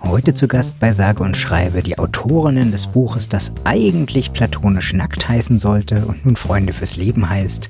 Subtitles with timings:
[0.00, 5.28] Heute zu Gast bei Sage und Schreibe die Autorinnen des Buches, das eigentlich platonisch nackt
[5.28, 7.68] heißen sollte und nun Freunde fürs Leben heißt.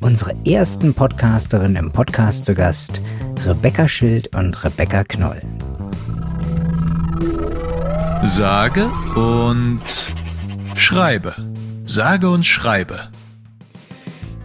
[0.00, 3.00] Unsere ersten Podcasterinnen im Podcast zu Gast,
[3.46, 5.40] Rebecca Schild und Rebecca Knoll.
[8.24, 9.82] Sage und
[10.74, 11.34] Schreibe.
[11.86, 13.13] Sage und Schreibe.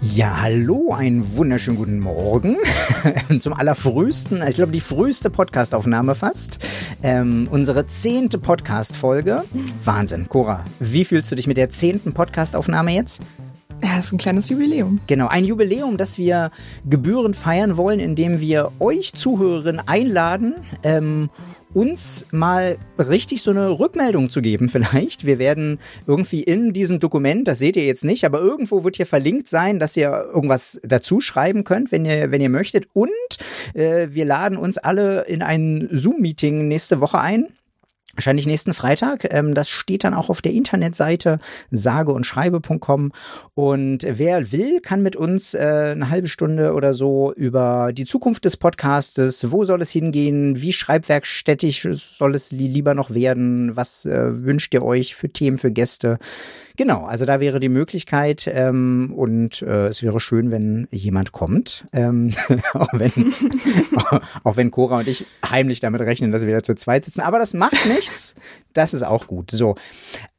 [0.01, 2.55] Ja, hallo, einen wunderschönen guten Morgen
[3.37, 6.59] zum allerfrühesten, ich glaube die früheste Podcastaufnahme fast.
[7.03, 9.43] Ähm, unsere zehnte Podcast-Folge.
[9.83, 13.21] Wahnsinn, Cora, wie fühlst du dich mit der zehnten Podcastaufnahme jetzt?
[13.83, 15.01] Ja, das ist ein kleines Jubiläum.
[15.07, 16.51] Genau, ein Jubiläum, das wir
[16.89, 21.29] gebührend feiern wollen, indem wir euch Zuhörerinnen einladen, ähm,
[21.73, 25.25] uns mal richtig so eine Rückmeldung zu geben vielleicht.
[25.25, 29.05] Wir werden irgendwie in diesem Dokument, das seht ihr jetzt nicht, aber irgendwo wird hier
[29.05, 32.87] verlinkt sein, dass ihr irgendwas dazu schreiben könnt, wenn ihr, wenn ihr möchtet.
[32.93, 33.09] Und
[33.73, 37.47] äh, wir laden uns alle in ein Zoom-Meeting nächste Woche ein
[38.19, 39.33] wahrscheinlich nächsten Freitag.
[39.33, 41.39] Ähm, das steht dann auch auf der Internetseite
[41.71, 43.13] sage und schreibe.com.
[43.53, 48.43] Und wer will, kann mit uns äh, eine halbe Stunde oder so über die Zukunft
[48.43, 54.43] des Podcastes, wo soll es hingehen, wie schreibwerkstätig soll es lieber noch werden, was äh,
[54.43, 56.19] wünscht ihr euch für Themen, für Gäste,
[56.79, 61.83] Genau, also da wäre die Möglichkeit ähm, und äh, es wäre schön, wenn jemand kommt,
[61.91, 62.29] ähm,
[62.73, 63.33] auch, wenn,
[64.45, 67.19] auch wenn Cora und ich heimlich damit rechnen, dass wir da zu zweit sitzen.
[67.19, 68.35] Aber das macht nichts,
[68.71, 69.51] das ist auch gut.
[69.51, 69.75] So,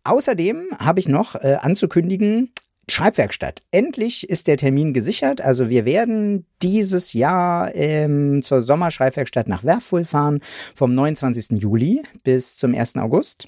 [0.05, 2.49] außerdem habe ich noch äh, anzukündigen,
[2.89, 3.63] Schreibwerkstatt.
[3.71, 5.43] Endlich ist der Termin gesichert.
[5.43, 10.41] Also wir werden dieses Jahr ähm, zur Sommerschreibwerkstatt nach Werffuhl fahren,
[10.75, 11.61] vom 29.
[11.61, 12.97] Juli bis zum 1.
[12.97, 13.47] August.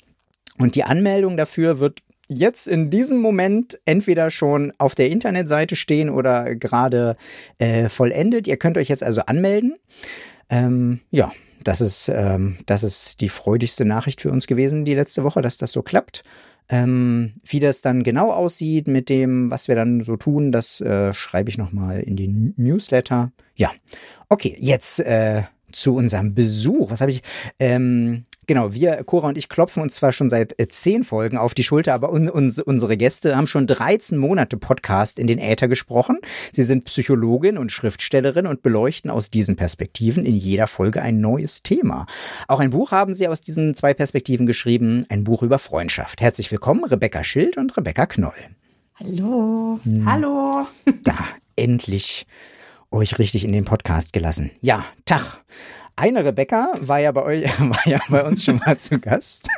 [0.58, 2.02] Und die Anmeldung dafür wird
[2.36, 7.16] jetzt in diesem Moment entweder schon auf der Internetseite stehen oder gerade
[7.58, 8.46] äh, vollendet.
[8.46, 9.74] Ihr könnt euch jetzt also anmelden.
[10.50, 11.32] Ähm, ja,
[11.64, 15.58] das ist, ähm, das ist die freudigste Nachricht für uns gewesen die letzte Woche, dass
[15.58, 16.22] das so klappt.
[16.68, 21.12] Ähm, wie das dann genau aussieht mit dem, was wir dann so tun, das äh,
[21.12, 23.32] schreibe ich nochmal in den Newsletter.
[23.56, 23.72] Ja,
[24.28, 26.90] okay, jetzt äh, zu unserem Besuch.
[26.90, 27.22] Was habe ich?
[27.58, 31.54] Ähm, genau, wir, Cora und ich, klopfen uns zwar schon seit äh, zehn Folgen auf
[31.54, 35.68] die Schulter, aber un, uns, unsere Gäste haben schon 13 Monate Podcast in den Äther
[35.68, 36.18] gesprochen.
[36.52, 41.62] Sie sind Psychologin und Schriftstellerin und beleuchten aus diesen Perspektiven in jeder Folge ein neues
[41.62, 42.06] Thema.
[42.48, 46.20] Auch ein Buch haben sie aus diesen zwei Perspektiven geschrieben, ein Buch über Freundschaft.
[46.20, 48.32] Herzlich willkommen, Rebecca Schild und Rebecca Knoll.
[48.94, 49.80] Hallo.
[49.84, 50.10] Hm.
[50.10, 50.66] Hallo.
[51.04, 51.16] Da,
[51.56, 52.26] endlich
[52.90, 54.50] euch richtig in den Podcast gelassen.
[54.60, 55.40] Ja, Tag.
[55.96, 59.48] Eine Rebecca war ja bei euch, war ja bei uns schon mal zu Gast.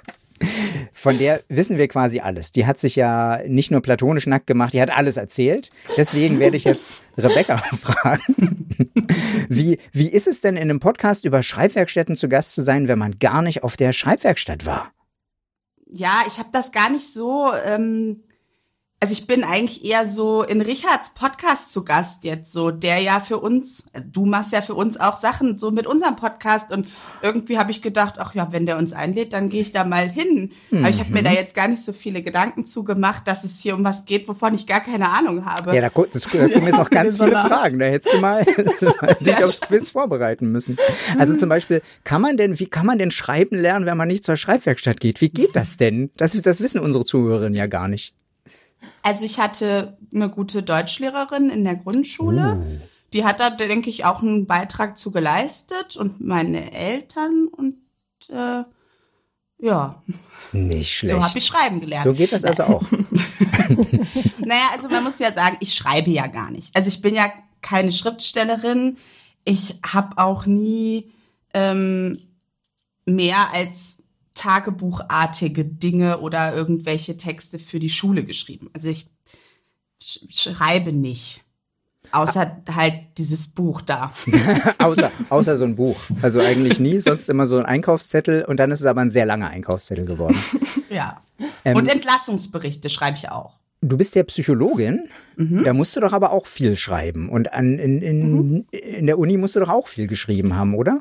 [0.92, 2.52] Von der wissen wir quasi alles.
[2.52, 5.70] Die hat sich ja nicht nur platonisch nackt gemacht, die hat alles erzählt.
[5.96, 8.68] Deswegen werde ich jetzt Rebecca fragen.
[9.48, 12.98] Wie, wie ist es denn in einem Podcast über Schreibwerkstätten zu Gast zu sein, wenn
[12.98, 14.92] man gar nicht auf der Schreibwerkstatt war?
[15.86, 18.22] Ja, ich habe das gar nicht so ähm,
[19.04, 23.20] also ich bin eigentlich eher so in Richards Podcast zu Gast jetzt so, der ja
[23.20, 26.88] für uns, also du machst ja für uns auch Sachen so mit unserem Podcast und
[27.20, 30.08] irgendwie habe ich gedacht, ach ja, wenn der uns einlädt, dann gehe ich da mal
[30.08, 30.52] hin.
[30.70, 30.78] Mhm.
[30.78, 33.60] Aber ich habe mir da jetzt gar nicht so viele Gedanken zu gemacht, dass es
[33.60, 35.74] hier um was geht, wovon ich gar keine Ahnung habe.
[35.74, 37.78] Ja, da, das, da kommen jetzt noch ganz viele Fragen.
[37.80, 38.42] Da hättest du mal
[39.20, 40.78] dich aufs Quiz vorbereiten müssen.
[41.18, 44.24] Also zum Beispiel, kann man denn, wie kann man denn schreiben lernen, wenn man nicht
[44.24, 45.20] zur Schreibwerkstatt geht?
[45.20, 46.10] Wie geht das denn?
[46.16, 48.14] Das, das wissen unsere Zuhörerinnen ja gar nicht.
[49.02, 52.60] Also ich hatte eine gute Deutschlehrerin in der Grundschule.
[52.60, 52.86] Oh.
[53.12, 57.76] Die hat da, denke ich, auch einen Beitrag zu geleistet und meine Eltern und
[58.28, 58.64] äh,
[59.58, 60.02] ja.
[60.52, 61.14] Nicht schlecht.
[61.14, 62.04] So habe ich schreiben gelernt.
[62.04, 62.82] So geht das also auch.
[64.38, 66.76] naja, also man muss ja sagen, ich schreibe ja gar nicht.
[66.76, 68.98] Also ich bin ja keine Schriftstellerin.
[69.44, 71.12] Ich habe auch nie
[71.54, 72.18] ähm,
[73.04, 74.03] mehr als
[74.34, 78.68] tagebuchartige Dinge oder irgendwelche Texte für die Schule geschrieben.
[78.74, 79.06] Also ich
[80.02, 81.44] sch schreibe nicht.
[82.12, 84.12] Außer halt dieses Buch da.
[84.78, 85.96] außer, außer so ein Buch.
[86.22, 89.26] Also eigentlich nie, sonst immer so ein Einkaufszettel und dann ist es aber ein sehr
[89.26, 90.36] langer Einkaufszettel geworden.
[90.90, 91.22] ja.
[91.64, 93.54] Ähm, und Entlassungsberichte schreibe ich auch.
[93.80, 95.64] Du bist ja Psychologin, mhm.
[95.64, 97.28] da musst du doch aber auch viel schreiben.
[97.28, 98.66] Und an, in, in, mhm.
[98.70, 101.00] in der Uni musst du doch auch viel geschrieben haben, oder?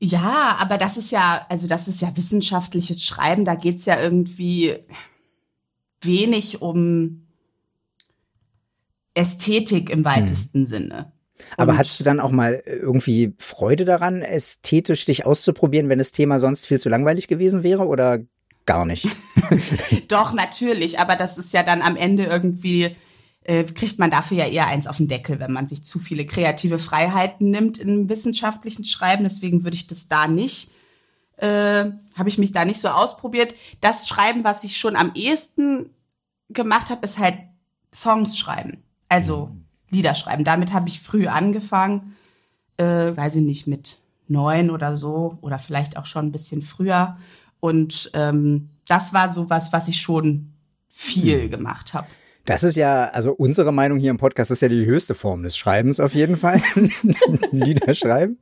[0.00, 4.76] Ja, aber das ist ja, also das ist ja wissenschaftliches Schreiben, da geht's ja irgendwie
[6.02, 7.26] wenig um
[9.14, 10.66] Ästhetik im weitesten hm.
[10.66, 11.12] Sinne.
[11.56, 16.12] Aber Und hattest du dann auch mal irgendwie Freude daran, ästhetisch dich auszuprobieren, wenn das
[16.12, 18.20] Thema sonst viel zu langweilig gewesen wäre oder
[18.66, 19.08] gar nicht?
[20.08, 22.96] Doch, natürlich, aber das ist ja dann am Ende irgendwie
[23.48, 26.26] äh, kriegt man dafür ja eher eins auf den Deckel, wenn man sich zu viele
[26.26, 29.24] kreative Freiheiten nimmt im wissenschaftlichen Schreiben.
[29.24, 30.70] Deswegen würde ich das da nicht,
[31.38, 31.86] äh,
[32.16, 33.54] habe ich mich da nicht so ausprobiert.
[33.80, 35.88] Das Schreiben, was ich schon am ehesten
[36.50, 37.38] gemacht habe, ist halt
[37.92, 38.82] Songs schreiben.
[39.08, 39.50] Also
[39.88, 40.44] Lieder schreiben.
[40.44, 42.16] Damit habe ich früh angefangen,
[42.76, 42.84] äh,
[43.16, 47.16] weiß ich nicht, mit neun oder so oder vielleicht auch schon ein bisschen früher.
[47.60, 50.52] Und ähm, das war so was, was ich schon
[50.86, 51.50] viel hm.
[51.50, 52.08] gemacht habe.
[52.48, 55.54] Das ist ja, also unsere Meinung hier im Podcast ist ja die höchste Form des
[55.54, 56.62] Schreibens auf jeden Fall.
[57.52, 58.38] Lieder schreiben.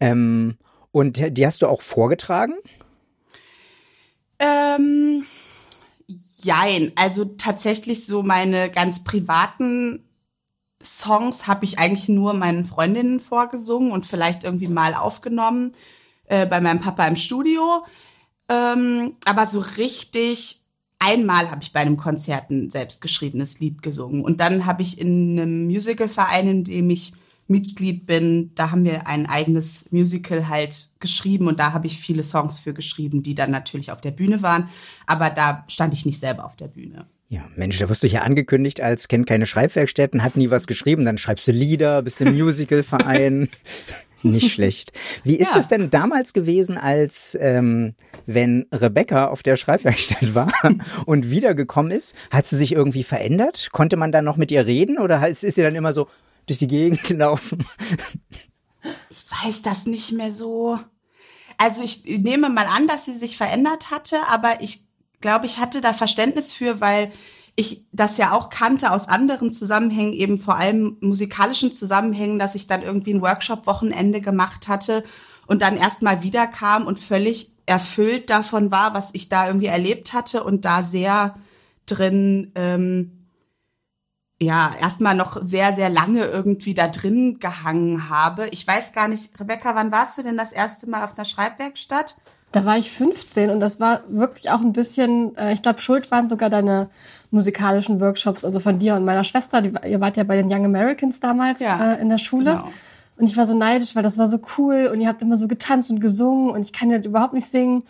[0.00, 0.56] Ähm,
[0.90, 2.54] und die hast du auch vorgetragen?
[4.38, 5.26] Ähm,
[6.38, 6.92] jein.
[6.96, 10.08] Also tatsächlich so meine ganz privaten
[10.82, 15.72] Songs habe ich eigentlich nur meinen Freundinnen vorgesungen und vielleicht irgendwie mal aufgenommen
[16.24, 17.84] äh, bei meinem Papa im Studio.
[18.48, 20.65] Ähm, aber so richtig
[20.98, 24.22] einmal habe ich bei einem Konzert ein selbstgeschriebenes Lied gesungen.
[24.22, 27.12] Und dann habe ich in einem Musicalverein, in dem ich
[27.48, 32.24] Mitglied bin, da haben wir ein eigenes Musical halt geschrieben und da habe ich viele
[32.24, 34.68] Songs für geschrieben, die dann natürlich auf der Bühne waren.
[35.06, 37.06] Aber da stand ich nicht selber auf der Bühne.
[37.28, 41.04] Ja, Mensch, da wirst du ja angekündigt als kennt keine Schreibwerkstätten, hat nie was geschrieben,
[41.04, 43.48] dann schreibst du Lieder, bist im Musicalverein.
[44.22, 44.92] Nicht schlecht.
[45.24, 45.58] Wie ist ja.
[45.58, 47.94] es denn damals gewesen, als ähm,
[48.26, 50.52] wenn Rebecca auf der Schreibwerkstatt war
[51.06, 52.14] und wiedergekommen ist?
[52.30, 53.68] Hat sie sich irgendwie verändert?
[53.72, 56.08] Konnte man dann noch mit ihr reden oder ist, ist sie dann immer so
[56.46, 57.64] durch die Gegend gelaufen?
[59.10, 60.78] Ich weiß das nicht mehr so.
[61.58, 64.84] Also ich nehme mal an, dass sie sich verändert hatte, aber ich
[65.20, 67.10] glaube, ich hatte da Verständnis für, weil
[67.56, 72.66] ich das ja auch kannte aus anderen Zusammenhängen, eben vor allem musikalischen Zusammenhängen, dass ich
[72.66, 75.02] dann irgendwie ein Workshop-Wochenende gemacht hatte
[75.46, 80.44] und dann erstmal wiederkam und völlig erfüllt davon war, was ich da irgendwie erlebt hatte
[80.44, 81.34] und da sehr
[81.86, 83.28] drin, ähm,
[84.40, 88.48] ja, erstmal noch sehr, sehr lange irgendwie da drin gehangen habe.
[88.48, 92.16] Ich weiß gar nicht, Rebecca, wann warst du denn das erste Mal auf einer Schreibwerkstatt?
[92.52, 96.10] Da war ich 15 und das war wirklich auch ein bisschen, äh, ich glaube, schuld
[96.10, 96.90] waren sogar deine
[97.30, 99.62] musikalischen Workshops, also von dir und meiner Schwester.
[99.62, 102.52] Die, ihr wart ja bei den Young Americans damals ja, äh, in der Schule.
[102.52, 102.68] Genau.
[103.18, 105.48] Und ich war so neidisch, weil das war so cool und ihr habt immer so
[105.48, 107.82] getanzt und gesungen und ich kann ja überhaupt nicht singen.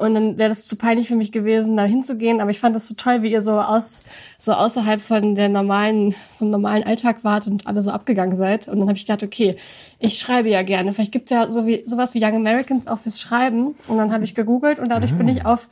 [0.00, 2.40] Und dann wäre das zu peinlich für mich gewesen, da hinzugehen.
[2.40, 4.02] Aber ich fand das so toll, wie ihr so aus,
[4.38, 8.66] so außerhalb von der normalen, vom normalen Alltag wart und alle so abgegangen seid.
[8.66, 9.56] Und dann habe ich gedacht, okay,
[9.98, 10.94] ich schreibe ja gerne.
[10.94, 13.74] Vielleicht gibt's ja so wie, sowas wie Young Americans auch fürs Schreiben.
[13.88, 15.18] Und dann habe ich gegoogelt und dadurch mhm.
[15.18, 15.68] bin ich auf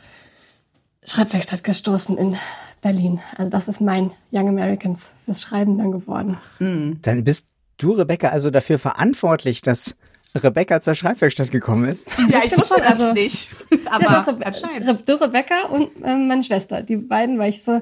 [1.05, 2.37] Schreibwerkstatt gestoßen in
[2.81, 3.21] Berlin.
[3.37, 6.39] Also das ist mein Young Americans fürs Schreiben dann geworden.
[6.59, 6.99] Mhm.
[7.03, 7.47] Dann bist
[7.79, 9.95] du, Rebecca, also dafür verantwortlich, dass
[10.37, 12.05] Rebecca zur Schreibwerkstatt gekommen ist.
[12.29, 13.49] Ja, ich wusste das also, nicht.
[13.87, 15.09] Aber ja, Rebe anscheinend.
[15.09, 17.81] Du, Rebecca und äh, meine Schwester, die beiden, weil ich so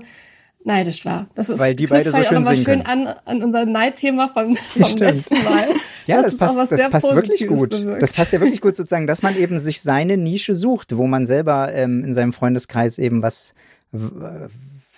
[0.65, 1.27] neidisch war.
[1.35, 4.97] Das ist, weil die beide so schön singen schön an, an unser Neidthema vom, vom
[4.99, 5.69] letzten Mal.
[6.07, 7.71] ja, das, das passt, das passt wirklich gut.
[7.71, 8.03] Bewirkt.
[8.03, 11.27] Das passt ja wirklich gut sozusagen, dass man eben sich seine Nische sucht, wo man
[11.27, 13.55] selber ähm, in seinem Freundeskreis eben was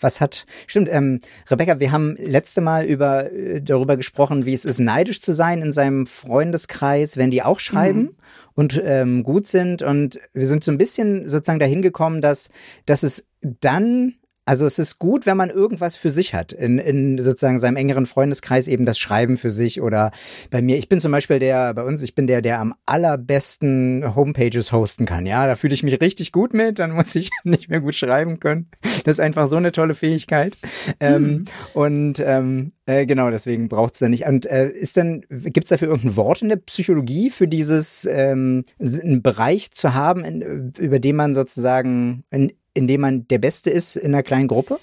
[0.01, 4.65] was hat, stimmt, ähm, Rebecca, wir haben letzte Mal über, äh, darüber gesprochen, wie es
[4.65, 8.01] ist, neidisch zu sein in seinem Freundeskreis, wenn die auch schreiben.
[8.01, 8.17] Mhm.
[8.55, 9.83] Und ähm, gut sind.
[9.83, 12.49] Und wir sind so ein bisschen sozusagen dahin gekommen, dass,
[12.87, 14.15] dass es dann
[14.49, 18.07] also es ist gut, wenn man irgendwas für sich hat, in, in sozusagen seinem engeren
[18.07, 20.11] Freundeskreis eben das Schreiben für sich oder
[20.51, 20.79] bei mir.
[20.79, 25.05] Ich bin zum Beispiel der, bei uns, ich bin der, der am allerbesten Homepages hosten
[25.05, 25.27] kann.
[25.27, 28.41] Ja, da fühle ich mich richtig gut mit, dann muss ich nicht mehr gut schreiben
[28.41, 28.71] können.
[29.05, 30.57] Das ist einfach so eine tolle Fähigkeit.
[30.99, 31.45] Ähm, mhm.
[31.75, 34.27] Und ähm, äh, genau, deswegen braucht es da nicht.
[34.27, 38.65] Und äh, ist denn, gibt es dafür irgendein Wort in der Psychologie für dieses ähm,
[38.81, 43.71] einen Bereich zu haben, in, über den man sozusagen in, in dem man der Beste
[43.71, 44.79] ist in einer kleinen Gruppe?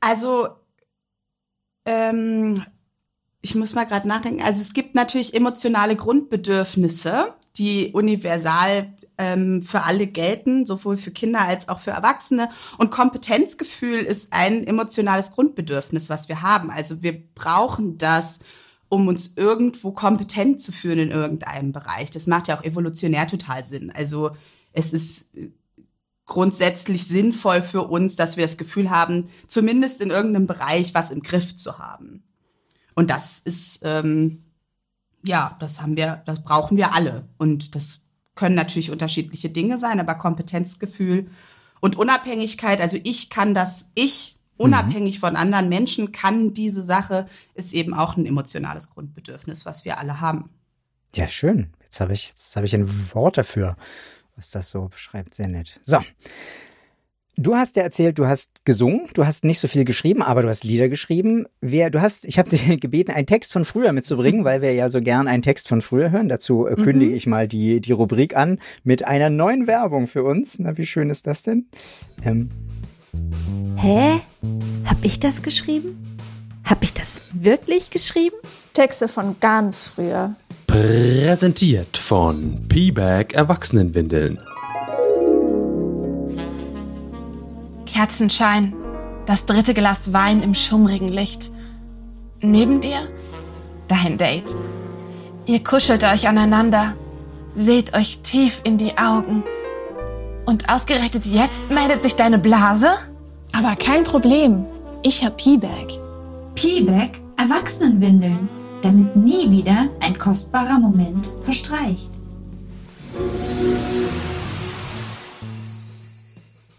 [0.00, 0.48] Also,
[1.86, 2.62] ähm,
[3.40, 4.42] ich muss mal gerade nachdenken.
[4.42, 11.40] Also es gibt natürlich emotionale Grundbedürfnisse, die universal ähm, für alle gelten, sowohl für Kinder
[11.40, 12.48] als auch für Erwachsene.
[12.76, 16.70] Und Kompetenzgefühl ist ein emotionales Grundbedürfnis, was wir haben.
[16.70, 18.40] Also wir brauchen das,
[18.88, 22.10] um uns irgendwo kompetent zu fühlen in irgendeinem Bereich.
[22.10, 23.92] Das macht ja auch evolutionär total Sinn.
[23.94, 24.30] Also
[24.72, 25.30] es ist
[26.28, 31.22] grundsätzlich sinnvoll für uns, dass wir das Gefühl haben, zumindest in irgendeinem Bereich was im
[31.22, 32.22] Griff zu haben.
[32.94, 34.44] Und das ist, ähm,
[35.26, 37.28] ja, das haben wir, das brauchen wir alle.
[37.38, 38.02] Und das
[38.34, 41.28] können natürlich unterschiedliche Dinge sein, aber Kompetenzgefühl
[41.80, 45.20] und Unabhängigkeit, also ich kann das, ich unabhängig mhm.
[45.20, 50.20] von anderen Menschen kann diese Sache, ist eben auch ein emotionales Grundbedürfnis, was wir alle
[50.20, 50.50] haben.
[51.14, 51.72] Ja, schön.
[51.82, 53.76] Jetzt habe ich, jetzt habe ich ein Wort dafür
[54.38, 55.34] was das so beschreibt.
[55.34, 55.78] Sehr nett.
[55.82, 55.98] So.
[57.36, 60.48] Du hast ja erzählt, du hast gesungen, du hast nicht so viel geschrieben, aber du
[60.48, 61.46] hast Lieder geschrieben.
[61.60, 64.88] Wer, du hast, ich habe dir gebeten, einen Text von früher mitzubringen, weil wir ja
[64.88, 66.28] so gern einen Text von früher hören.
[66.28, 67.16] Dazu äh, kündige mhm.
[67.16, 70.58] ich mal die, die Rubrik an mit einer neuen Werbung für uns.
[70.58, 71.66] Na, wie schön ist das denn?
[72.24, 72.48] Ähm.
[73.76, 74.20] Hä?
[74.84, 76.16] Hab ich das geschrieben?
[76.64, 78.36] Hab ich das wirklich geschrieben?
[78.78, 80.36] Texte von ganz früher.
[80.68, 84.38] Präsentiert von P-Bag Erwachsenenwindeln.
[87.86, 88.72] Kerzenschein,
[89.26, 91.50] das dritte Glas Wein im schummrigen Licht.
[92.40, 93.00] Neben dir
[93.88, 94.54] dein Date.
[95.46, 96.94] Ihr kuschelt euch aneinander,
[97.56, 99.42] seht euch tief in die Augen.
[100.46, 102.90] Und ausgerechnet jetzt meldet sich deine Blase?
[103.52, 104.66] Aber kein Problem.
[105.02, 105.98] Ich hab P-Bag.
[106.54, 108.48] P-Bag Erwachsenenwindeln,
[108.82, 112.12] damit nie wieder ein kostbarer Moment verstreicht.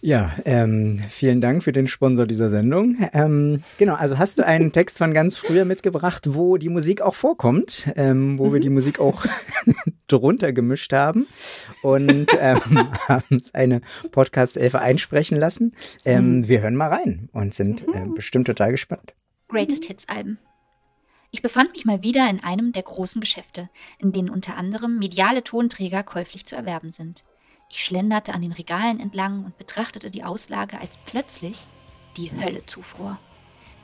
[0.02, 2.96] Ja, ähm, vielen Dank für den Sponsor dieser Sendung.
[3.12, 7.16] Ähm, genau, also hast du einen Text von ganz früher mitgebracht, wo die Musik auch
[7.16, 8.54] vorkommt, ähm, wo mhm.
[8.54, 9.26] wir die Musik auch
[10.08, 11.28] drunter gemischt haben
[11.82, 12.60] und ähm,
[13.10, 15.76] haben eine Podcast-Elfe einsprechen lassen.
[16.06, 16.48] Ähm, mhm.
[16.48, 18.16] Wir hören mal rein und sind äh, mhm.
[18.16, 19.14] bestimmt total gespannt.
[19.50, 20.40] Greatest Hits Alben.
[21.32, 23.70] Ich befand mich mal wieder in einem der großen Geschäfte,
[24.00, 27.24] in denen unter anderem mediale Tonträger käuflich zu erwerben sind.
[27.70, 31.68] Ich schlenderte an den Regalen entlang und betrachtete die Auslage, als plötzlich
[32.18, 33.20] die Hölle zufror.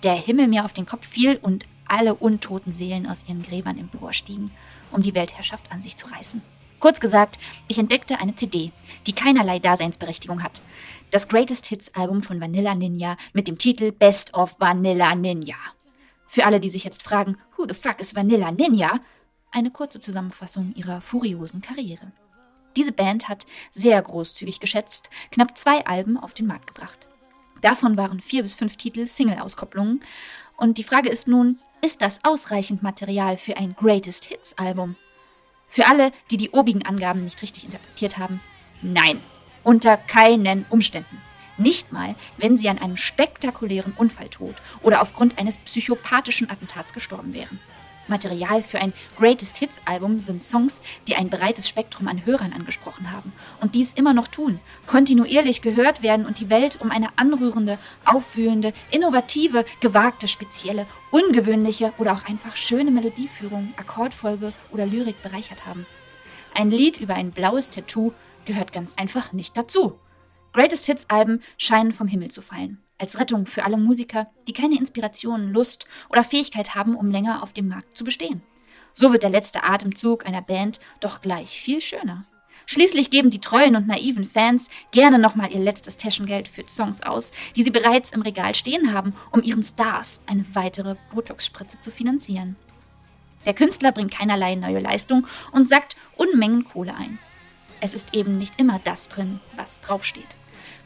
[0.02, 4.50] Der Himmel mir auf den Kopf fiel und alle untoten Seelen aus ihren Gräbern emporstiegen,
[4.92, 6.42] um die Weltherrschaft an sich zu reißen.
[6.80, 7.38] Kurz gesagt,
[7.68, 8.72] ich entdeckte eine CD,
[9.06, 10.62] die keinerlei Daseinsberechtigung hat.
[11.12, 15.56] Das Greatest Hits Album von Vanilla Ninja mit dem Titel Best of Vanilla Ninja.
[16.36, 19.00] Für alle, die sich jetzt fragen, who the fuck is Vanilla Ninja?
[19.51, 22.12] Eine kurze Zusammenfassung ihrer furiosen Karriere.
[22.75, 27.08] Diese Band hat sehr großzügig geschätzt knapp zwei Alben auf den Markt gebracht.
[27.62, 30.01] Davon waren vier bis fünf Titel Single-Auskopplungen.
[30.58, 34.98] Und die Frage ist nun, ist das ausreichend Material für ein Greatest Hits-Album?
[35.70, 38.42] Für alle, die die obigen Angaben nicht richtig interpretiert haben,
[38.82, 39.22] nein,
[39.63, 41.18] unter keinen Umständen.
[41.58, 47.60] Nicht mal, wenn sie an einem spektakulären Unfalltod oder aufgrund eines psychopathischen Attentats gestorben wären.
[48.08, 53.12] Material für ein Greatest Hits Album sind Songs, die ein breites Spektrum an Hörern angesprochen
[53.12, 57.80] haben und dies immer noch tun, kontinuierlich gehört werden und die Welt um eine anrührende,
[58.04, 65.86] aufwühlende, innovative, gewagte, spezielle, ungewöhnliche oder auch einfach schöne Melodieführung, Akkordfolge oder Lyrik bereichert haben.
[66.54, 68.14] Ein Lied über ein blaues Tattoo
[68.46, 70.00] gehört ganz einfach nicht dazu.
[70.56, 74.78] Greatest Hits Alben scheinen vom Himmel zu fallen als Rettung für alle Musiker, die keine
[74.78, 78.42] Inspiration, Lust oder Fähigkeit haben, um länger auf dem Markt zu bestehen.
[78.94, 82.24] So wird der letzte Atemzug einer Band doch gleich viel schöner.
[82.68, 87.34] Schließlich geben die treuen und naiven Fans gerne nochmal ihr letztes Taschengeld für Songs aus,
[87.58, 92.56] die sie bereits im Regal stehen haben, um ihren Stars eine weitere Botox-Spritze zu finanzieren.
[93.46, 97.20] Der Künstler bringt keinerlei neue Leistung und sackt Unmengen Kohle ein.
[97.82, 100.26] Es ist eben nicht immer das drin, was draufsteht.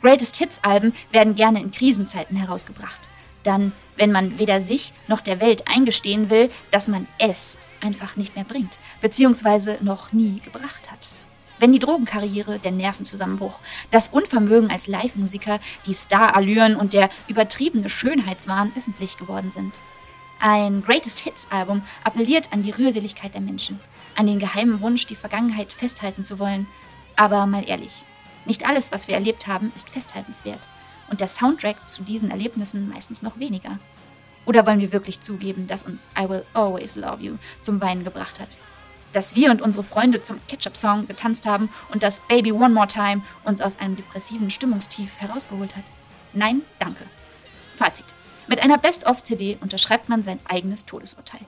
[0.01, 3.09] Greatest Hits Alben werden gerne in Krisenzeiten herausgebracht.
[3.43, 8.35] Dann, wenn man weder sich noch der Welt eingestehen will, dass man es einfach nicht
[8.35, 11.09] mehr bringt, beziehungsweise noch nie gebracht hat.
[11.59, 13.59] Wenn die Drogenkarriere, der Nervenzusammenbruch,
[13.91, 19.73] das Unvermögen als Live-Musiker, die Starallüren und der übertriebene Schönheitswahn öffentlich geworden sind.
[20.39, 23.77] Ein Greatest Hits Album appelliert an die Rührseligkeit der Menschen,
[24.15, 26.65] an den geheimen Wunsch, die Vergangenheit festhalten zu wollen.
[27.17, 28.05] Aber mal ehrlich,
[28.49, 30.67] nicht alles, was wir erlebt haben, ist festhaltenswert.
[31.09, 33.79] Und der Soundtrack zu diesen Erlebnissen meistens noch weniger.
[34.45, 38.39] Oder wollen wir wirklich zugeben, dass uns I Will Always Love You zum Weinen gebracht
[38.39, 38.57] hat?
[39.11, 43.21] Dass wir und unsere Freunde zum Ketchup-Song getanzt haben und dass Baby One More Time
[43.43, 45.85] uns aus einem depressiven Stimmungstief herausgeholt hat?
[46.33, 47.05] Nein, danke.
[47.75, 48.05] Fazit.
[48.47, 51.41] Mit einer Best-of-CD unterschreibt man sein eigenes Todesurteil.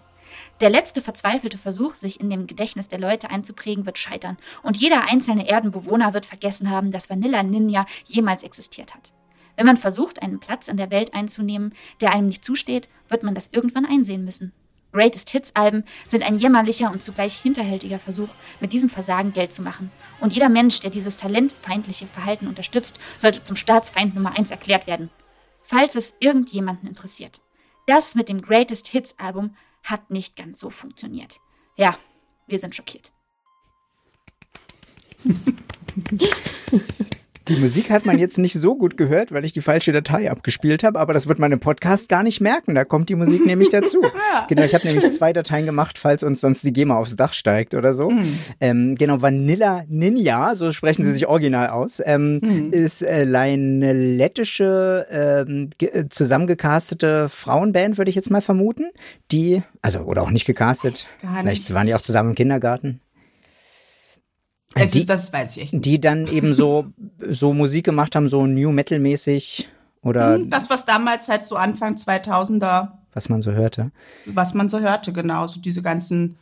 [0.61, 4.37] Der letzte verzweifelte Versuch, sich in dem Gedächtnis der Leute einzuprägen, wird scheitern.
[4.61, 9.11] Und jeder einzelne Erdenbewohner wird vergessen haben, dass Vanilla Ninja jemals existiert hat.
[9.57, 13.33] Wenn man versucht, einen Platz in der Welt einzunehmen, der einem nicht zusteht, wird man
[13.33, 14.53] das irgendwann einsehen müssen.
[14.93, 19.63] Greatest Hits Alben sind ein jämmerlicher und zugleich hinterhältiger Versuch, mit diesem Versagen Geld zu
[19.63, 19.89] machen.
[20.19, 25.09] Und jeder Mensch, der dieses talentfeindliche Verhalten unterstützt, sollte zum Staatsfeind Nummer 1 erklärt werden.
[25.57, 27.41] Falls es irgendjemanden interessiert.
[27.87, 31.39] Das mit dem Greatest Hits Album hat nicht ganz so funktioniert.
[31.75, 31.97] Ja,
[32.47, 33.13] wir sind schockiert.
[37.47, 40.83] Die Musik hat man jetzt nicht so gut gehört, weil ich die falsche Datei abgespielt
[40.83, 42.75] habe, aber das wird man im Podcast gar nicht merken.
[42.75, 44.01] Da kommt die Musik nämlich dazu.
[44.33, 47.33] Ja, genau, ich habe nämlich zwei Dateien gemacht, falls uns sonst die GEMA aufs Dach
[47.33, 48.09] steigt oder so.
[48.09, 48.23] Mhm.
[48.59, 52.71] Ähm, genau, Vanilla Ninja, so sprechen sie sich original aus, ähm, mhm.
[52.71, 58.91] ist äh, eine lettische, ähm, äh, zusammengecastete Frauenband, würde ich jetzt mal vermuten,
[59.31, 63.01] die, also, oder auch nicht gecastet, vielleicht waren die auch zusammen im Kindergarten.
[64.75, 65.85] Also die, das weiß ich echt nicht.
[65.85, 66.85] Die dann eben so,
[67.19, 69.67] so Musik gemacht haben, so New Metal mäßig
[70.01, 70.35] oder.
[70.35, 72.89] Hm, das, was damals halt so Anfang 2000er.
[73.13, 73.91] Was man so hörte.
[74.25, 75.45] Was man so hörte, genau.
[75.47, 76.37] So diese ganzen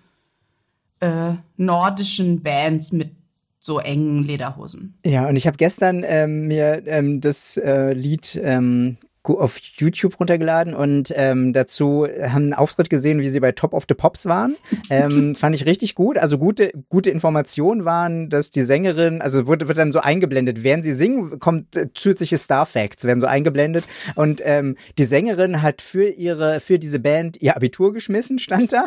[1.00, 3.12] äh, nordischen Bands mit
[3.60, 4.98] so engen Lederhosen.
[5.06, 10.74] Ja, und ich habe gestern ähm, mir ähm, das äh, Lied ähm, auf YouTube runtergeladen
[10.74, 14.56] und ähm, dazu haben einen Auftritt gesehen, wie sie bei Top of the Pops waren.
[14.90, 16.18] Ähm, fand ich richtig gut.
[16.18, 20.84] Also gute, gute Informationen waren, dass die Sängerin, also wird, wird dann so eingeblendet, während
[20.84, 23.86] sie singen, kommt äh, zusätzliche Star Facts, werden so eingeblendet.
[24.16, 28.86] Und ähm, die Sängerin hat für ihre, für diese Band ihr Abitur geschmissen, stand da.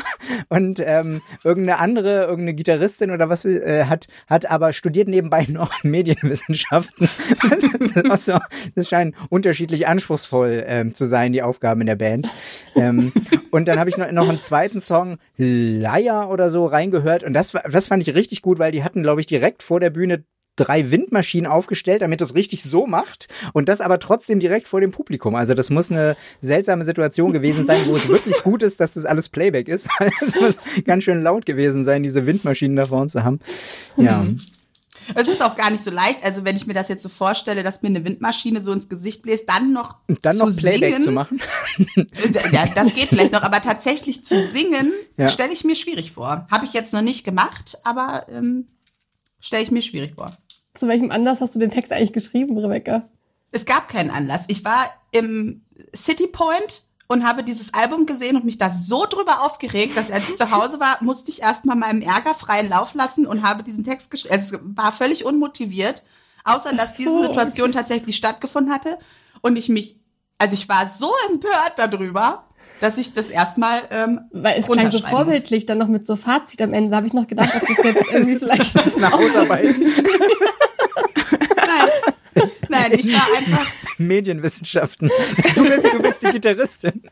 [0.48, 5.72] Und ähm, irgendeine andere, irgendeine Gitarristin oder was äh, hat, hat aber studiert nebenbei noch
[5.84, 7.08] Medienwissenschaften.
[8.74, 12.28] das scheint unterschiedlich anspruchsvoll anspruchsvoll ähm, zu sein, die Aufgaben in der Band.
[12.74, 13.12] Ähm,
[13.50, 17.22] und dann habe ich noch, noch einen zweiten Song, Leier oder so, reingehört.
[17.22, 19.90] Und das, das fand ich richtig gut, weil die hatten, glaube ich, direkt vor der
[19.90, 20.24] Bühne
[20.56, 24.90] drei Windmaschinen aufgestellt, damit das richtig so macht und das aber trotzdem direkt vor dem
[24.90, 25.34] Publikum.
[25.34, 29.06] Also das muss eine seltsame Situation gewesen sein, wo es wirklich gut ist, dass das
[29.06, 29.88] alles Playback ist.
[30.20, 33.40] Es muss ganz schön laut gewesen sein, diese Windmaschinen da vorne zu haben.
[33.96, 34.18] Ja.
[34.18, 34.36] Mhm.
[35.14, 36.24] Es ist auch gar nicht so leicht.
[36.24, 39.22] Also wenn ich mir das jetzt so vorstelle, dass mir eine Windmaschine so ins Gesicht
[39.22, 41.40] bläst, dann noch dann zu noch Playback singen, zu machen.
[42.52, 45.28] ja, das geht vielleicht noch, aber tatsächlich zu singen ja.
[45.28, 46.46] stelle ich mir schwierig vor.
[46.50, 48.68] Habe ich jetzt noch nicht gemacht, aber ähm,
[49.40, 50.36] stelle ich mir schwierig vor.
[50.74, 53.08] Zu welchem Anlass hast du den Text eigentlich geschrieben, Rebecca?
[53.50, 54.46] Es gab keinen Anlass.
[54.48, 55.62] Ich war im
[55.94, 60.30] City Point und habe dieses Album gesehen und mich da so drüber aufgeregt, dass als
[60.30, 63.84] ich zu Hause war, musste ich erstmal meinem Ärger freien Lauf lassen und habe diesen
[63.84, 64.34] Text geschrieben.
[64.34, 66.02] Es war völlig unmotiviert,
[66.44, 68.98] außer dass diese Situation tatsächlich stattgefunden hatte
[69.42, 70.00] und ich mich,
[70.38, 72.44] also ich war so empört darüber,
[72.80, 76.60] dass ich das erstmal ähm, Weil es klang so vorbildlich, dann noch mit so Fazit
[76.62, 76.90] am Ende.
[76.90, 79.76] Da habe ich noch gedacht, ob das jetzt irgendwie vielleicht das ist eine Hausarbeit.
[82.82, 82.98] Nein.
[82.98, 85.10] Ich war einfach Medienwissenschaften.
[85.54, 87.02] Du bist, du bist die Gitarristin.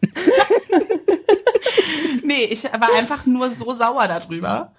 [2.22, 4.72] nee, ich war einfach nur so sauer darüber,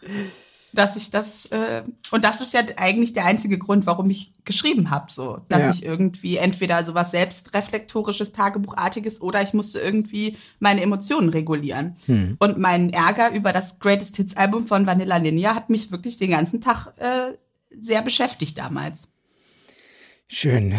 [0.73, 4.89] dass ich das äh, und das ist ja eigentlich der einzige Grund, warum ich geschrieben
[4.89, 5.71] habe, so, dass ja.
[5.71, 11.97] ich irgendwie entweder sowas selbstreflektorisches, Tagebuchartiges oder ich musste irgendwie meine Emotionen regulieren.
[12.05, 12.37] Hm.
[12.39, 16.31] Und mein Ärger über das Greatest Hits Album von Vanilla Ninja hat mich wirklich den
[16.31, 17.33] ganzen Tag äh,
[17.69, 19.07] sehr beschäftigt damals.
[20.33, 20.73] Schön.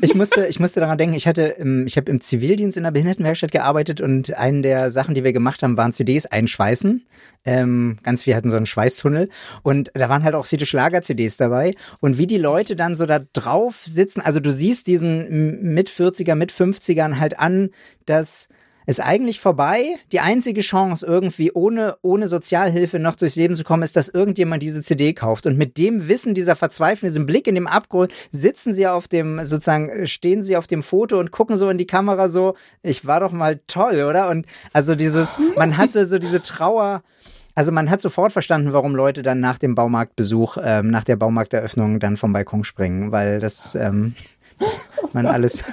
[0.00, 1.56] Ich musste, ich musste daran denken, ich hatte,
[1.86, 5.62] ich habe im Zivildienst in der Behindertenwerkstatt gearbeitet und eine der Sachen, die wir gemacht
[5.62, 7.04] haben, waren CDs einschweißen.
[7.44, 9.28] Ähm, ganz viel hatten so einen Schweißtunnel
[9.62, 13.20] und da waren halt auch viele Schlager-CDs dabei und wie die Leute dann so da
[13.34, 17.70] drauf sitzen, also du siehst diesen mit 40er, mit 50ern halt an,
[18.06, 18.48] dass
[18.86, 19.96] ist eigentlich vorbei.
[20.12, 24.62] Die einzige Chance, irgendwie ohne, ohne Sozialhilfe noch durchs Leben zu kommen, ist, dass irgendjemand
[24.62, 25.46] diese CD kauft.
[25.46, 29.44] Und mit dem Wissen dieser Verzweiflung, diesem Blick in dem Abgrund, sitzen sie auf dem,
[29.44, 33.20] sozusagen, stehen sie auf dem Foto und gucken so in die Kamera so, ich war
[33.20, 34.28] doch mal toll, oder?
[34.28, 37.02] Und also dieses, man hat so, so diese Trauer,
[37.54, 42.00] also man hat sofort verstanden, warum Leute dann nach dem Baumarktbesuch, ähm, nach der Baumarkteröffnung
[42.00, 44.14] dann vom Balkon springen, weil das ähm,
[45.12, 45.64] man alles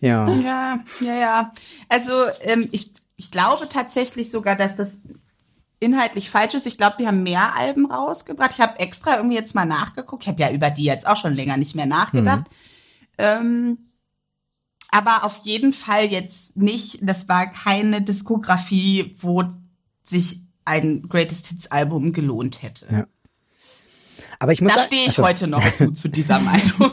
[0.00, 0.28] ja.
[0.28, 1.52] Ja, ja, ja.
[1.88, 4.98] Also ähm, ich, ich glaube tatsächlich sogar, dass das
[5.80, 6.66] inhaltlich falsch ist.
[6.66, 8.52] Ich glaube, die haben mehr Alben rausgebracht.
[8.52, 10.24] Ich habe extra irgendwie jetzt mal nachgeguckt.
[10.24, 12.44] Ich habe ja über die jetzt auch schon länger nicht mehr nachgedacht.
[12.48, 12.54] Mhm.
[13.18, 13.78] Ähm,
[14.90, 19.44] aber auf jeden Fall jetzt nicht, das war keine Diskografie, wo
[20.02, 22.86] sich ein Greatest Hits Album gelohnt hätte.
[22.90, 23.06] Ja.
[24.38, 26.92] Aber ich muss da stehe ich also, heute noch zu, zu dieser Meinung.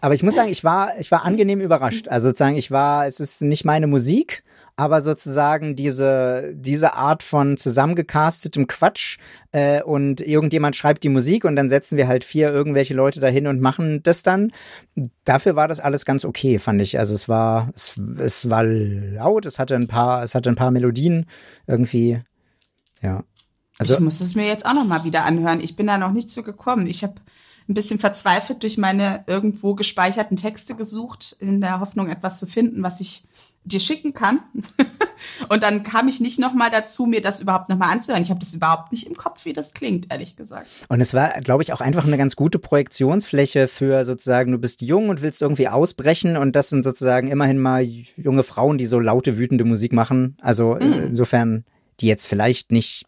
[0.00, 2.08] Aber ich muss sagen, ich war, ich war angenehm überrascht.
[2.08, 4.42] Also sozusagen, ich war, es ist nicht meine Musik,
[4.76, 9.18] aber sozusagen diese, diese Art von zusammengecastetem Quatsch
[9.52, 13.46] äh, und irgendjemand schreibt die Musik und dann setzen wir halt vier irgendwelche Leute dahin
[13.46, 14.52] und machen das dann.
[15.24, 16.98] Dafür war das alles ganz okay, fand ich.
[16.98, 20.70] Also es war, es, es war laut, es hatte ein paar, es hatte ein paar
[20.70, 21.26] Melodien
[21.66, 22.20] irgendwie,
[23.00, 23.24] ja.
[23.78, 25.60] Also, ich muss es mir jetzt auch noch mal wieder anhören.
[25.60, 26.86] Ich bin da noch nicht so gekommen.
[26.86, 27.16] Ich habe
[27.68, 32.82] ein bisschen verzweifelt durch meine irgendwo gespeicherten Texte gesucht, in der Hoffnung, etwas zu finden,
[32.82, 33.24] was ich
[33.66, 34.40] dir schicken kann.
[35.48, 38.22] und dann kam ich nicht nochmal dazu, mir das überhaupt nochmal anzuhören.
[38.22, 40.68] Ich habe das überhaupt nicht im Kopf, wie das klingt, ehrlich gesagt.
[40.88, 44.82] Und es war, glaube ich, auch einfach eine ganz gute Projektionsfläche für sozusagen, du bist
[44.82, 49.00] jung und willst irgendwie ausbrechen und das sind sozusagen immerhin mal junge Frauen, die so
[49.00, 50.36] laute, wütende Musik machen.
[50.40, 50.92] Also mhm.
[51.08, 51.64] insofern,
[52.00, 53.06] die jetzt vielleicht nicht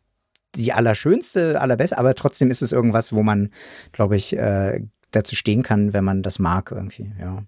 [0.55, 3.51] die allerschönste, allerbeste, aber trotzdem ist es irgendwas, wo man,
[3.93, 7.45] glaube ich, äh, dazu stehen kann, wenn man das mag irgendwie, ja.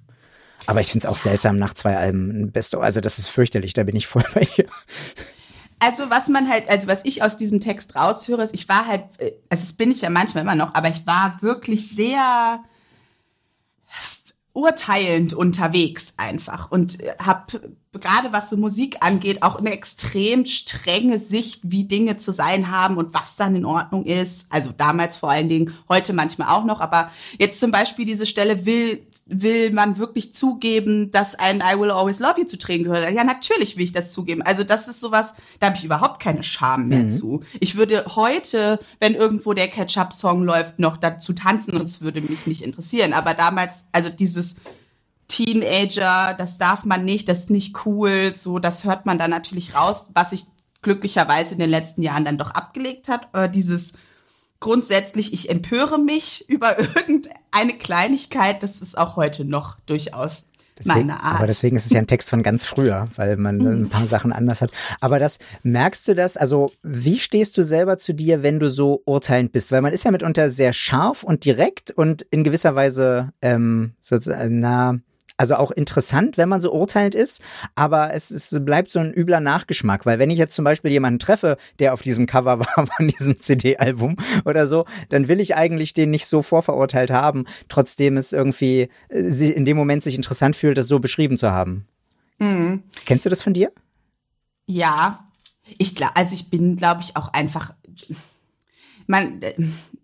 [0.67, 2.81] Aber ich finde es auch seltsam nach zwei Alben ein Besto.
[2.81, 4.67] Also das ist fürchterlich, da bin ich voll bei dir.
[5.79, 9.05] Also was man halt, also was ich aus diesem Text raushöre, ist, ich war halt,
[9.19, 12.61] äh, also das bin ich ja manchmal immer noch, aber ich war wirklich sehr
[14.53, 21.18] urteilend unterwegs einfach und äh, habe gerade was so Musik angeht auch eine extrem strenge
[21.18, 24.46] Sicht, wie Dinge zu sein haben und was dann in Ordnung ist.
[24.50, 28.64] Also damals vor allen Dingen, heute manchmal auch noch, aber jetzt zum Beispiel diese Stelle
[28.64, 33.12] will will man wirklich zugeben, dass ein I Will Always Love You zu Tränen gehört.
[33.12, 34.42] Ja, natürlich will ich das zugeben.
[34.42, 37.11] Also das ist sowas, da habe ich überhaupt keine Scham mehr mhm.
[37.11, 37.40] zu.
[37.61, 42.46] Ich würde heute, wenn irgendwo der Catch-up-Song läuft, noch dazu tanzen und es würde mich
[42.46, 43.12] nicht interessieren.
[43.12, 44.57] Aber damals, also dieses
[45.31, 49.75] Teenager, das darf man nicht, das ist nicht cool, so, das hört man dann natürlich
[49.75, 50.45] raus, was sich
[50.83, 53.29] glücklicherweise in den letzten Jahren dann doch abgelegt hat.
[53.33, 53.95] Aber dieses
[54.59, 60.45] grundsätzlich, ich empöre mich über irgendeine Kleinigkeit, das ist auch heute noch durchaus
[60.79, 61.37] Deswegen, meine Art.
[61.37, 64.33] Aber deswegen ist es ja ein Text von ganz früher, weil man ein paar Sachen
[64.33, 64.71] anders hat.
[65.01, 66.38] Aber das, merkst du das?
[66.38, 69.73] Also, wie stehst du selber zu dir, wenn du so urteilend bist?
[69.73, 74.61] Weil man ist ja mitunter sehr scharf und direkt und in gewisser Weise, ähm, sozusagen,
[74.61, 74.99] na,
[75.40, 77.40] also auch interessant, wenn man so urteilend ist,
[77.74, 81.18] aber es, es bleibt so ein übler Nachgeschmack, weil wenn ich jetzt zum Beispiel jemanden
[81.18, 85.94] treffe, der auf diesem Cover war von diesem CD-Album oder so, dann will ich eigentlich
[85.94, 90.76] den nicht so vorverurteilt haben, trotzdem es irgendwie äh, in dem Moment sich interessant fühlt,
[90.76, 91.87] das so beschrieben zu haben.
[92.38, 92.83] Mhm.
[93.07, 93.72] Kennst du das von dir?
[94.66, 95.26] Ja,
[95.79, 97.72] ich glaube, also ich bin, glaube ich, auch einfach,
[99.07, 99.55] man, äh,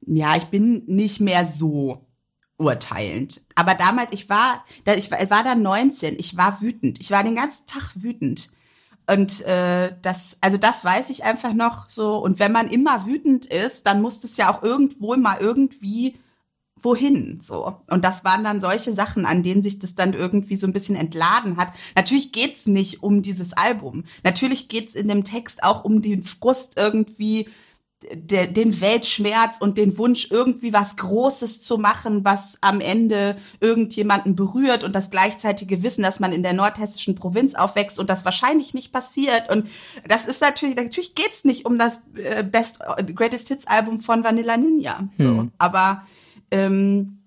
[0.06, 2.05] ja, ich bin nicht mehr so
[2.58, 3.42] urteilend.
[3.54, 4.64] Aber damals, ich war,
[4.96, 7.00] ich war da 19, ich war wütend.
[7.00, 8.50] Ich war den ganzen Tag wütend.
[9.08, 12.18] Und äh, das, also das weiß ich einfach noch so.
[12.18, 16.16] Und wenn man immer wütend ist, dann muss das ja auch irgendwo mal irgendwie
[16.78, 17.74] wohin so.
[17.86, 20.96] Und das waren dann solche Sachen, an denen sich das dann irgendwie so ein bisschen
[20.96, 21.72] entladen hat.
[21.94, 24.04] Natürlich geht's nicht um dieses Album.
[24.24, 27.48] Natürlich geht's in dem Text auch um den Frust irgendwie
[28.12, 34.36] der, den Weltschmerz und den Wunsch, irgendwie was Großes zu machen, was am Ende irgendjemanden
[34.36, 38.74] berührt und das gleichzeitige Wissen, dass man in der nordhessischen Provinz aufwächst und das wahrscheinlich
[38.74, 39.50] nicht passiert.
[39.50, 39.68] Und
[40.06, 42.80] das ist natürlich, natürlich geht's nicht um das äh, Best
[43.14, 45.08] Greatest Hits Album von Vanilla Ninja.
[45.18, 45.24] So.
[45.24, 45.52] Hm.
[45.58, 46.06] Aber
[46.50, 47.22] ähm,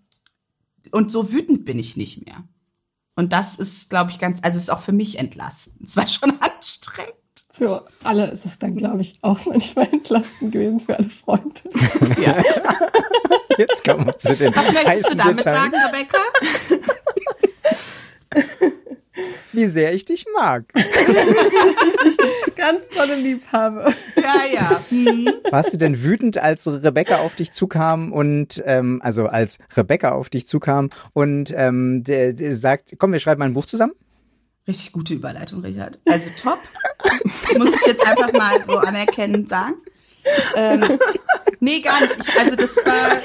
[0.92, 2.44] und so wütend bin ich nicht mehr.
[3.16, 5.76] Und das ist, glaube ich, ganz, also ist auch für mich entlastend.
[5.84, 7.14] Es war schon anstrengend.
[7.60, 11.60] Für alle ist es dann, glaube ich, auch manchmal entlastend gewesen für alle Freunde.
[12.22, 12.41] ja.
[13.58, 15.58] Jetzt kommen wir zu den Was möchtest du damit Details.
[15.58, 16.19] sagen, Rebecca?
[19.52, 20.63] Wie sehr ich dich mag.
[22.56, 23.93] Ganz tolle Liebhabe.
[24.15, 24.82] Ja, ja.
[24.89, 25.30] Mhm.
[25.52, 30.30] Warst du denn wütend, als Rebecca auf dich zukam und ähm, also als Rebecca auf
[30.30, 33.91] dich zukam und ähm, der, der sagt, komm, wir schreiben mal ein Buch zusammen?
[34.70, 35.98] Richtig gute Überleitung, Richard.
[36.08, 36.60] Also top.
[37.58, 39.74] Muss ich jetzt einfach mal so anerkennend sagen.
[40.56, 41.00] Ähm,
[41.60, 42.16] nee, gar nicht.
[42.20, 43.20] Ich, also das war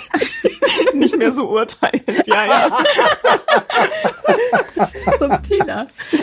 [0.95, 2.27] nicht mehr so urteilend.
[2.27, 2.79] Ja, ja.
[5.19, 5.87] Subtiler.
[6.11, 6.21] Es,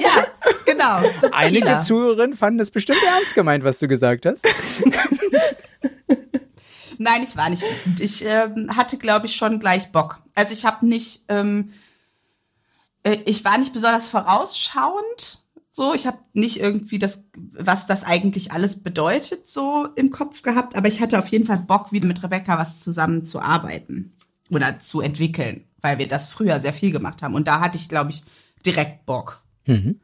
[0.00, 0.28] ja,
[0.64, 1.00] genau.
[1.12, 1.32] Subtiler.
[1.32, 4.46] Einige Zuhörerinnen fanden es bestimmt ernst gemeint, was du gesagt hast.
[6.98, 7.98] Nein, ich war nicht wütend.
[7.98, 10.20] Ich ähm, hatte, glaube ich, schon gleich Bock.
[10.36, 11.72] Also ich habe nicht, ähm, äh,
[13.24, 15.42] ich war nicht besonders vorausschauend
[15.74, 20.76] so, ich habe nicht irgendwie das, was das eigentlich alles bedeutet, so im Kopf gehabt,
[20.76, 24.12] aber ich hatte auf jeden Fall Bock, wieder mit Rebecca was zusammen zu arbeiten
[24.50, 27.34] oder zu entwickeln, weil wir das früher sehr viel gemacht haben.
[27.34, 28.22] Und da hatte ich, glaube ich,
[28.66, 29.42] direkt Bock.
[29.64, 29.98] Mhm.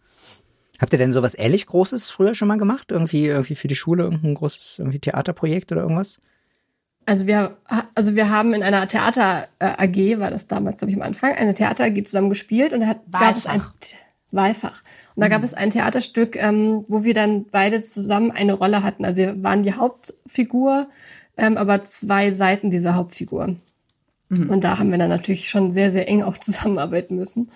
[0.79, 2.91] Habt ihr denn sowas ähnlich Großes früher schon mal gemacht?
[2.91, 6.19] Irgendwie, irgendwie für die Schule irgendein großes irgendwie Theaterprojekt oder irgendwas?
[7.09, 7.57] Also wir,
[7.95, 11.55] also wir haben in einer Theater AG, war das damals, glaube ich, am Anfang, eine
[11.55, 13.63] Theater AG zusammen gespielt und da hat, gab es ein
[14.31, 14.83] Weifach.
[15.15, 15.31] Und da mhm.
[15.31, 19.07] gab es ein Theaterstück, ähm, wo wir dann beide zusammen eine Rolle hatten.
[19.07, 20.87] Also wir waren die Hauptfigur,
[21.39, 23.57] ähm, aber zwei Seiten dieser Hauptfigur.
[24.29, 24.51] Mhm.
[24.51, 27.51] Und da haben wir dann natürlich schon sehr, sehr eng auch zusammenarbeiten müssen.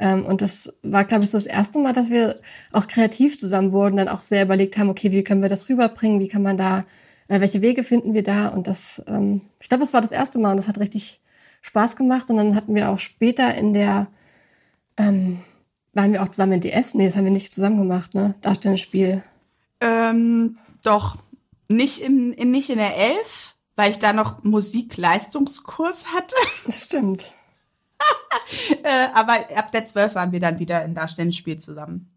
[0.00, 2.36] Ähm, und das war, glaube ich, so das erste Mal, dass wir
[2.72, 6.20] auch kreativ zusammen wurden, dann auch sehr überlegt haben, okay, wie können wir das rüberbringen,
[6.20, 6.86] wie kann man da,
[7.28, 8.48] äh, welche Wege finden wir da?
[8.48, 11.20] Und das, ähm, ich glaube, das war das erste Mal und das hat richtig
[11.62, 12.30] Spaß gemacht.
[12.30, 14.08] Und dann hatten wir auch später in der
[14.96, 15.40] ähm,
[15.94, 16.94] Waren wir auch zusammen in DS?
[16.94, 18.34] Nee, das haben wir nicht zusammen gemacht, ne?
[18.40, 19.22] Darstellungsspiel.
[19.80, 21.16] Ähm, doch,
[21.68, 26.34] nicht in, in, nicht in der Elf, weil ich da noch Musikleistungskurs hatte.
[26.66, 27.32] Das stimmt.
[28.82, 32.10] äh, aber ab der 12 waren wir dann wieder in Darstellungsspiel zusammen.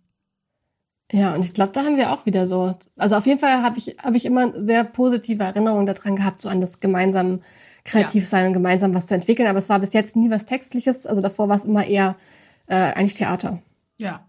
[1.11, 2.75] Ja, und ich glaube, da haben wir auch wieder so.
[2.97, 6.49] Also auf jeden Fall habe ich, hab ich immer sehr positive Erinnerungen daran gehabt, so
[6.49, 7.39] an das gemeinsam
[7.85, 8.29] kreativ ja.
[8.29, 9.47] sein und gemeinsam was zu entwickeln.
[9.47, 11.07] Aber es war bis jetzt nie was Textliches.
[11.07, 12.17] Also davor war es immer eher
[12.67, 13.61] äh, eigentlich Theater.
[13.97, 14.25] Ja.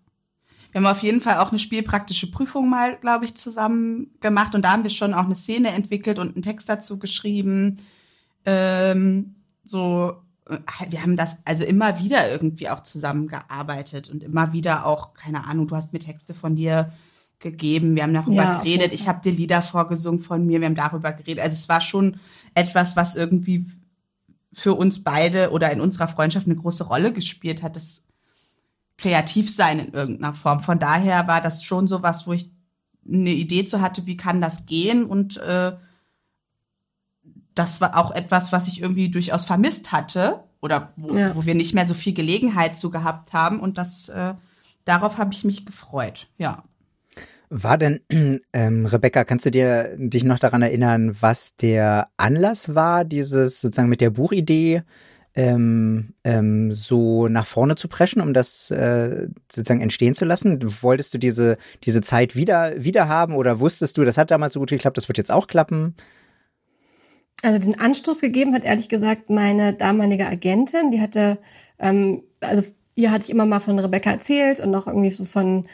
[0.70, 4.54] Wir haben auf jeden Fall auch eine spielpraktische Prüfung mal, glaube ich, zusammen gemacht.
[4.54, 7.78] Und da haben wir schon auch eine Szene entwickelt und einen Text dazu geschrieben.
[8.44, 10.12] Ähm, so
[10.88, 15.68] wir haben das also immer wieder irgendwie auch zusammengearbeitet und immer wieder auch, keine Ahnung,
[15.68, 16.92] du hast mir Texte von dir
[17.38, 20.74] gegeben, wir haben darüber ja, geredet, ich habe dir Lieder vorgesungen von mir, wir haben
[20.74, 21.44] darüber geredet.
[21.44, 22.18] Also es war schon
[22.54, 23.66] etwas, was irgendwie
[24.52, 28.02] für uns beide oder in unserer Freundschaft eine große Rolle gespielt hat, das
[28.96, 30.60] Kreativsein in irgendeiner Form.
[30.60, 32.50] Von daher war das schon so was, wo ich
[33.06, 35.72] eine Idee zu hatte, wie kann das gehen und äh,
[37.58, 41.34] das war auch etwas, was ich irgendwie durchaus vermisst hatte oder wo, ja.
[41.34, 43.60] wo wir nicht mehr so viel Gelegenheit zu gehabt haben.
[43.60, 44.34] Und das, äh,
[44.84, 46.62] darauf habe ich mich gefreut, ja.
[47.50, 48.00] War denn,
[48.52, 53.88] ähm, Rebecca, kannst du dir dich noch daran erinnern, was der Anlass war, dieses sozusagen
[53.88, 54.82] mit der Buchidee
[55.34, 60.58] ähm, ähm, so nach vorne zu preschen, um das äh, sozusagen entstehen zu lassen?
[60.82, 64.60] Wolltest du diese, diese Zeit wieder, wieder haben oder wusstest du, das hat damals so
[64.60, 65.94] gut geklappt, das wird jetzt auch klappen?
[67.42, 70.90] Also den Anstoß gegeben hat ehrlich gesagt meine damalige Agentin.
[70.90, 71.38] Die hatte,
[71.78, 72.62] ähm, also
[72.94, 75.66] ihr hatte ich immer mal von Rebecca erzählt und noch irgendwie so von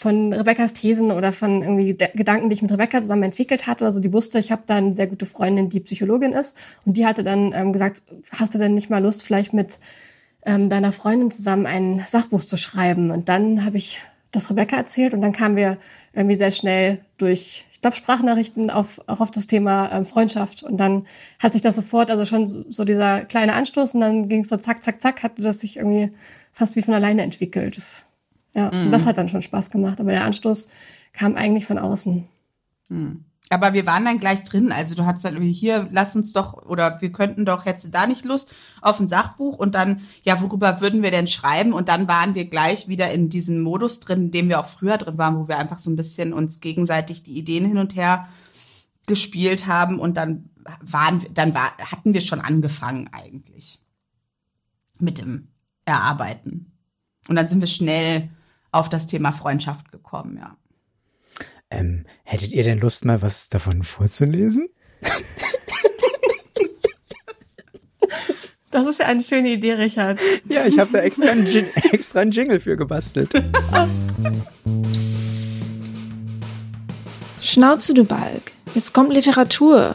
[0.00, 3.84] von Rebeccas Thesen oder von irgendwie Gedanken, die ich mit Rebecca zusammen entwickelt hatte.
[3.84, 6.56] Also die wusste, ich habe da eine sehr gute Freundin, die Psychologin ist.
[6.86, 8.02] Und die hatte dann ähm, gesagt,
[8.32, 9.78] hast du denn nicht mal Lust, vielleicht mit
[10.46, 13.10] ähm, deiner Freundin zusammen ein Sachbuch zu schreiben?
[13.10, 14.00] Und dann habe ich
[14.32, 15.76] das Rebecca erzählt und dann kamen wir
[16.14, 20.62] irgendwie sehr schnell durch ich glaube, Sprachnachrichten auf, auch auf das Thema äh, Freundschaft.
[20.62, 21.06] Und dann
[21.38, 24.58] hat sich das sofort, also schon so dieser kleine Anstoß und dann ging es so
[24.58, 26.10] zack, zack, zack, hatte das sich irgendwie
[26.52, 27.78] fast wie von alleine entwickelt.
[27.78, 28.04] Das,
[28.52, 28.90] ja, mhm.
[28.90, 29.98] das hat dann schon Spaß gemacht.
[29.98, 30.68] Aber der Anstoß
[31.14, 32.28] kam eigentlich von außen.
[32.90, 33.24] Mhm.
[33.52, 34.70] Aber wir waren dann gleich drin.
[34.70, 38.06] Also du hattest irgendwie hier, lass uns doch, oder wir könnten doch, hättest du da
[38.06, 41.72] nicht Lust auf ein Sachbuch und dann, ja, worüber würden wir denn schreiben?
[41.72, 44.98] Und dann waren wir gleich wieder in diesem Modus drin, in dem wir auch früher
[44.98, 48.28] drin waren, wo wir einfach so ein bisschen uns gegenseitig die Ideen hin und her
[49.08, 53.80] gespielt haben und dann waren, dann war, hatten wir schon angefangen eigentlich
[55.00, 55.48] mit dem
[55.84, 56.78] Erarbeiten.
[57.26, 58.30] Und dann sind wir schnell
[58.70, 60.56] auf das Thema Freundschaft gekommen, ja.
[61.70, 64.68] Ähm, hättet ihr denn Lust, mal was davon vorzulesen?
[68.70, 70.20] Das ist ja eine schöne Idee, Richard.
[70.48, 71.44] Ja, ich habe da extra einen,
[71.92, 73.30] extra einen Jingle für gebastelt.
[74.92, 75.90] Psst.
[77.42, 78.52] Schnauze, du Balk.
[78.74, 79.94] Jetzt kommt Literatur.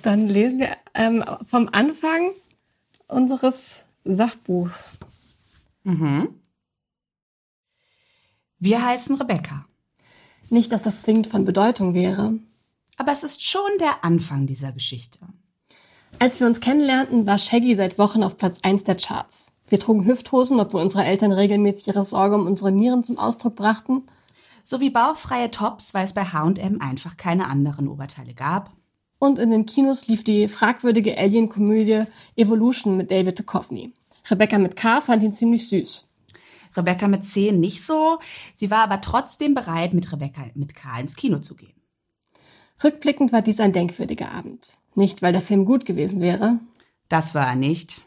[0.00, 2.32] Dann lesen wir ähm, vom Anfang
[3.08, 4.92] unseres Sachbuchs.
[5.82, 6.28] Mhm.
[8.58, 9.66] Wir heißen Rebecca.
[10.48, 12.38] Nicht, dass das zwingend von Bedeutung wäre.
[12.96, 15.18] Aber es ist schon der Anfang dieser Geschichte.
[16.20, 19.52] Als wir uns kennenlernten, war Shaggy seit Wochen auf Platz 1 der Charts.
[19.68, 24.04] Wir trugen Hüfthosen, obwohl unsere Eltern regelmäßig ihre Sorge um unsere Nieren zum Ausdruck brachten.
[24.62, 28.70] Sowie bauchfreie Tops, weil es bei H&M einfach keine anderen Oberteile gab.
[29.18, 32.04] Und in den Kinos lief die fragwürdige Alien-Komödie
[32.36, 33.92] Evolution mit David Duchovny.
[34.30, 36.06] Rebecca mit K fand ihn ziemlich süß.
[36.76, 38.18] Rebecca mit C nicht so.
[38.54, 41.74] Sie war aber trotzdem bereit, mit Rebecca mit K ins Kino zu gehen.
[42.82, 44.78] Rückblickend war dies ein denkwürdiger Abend.
[44.94, 46.58] Nicht, weil der Film gut gewesen wäre.
[47.08, 48.02] Das war er nicht.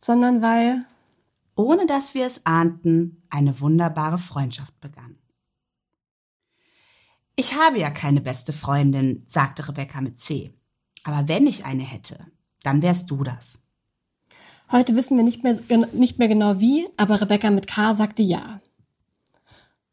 [0.00, 0.84] Sondern weil,
[1.56, 5.16] ohne dass wir es ahnten, eine wunderbare Freundschaft begann.
[7.36, 10.52] Ich habe ja keine beste Freundin, sagte Rebecca mit C.
[11.02, 12.26] Aber wenn ich eine hätte,
[12.62, 13.63] dann wärst du das.
[14.74, 15.56] Heute wissen wir nicht mehr,
[15.92, 18.60] nicht mehr genau wie, aber Rebecca mit K sagte ja.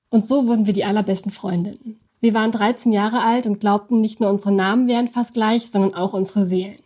[0.10, 2.00] Und so wurden wir die allerbesten Freundinnen.
[2.20, 5.94] Wir waren 13 Jahre alt und glaubten, nicht nur unsere Namen wären fast gleich, sondern
[5.94, 6.80] auch unsere Seelen.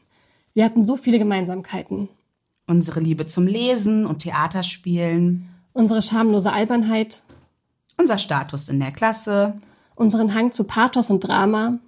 [0.54, 2.10] Wir hatten so viele Gemeinsamkeiten.
[2.68, 5.48] Unsere Liebe zum Lesen und Theaterspielen.
[5.72, 7.24] Unsere schamlose Albernheit.
[7.98, 9.56] Unser Status in der Klasse.
[9.96, 11.80] Unseren Hang zu Pathos und Drama.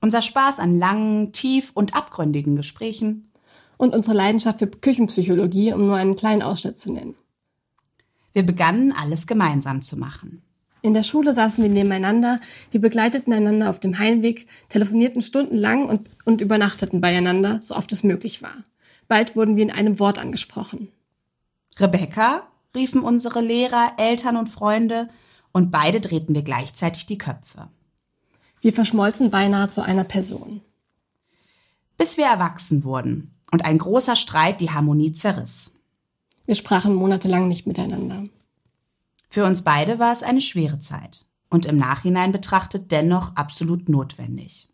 [0.00, 3.28] Unser Spaß an langen, tief und abgründigen Gesprächen
[3.78, 7.14] und unsere Leidenschaft für Küchenpsychologie, um nur einen kleinen Ausschnitt zu nennen.
[8.34, 10.42] Wir begannen alles gemeinsam zu machen.
[10.82, 12.38] In der Schule saßen wir nebeneinander,
[12.70, 18.04] wir begleiteten einander auf dem Heimweg, telefonierten stundenlang und, und übernachteten beieinander, so oft es
[18.04, 18.64] möglich war.
[19.08, 20.88] Bald wurden wir in einem Wort angesprochen.
[21.78, 22.42] Rebecca
[22.76, 25.08] riefen unsere Lehrer, Eltern und Freunde,
[25.50, 27.68] und beide drehten wir gleichzeitig die Köpfe.
[28.60, 30.60] Wir verschmolzen beinahe zu einer Person.
[31.96, 35.72] Bis wir erwachsen wurden und ein großer Streit die Harmonie zerriss.
[36.46, 38.24] Wir sprachen monatelang nicht miteinander.
[39.28, 44.68] Für uns beide war es eine schwere Zeit und im Nachhinein betrachtet dennoch absolut notwendig.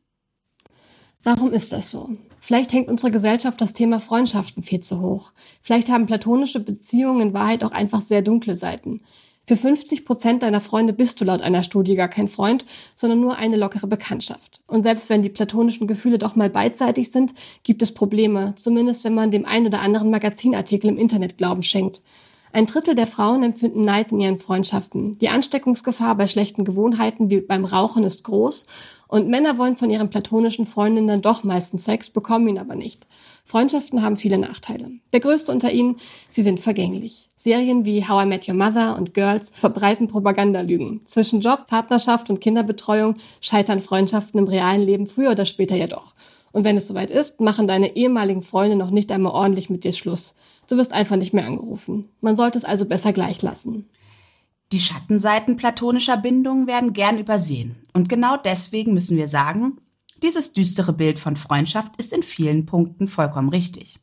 [1.23, 2.11] Warum ist das so?
[2.39, 5.33] Vielleicht hängt unsere Gesellschaft das Thema Freundschaften viel zu hoch.
[5.63, 9.01] Vielleicht haben platonische Beziehungen in Wahrheit auch einfach sehr dunkle Seiten.
[9.47, 12.65] Für 50 Prozent deiner Freunde bist du laut einer Studie gar kein Freund,
[12.97, 14.63] sondern nur eine lockere Bekanntschaft.
[14.67, 19.15] Und selbst wenn die platonischen Gefühle doch mal beidseitig sind, gibt es Probleme, zumindest wenn
[19.15, 22.03] man dem ein oder anderen Magazinartikel im Internet Glauben schenkt.
[22.55, 25.19] Ein Drittel der Frauen empfinden Neid in ihren Freundschaften.
[25.19, 28.67] Die Ansteckungsgefahr bei schlechten Gewohnheiten wie beim Rauchen ist groß
[29.09, 33.09] und Männer wollen von ihren platonischen Freundinnen dann doch meistens Sex, bekommen ihn aber nicht.
[33.47, 34.91] Freundschaften haben viele Nachteile.
[35.13, 35.97] Der größte unter ihnen,
[36.31, 37.29] sie sind vergänglich.
[37.37, 41.05] Serien wie How I Met Your Mother und Girls verbreiten Propagandalügen.
[41.05, 46.15] Zwischen Job, Partnerschaft und Kinderbetreuung scheitern Freundschaften im realen Leben früher oder später jedoch.
[46.53, 49.93] Und wenn es soweit ist, machen deine ehemaligen Freunde noch nicht einmal ordentlich mit dir
[49.93, 50.37] Schluss.
[50.69, 52.09] Du wirst einfach nicht mehr angerufen.
[52.21, 53.89] Man sollte es also besser gleich lassen.
[54.73, 57.77] Die Schattenseiten platonischer Bindungen werden gern übersehen.
[57.93, 59.79] Und genau deswegen müssen wir sagen,
[60.25, 64.01] dieses düstere Bild von Freundschaft ist in vielen Punkten vollkommen richtig.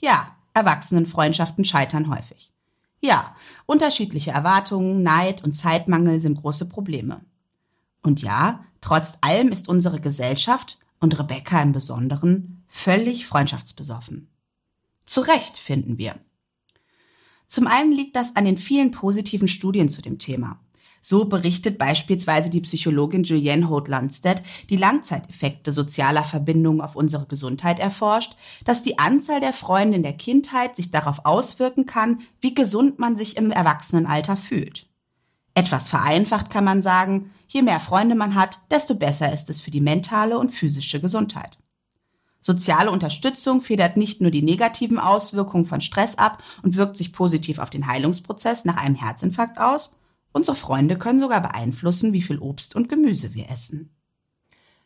[0.00, 2.52] Ja, Erwachsenenfreundschaften scheitern häufig.
[3.00, 3.34] Ja,
[3.66, 7.24] unterschiedliche Erwartungen, Neid und Zeitmangel sind große Probleme.
[8.02, 14.28] Und ja, trotz allem ist unsere Gesellschaft und Rebecca im Besonderen völlig freundschaftsbesoffen.
[15.06, 16.16] Zu Recht, finden wir.
[17.46, 20.58] Zum einen liegt das an den vielen positiven Studien zu dem Thema.
[21.04, 28.36] So berichtet beispielsweise die Psychologin Julianne Holt-Landstedt, die Langzeiteffekte sozialer Verbindungen auf unsere Gesundheit erforscht,
[28.64, 33.16] dass die Anzahl der Freunde in der Kindheit sich darauf auswirken kann, wie gesund man
[33.16, 34.86] sich im Erwachsenenalter fühlt.
[35.54, 39.72] Etwas vereinfacht kann man sagen, je mehr Freunde man hat, desto besser ist es für
[39.72, 41.58] die mentale und physische Gesundheit.
[42.40, 47.58] Soziale Unterstützung federt nicht nur die negativen Auswirkungen von Stress ab und wirkt sich positiv
[47.58, 49.96] auf den Heilungsprozess nach einem Herzinfarkt aus,
[50.32, 53.90] Unsere Freunde können sogar beeinflussen, wie viel Obst und Gemüse wir essen.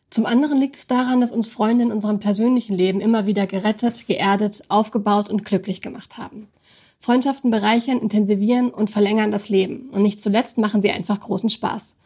[0.09, 4.07] Zum anderen liegt es daran, dass uns Freunde in unserem persönlichen Leben immer wieder gerettet,
[4.07, 6.47] geerdet, aufgebaut und glücklich gemacht haben.
[6.99, 9.89] Freundschaften bereichern, intensivieren und verlängern das Leben.
[9.91, 11.97] Und nicht zuletzt machen sie einfach großen Spaß.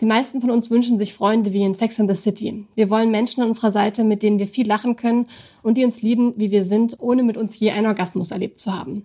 [0.00, 2.64] Die meisten von uns wünschen sich Freunde wie in Sex and the City.
[2.74, 5.26] Wir wollen Menschen an unserer Seite, mit denen wir viel lachen können
[5.62, 8.72] und die uns lieben, wie wir sind, ohne mit uns je einen Orgasmus erlebt zu
[8.72, 9.04] haben.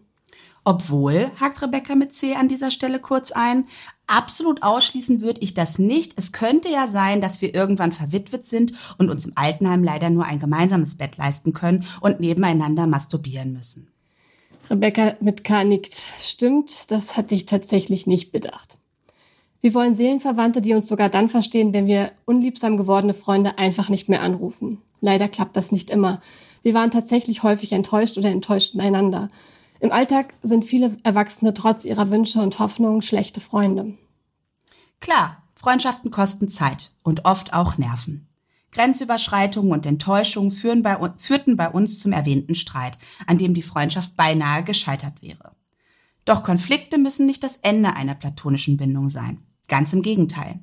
[0.65, 3.65] Obwohl, hakt Rebecca mit C an dieser Stelle kurz ein,
[4.08, 6.13] absolut ausschließen würde ich das nicht.
[6.17, 10.25] Es könnte ja sein, dass wir irgendwann verwitwet sind und uns im Altenheim leider nur
[10.25, 13.88] ein gemeinsames Bett leisten können und nebeneinander masturbieren müssen.
[14.69, 15.93] Rebecca mit K nickt.
[16.19, 18.78] Stimmt, das hatte ich tatsächlich nicht bedacht.
[19.62, 24.10] Wir wollen Seelenverwandte, die uns sogar dann verstehen, wenn wir unliebsam gewordene Freunde einfach nicht
[24.10, 24.80] mehr anrufen.
[25.01, 26.21] Leider klappt das nicht immer.
[26.63, 29.30] Wir waren tatsächlich häufig enttäuscht oder enttäuscht einander.
[29.86, 33.95] Im Alltag sind viele Erwachsene trotz ihrer Wünsche und Hoffnungen schlechte Freunde.
[35.00, 38.28] Klar, Freundschaften kosten Zeit und oft auch Nerven.
[38.71, 44.63] Grenzüberschreitungen und Enttäuschungen bei, führten bei uns zum erwähnten Streit, an dem die Freundschaft beinahe
[44.63, 45.52] gescheitert wäre.
[46.26, 49.43] Doch Konflikte müssen nicht das Ende einer platonischen Bindung sein.
[49.67, 50.62] Ganz im Gegenteil.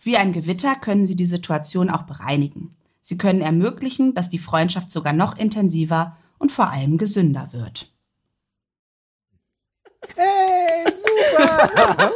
[0.00, 2.74] Wie ein Gewitter können sie die Situation auch bereinigen.
[3.02, 7.93] Sie können ermöglichen, dass die Freundschaft sogar noch intensiver und vor allem gesünder wird.
[10.16, 12.12] Hey, super!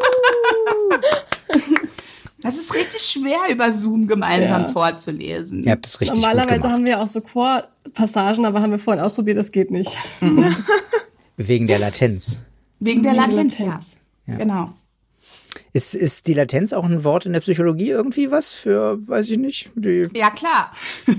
[2.40, 4.68] Das ist richtig schwer, über Zoom gemeinsam ja.
[4.68, 5.64] vorzulesen.
[5.64, 9.36] Ihr habt das richtig Normalerweise haben wir auch so Chorpassagen, aber haben wir vorhin ausprobiert,
[9.36, 9.90] das geht nicht.
[11.36, 12.38] Wegen der Latenz.
[12.78, 13.96] Wegen der Latenz, Latenz.
[14.26, 14.32] Ja.
[14.32, 14.38] ja.
[14.38, 14.72] Genau.
[15.72, 19.38] Ist, ist die Latenz auch ein Wort in der Psychologie irgendwie was für, weiß ich
[19.38, 19.70] nicht?
[19.74, 20.72] Die ja, klar.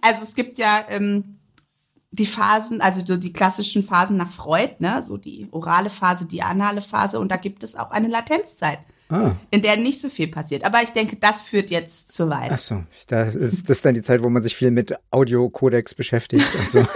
[0.00, 1.38] Also es gibt ja ähm,
[2.14, 6.42] die Phasen, also so die klassischen Phasen nach Freud, ne, so die orale Phase, die
[6.42, 8.78] anale Phase und da gibt es auch eine Latenzzeit.
[9.10, 9.32] Ah.
[9.50, 10.64] In der nicht so viel passiert.
[10.64, 12.50] Aber ich denke, das führt jetzt zu weit.
[12.50, 16.48] Ach so, da ist das dann die Zeit, wo man sich viel mit Audiocodex beschäftigt
[16.58, 16.78] und so.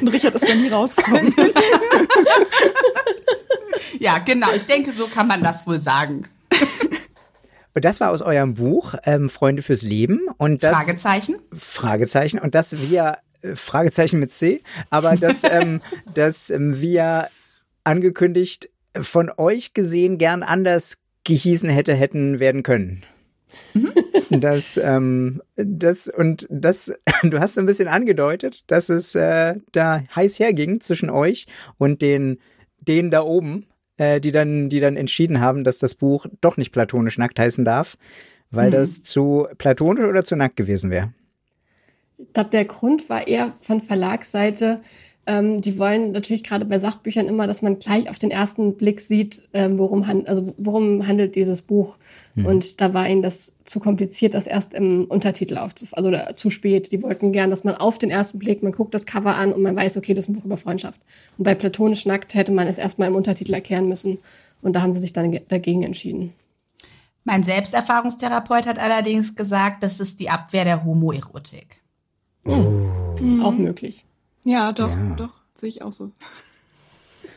[0.00, 1.32] und Richard ist dann nie rausgekommen.
[4.00, 4.48] ja, genau.
[4.56, 6.26] Ich denke, so kann man das wohl sagen.
[7.74, 12.54] Und das war aus eurem Buch ähm, Freunde fürs Leben und das Fragezeichen Fragezeichen und
[12.54, 13.16] das wir
[13.54, 15.80] Fragezeichen mit C, aber dass, ähm,
[16.14, 17.28] dass ähm, wir
[17.84, 23.02] angekündigt von euch gesehen gern anders gehießen hätte, hätten werden können.
[23.72, 23.92] Mhm.
[24.40, 26.92] Das, ähm, das und das,
[27.22, 31.46] du hast so ein bisschen angedeutet, dass es äh, da heiß herging zwischen euch
[31.78, 32.38] und den,
[32.80, 33.66] den da oben.
[33.96, 37.64] äh, die dann, die dann entschieden haben, dass das Buch doch nicht platonisch nackt heißen
[37.64, 37.96] darf,
[38.50, 38.72] weil hm.
[38.72, 41.12] das zu platonisch oder zu nackt gewesen wäre.
[42.18, 44.80] Ich glaube, der Grund war eher von Verlagsseite,
[45.26, 49.00] ähm, die wollen natürlich gerade bei Sachbüchern immer, dass man gleich auf den ersten Blick
[49.00, 51.96] sieht, ähm, worum, hand, also worum handelt dieses Buch.
[52.34, 52.46] Mhm.
[52.46, 56.92] Und da war ihnen das zu kompliziert, das erst im Untertitel aufzufassen, also zu spät.
[56.92, 59.62] Die wollten gern, dass man auf den ersten Blick, man guckt das Cover an und
[59.62, 61.00] man weiß, okay, das ist ein Buch über Freundschaft.
[61.38, 64.18] Und bei Platonisch Nackt hätte man es erstmal im Untertitel erklären müssen.
[64.60, 66.34] Und da haben sie sich dann dagegen entschieden.
[67.24, 71.83] Mein Selbsterfahrungstherapeut hat allerdings gesagt, das ist die Abwehr der Homoerotik.
[72.44, 73.20] Oh.
[73.20, 73.42] Mhm.
[73.42, 74.04] Auch möglich.
[74.44, 75.14] Ja, doch, ja.
[75.16, 76.12] doch, sehe ich auch so.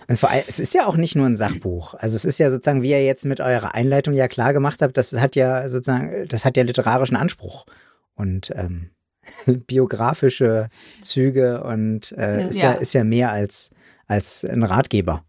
[0.10, 1.94] Und vor allem, es ist ja auch nicht nur ein Sachbuch.
[1.96, 4.96] Also es ist ja sozusagen, wie ihr jetzt mit eurer Einleitung ja klar gemacht habt,
[4.96, 7.66] das hat ja sozusagen, das hat ja literarischen Anspruch
[8.16, 8.92] und ähm,
[9.68, 10.70] biografische
[11.02, 12.48] Züge und äh, ja.
[12.48, 13.72] ist ja ist ja mehr als
[14.08, 15.26] als ein Ratgeber.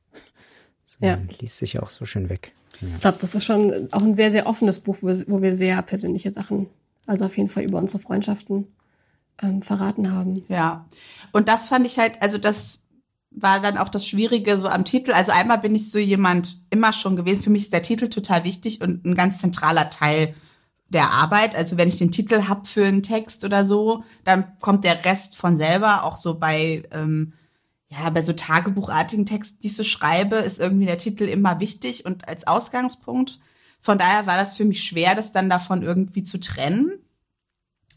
[0.85, 1.19] So, ja.
[1.41, 2.53] liest sich auch so schön weg.
[2.81, 2.89] Ja.
[2.95, 5.57] Ich glaube, das ist schon auch ein sehr sehr offenes Buch, wo wir, wo wir
[5.57, 6.69] sehr persönliche Sachen,
[7.07, 8.69] also auf jeden Fall über unsere Freundschaften
[9.43, 10.43] ähm, verraten haben.
[10.49, 10.87] Ja,
[11.33, 12.85] und das fand ich halt, also das
[13.31, 15.13] war dann auch das Schwierige so am Titel.
[15.13, 17.43] Also einmal bin ich so jemand immer schon gewesen.
[17.43, 20.35] Für mich ist der Titel total wichtig und ein ganz zentraler Teil
[20.89, 21.55] der Arbeit.
[21.55, 25.37] Also wenn ich den Titel hab für einen Text oder so, dann kommt der Rest
[25.37, 26.05] von selber.
[26.05, 27.35] Auch so bei ähm,
[27.89, 32.07] ja bei so Tagebuchartigen Texten, die ich so schreibe, ist irgendwie der Titel immer wichtig
[32.07, 33.39] und als Ausgangspunkt.
[33.81, 36.93] Von daher war das für mich schwer, das dann davon irgendwie zu trennen.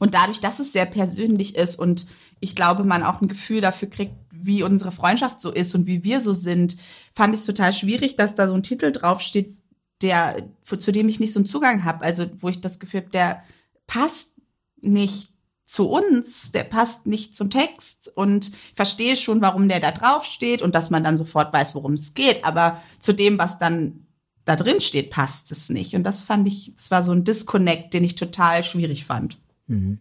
[0.02, 2.08] Und dadurch, dass es sehr persönlich ist und
[2.40, 6.04] ich glaube, man auch ein Gefühl dafür kriegt, wie unsere Freundschaft so ist und wie
[6.04, 6.76] wir so sind,
[7.14, 9.56] fand ich es total schwierig, dass da so ein Titel draufsteht,
[10.02, 12.04] der, zu dem ich nicht so einen Zugang habe.
[12.04, 13.44] Also, wo ich das Gefühl habe, der
[13.86, 14.42] passt
[14.82, 15.36] nicht
[15.66, 20.64] zu uns, der passt nicht zum Text und ich verstehe schon, warum der da draufsteht
[20.64, 22.44] und dass man dann sofort weiß, worum es geht.
[22.44, 24.08] Aber zu dem, was dann
[24.46, 25.94] da drin steht, passt es nicht.
[25.94, 29.38] Und das fand ich, es war so ein Disconnect, den ich total schwierig fand.
[29.72, 30.00] Mhm.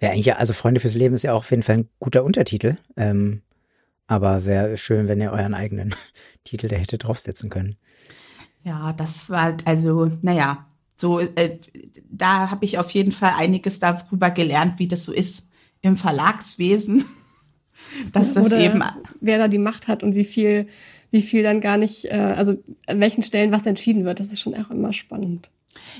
[0.00, 2.76] Ja, eigentlich, also Freunde fürs Leben ist ja auch auf jeden Fall ein guter Untertitel.
[2.96, 3.42] Ähm,
[4.06, 5.94] aber wäre schön, wenn ihr euren eigenen
[6.44, 7.76] Titel da hätte draufsetzen können.
[8.64, 11.58] Ja, das war also, naja, so, äh,
[12.10, 15.50] da habe ich auf jeden Fall einiges darüber gelernt, wie das so ist
[15.80, 17.04] im Verlagswesen.
[18.12, 18.82] Dass das Oder eben.
[19.20, 20.68] Wer da die Macht hat und wie viel,
[21.10, 24.40] wie viel dann gar nicht, äh, also an welchen Stellen was entschieden wird, das ist
[24.40, 25.50] schon auch immer spannend.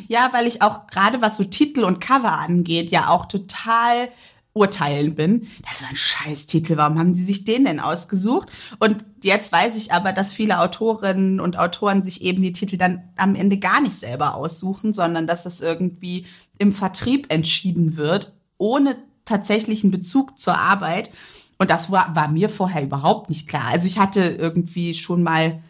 [0.09, 4.09] Ja, weil ich auch gerade was so Titel und Cover angeht, ja auch total
[4.55, 5.49] urteilen bin.
[5.69, 6.77] Das war ein scheiß Titel.
[6.77, 8.51] Warum haben sie sich den denn ausgesucht?
[8.79, 13.03] Und jetzt weiß ich aber, dass viele Autorinnen und Autoren sich eben die Titel dann
[13.17, 16.27] am Ende gar nicht selber aussuchen, sondern dass das irgendwie
[16.59, 21.11] im Vertrieb entschieden wird, ohne tatsächlichen Bezug zur Arbeit.
[21.59, 23.69] Und das war, war mir vorher überhaupt nicht klar.
[23.73, 25.63] Also ich hatte irgendwie schon mal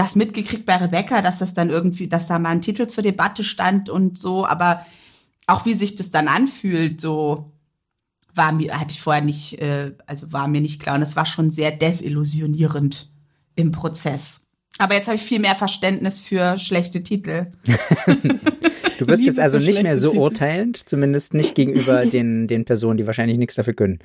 [0.00, 3.44] das mitgekriegt bei Rebecca, dass das dann irgendwie, dass da mal ein Titel zur Debatte
[3.44, 4.86] stand und so, aber
[5.46, 7.52] auch wie sich das dann anfühlt, so
[8.34, 11.26] war mir, hatte ich vorher nicht, äh, also war mir nicht klar und es war
[11.26, 13.10] schon sehr desillusionierend
[13.56, 14.40] im Prozess.
[14.78, 17.48] Aber jetzt habe ich viel mehr Verständnis für schlechte Titel.
[18.98, 23.06] du bist jetzt also nicht mehr so urteilend, zumindest nicht gegenüber den, den Personen, die
[23.06, 23.98] wahrscheinlich nichts dafür können.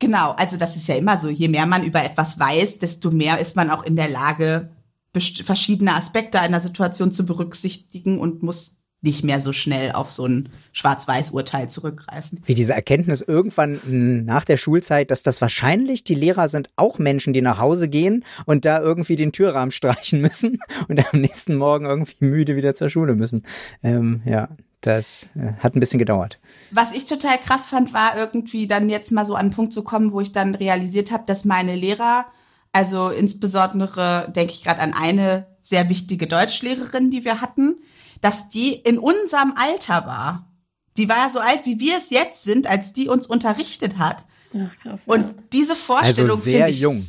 [0.00, 3.38] Genau, also das ist ja immer so, je mehr man über etwas weiß, desto mehr
[3.38, 4.68] ist man auch in der Lage,
[5.12, 10.48] verschiedene Aspekte einer Situation zu berücksichtigen und muss nicht mehr so schnell auf so ein
[10.70, 12.40] Schwarz-Weiß-Urteil zurückgreifen.
[12.46, 13.80] Wie diese Erkenntnis irgendwann
[14.24, 18.24] nach der Schulzeit, dass das wahrscheinlich die Lehrer sind auch Menschen, die nach Hause gehen
[18.46, 22.90] und da irgendwie den Türrahmen streichen müssen und am nächsten Morgen irgendwie müde wieder zur
[22.90, 23.42] Schule müssen.
[23.82, 24.48] Ähm, ja,
[24.80, 26.38] das äh, hat ein bisschen gedauert.
[26.70, 29.82] Was ich total krass fand, war irgendwie dann jetzt mal so an einen Punkt zu
[29.82, 32.26] kommen, wo ich dann realisiert habe, dass meine Lehrer
[32.72, 37.76] also insbesondere denke ich gerade an eine sehr wichtige Deutschlehrerin, die wir hatten,
[38.20, 40.48] dass die in unserem Alter war.
[40.96, 44.24] Die war ja so alt, wie wir es jetzt sind, als die uns unterrichtet hat.
[44.54, 45.14] Ach, krass, ja.
[45.14, 47.06] Und diese Vorstellung also finde ich jung.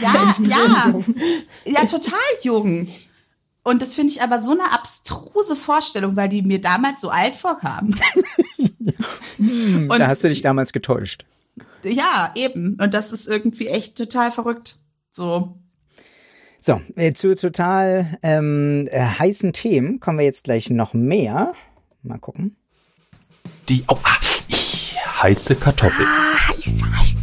[0.00, 0.94] Ja, ja,
[1.64, 2.86] ja, total jung.
[3.64, 7.36] Und das finde ich aber so eine abstruse Vorstellung, weil die mir damals so alt
[7.36, 7.94] vorkam.
[9.36, 11.24] hm, da hast du dich damals getäuscht
[11.84, 12.76] ja, eben.
[12.80, 14.78] Und das ist irgendwie echt total verrückt.
[15.10, 15.58] So.
[16.60, 21.54] So, äh, zu total ähm, äh, heißen Themen kommen wir jetzt gleich noch mehr.
[22.02, 22.56] Mal gucken.
[23.68, 24.16] Die oh, ah,
[24.48, 26.06] ich, heiße Kartoffel.
[26.06, 27.21] Ah, heiß, heiß, heiß, heiß, heiß.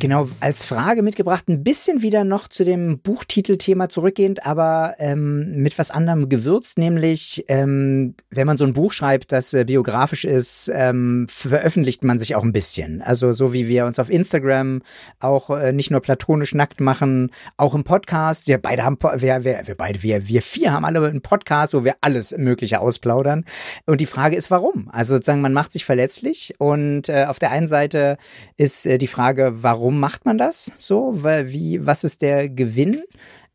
[0.00, 5.76] Genau, als Frage mitgebracht, ein bisschen wieder noch zu dem Buchtitelthema zurückgehend, aber ähm, mit
[5.76, 10.70] was anderem gewürzt, nämlich ähm, wenn man so ein Buch schreibt, das äh, biografisch ist,
[10.72, 13.02] ähm, veröffentlicht man sich auch ein bisschen.
[13.02, 14.82] Also so wie wir uns auf Instagram
[15.18, 18.46] auch äh, nicht nur platonisch nackt machen, auch im Podcast.
[18.46, 21.82] Wir beide haben, wir, wir, wir beide, wir, wir vier haben alle einen Podcast, wo
[21.82, 23.44] wir alles Mögliche ausplaudern.
[23.84, 24.88] Und die Frage ist, warum?
[24.92, 28.16] Also sozusagen, man macht sich verletzlich und äh, auf der einen Seite
[28.56, 31.24] ist äh, die Frage, warum warum macht man das so?
[31.24, 33.04] Wie, was ist der Gewinn?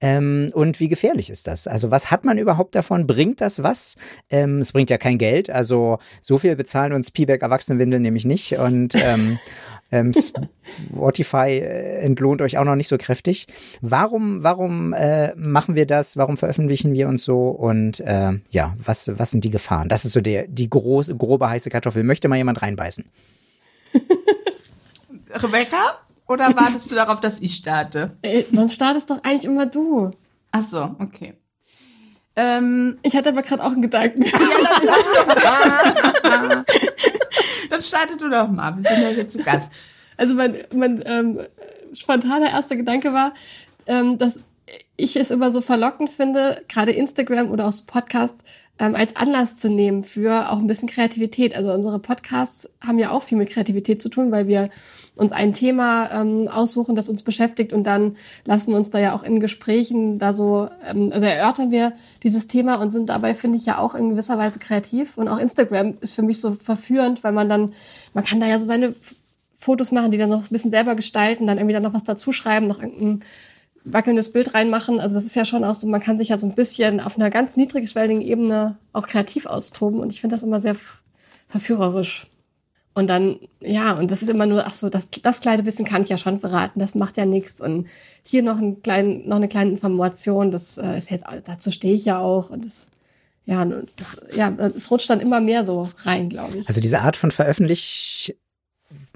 [0.02, 1.68] Ähm, und wie gefährlich ist das?
[1.68, 3.06] Also was hat man überhaupt davon?
[3.06, 3.98] Bringt das was?
[4.32, 5.52] Ähm, es bringt ja kein Geld.
[5.52, 8.58] Also so viel bezahlen uns P-Back Erwachsenenwindeln nämlich nicht.
[8.58, 9.38] Und ähm,
[9.92, 13.46] ähm, Spotify äh, entlohnt euch auch noch nicht so kräftig.
[13.82, 16.18] Warum, warum äh, machen wir das?
[16.18, 17.50] Warum veröffentlichen wir uns so?
[17.50, 19.88] Und äh, ja, was, was sind die Gefahren?
[19.88, 22.04] Das ist so der, die große, grobe heiße Kartoffel.
[22.04, 23.06] Möchte mal jemand reinbeißen?
[25.42, 26.03] Rebecca?
[26.34, 28.18] Oder wartest du darauf, dass ich starte?
[28.24, 30.10] Ey, sonst startest doch eigentlich immer du.
[30.52, 31.36] Ach so, okay.
[32.36, 34.24] Ähm, ich hatte aber gerade auch einen Gedanken.
[34.24, 36.66] Ja, dann,
[37.70, 38.76] dann starte du doch mal.
[38.76, 39.72] Wir sind ja hier zu Gast.
[40.18, 41.42] Also mein, mein ähm,
[41.94, 43.36] spontaner erster Gedanke war,
[43.86, 44.40] ähm, dass
[44.96, 48.36] ich es immer so verlockend finde, gerade Instagram oder auch so Podcast
[48.80, 51.56] ähm, als Anlass zu nehmen für auch ein bisschen Kreativität.
[51.56, 54.70] Also unsere Podcasts haben ja auch viel mit Kreativität zu tun, weil wir
[55.16, 59.14] uns ein Thema ähm, aussuchen, das uns beschäftigt und dann lassen wir uns da ja
[59.14, 63.58] auch in Gesprächen da so, ähm, also erörtern wir dieses Thema und sind dabei, finde
[63.58, 65.18] ich, ja auch in gewisser Weise kreativ.
[65.18, 67.74] Und auch Instagram ist für mich so verführend, weil man dann,
[68.14, 68.96] man kann da ja so seine
[69.56, 72.68] Fotos machen, die dann noch ein bisschen selber gestalten, dann irgendwie dann noch was dazuschreiben,
[72.68, 73.24] noch irgendein
[73.86, 75.00] wackelndes Bild reinmachen.
[75.00, 77.18] Also das ist ja schon auch so, man kann sich ja so ein bisschen auf
[77.18, 80.76] einer ganz niedrigschwelligen Ebene auch kreativ austoben und ich finde das immer sehr
[81.48, 82.28] verführerisch.
[82.96, 86.04] Und dann, ja, und das ist immer nur, ach so, das, das kleine bisschen kann
[86.04, 87.60] ich ja schon verraten, das macht ja nichts.
[87.60, 87.88] Und
[88.22, 92.06] hier noch, ein klein, noch eine kleine Information, das äh, ist jetzt, dazu stehe ich
[92.06, 92.52] ja auch.
[92.52, 92.92] Und das,
[93.46, 96.68] ja, das, ja, es rutscht dann immer mehr so rein, glaube ich.
[96.68, 98.38] Also diese Art von Veröffentlich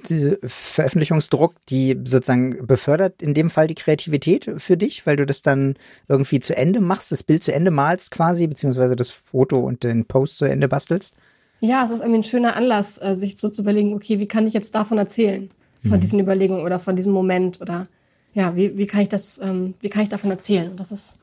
[0.03, 5.75] Veröffentlichungsdruck, die sozusagen befördert in dem Fall die Kreativität für dich, weil du das dann
[6.07, 10.05] irgendwie zu Ende machst, das Bild zu Ende malst quasi, beziehungsweise das Foto und den
[10.05, 11.15] Post zu Ende bastelst?
[11.59, 14.45] Ja, es ist irgendwie ein schöner Anlass, äh, sich so zu überlegen, okay, wie kann
[14.45, 15.49] ich jetzt davon erzählen?
[15.81, 16.01] Von mhm.
[16.01, 17.87] diesen Überlegungen oder von diesem Moment oder
[18.33, 20.69] ja, wie, wie kann ich das, ähm, wie kann ich davon erzählen?
[20.69, 21.17] Und das ist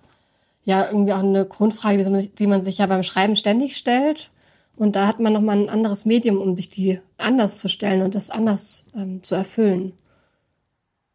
[0.65, 4.31] ja irgendwie auch eine Grundfrage, die man, die man sich ja beim Schreiben ständig stellt
[4.77, 8.15] und da hat man nochmal ein anderes Medium, um sich die anders zu stellen und
[8.15, 9.93] das anders ähm, zu erfüllen.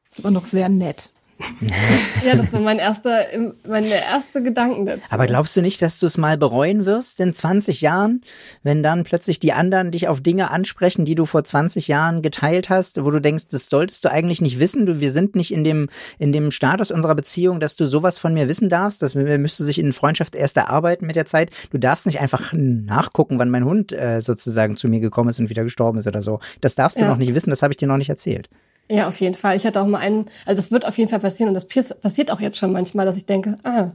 [0.08, 1.12] Das ist aber noch sehr nett.
[2.26, 3.26] ja, das war mein erster,
[3.68, 5.04] meine erste Gedanken dazu.
[5.10, 8.22] Aber glaubst du nicht, dass du es mal bereuen wirst in 20 Jahren,
[8.64, 12.70] wenn dann plötzlich die anderen dich auf Dinge ansprechen, die du vor 20 Jahren geteilt
[12.70, 15.64] hast, wo du denkst, das solltest du eigentlich nicht wissen, du, wir sind nicht in
[15.64, 19.38] dem, in dem Status unserer Beziehung, dass du sowas von mir wissen darfst, dass wir
[19.38, 21.52] müsste sich in Freundschaft erst erarbeiten mit der Zeit.
[21.72, 25.50] Du darfst nicht einfach nachgucken, wann mein Hund äh, sozusagen zu mir gekommen ist und
[25.50, 26.40] wieder gestorben ist oder so.
[26.60, 27.08] Das darfst du ja.
[27.08, 28.50] noch nicht wissen, das habe ich dir noch nicht erzählt.
[28.92, 29.56] Ja, auf jeden Fall.
[29.56, 32.32] Ich hatte auch mal einen, also das wird auf jeden Fall passieren und das passiert
[32.32, 33.92] auch jetzt schon manchmal, dass ich denke, ah,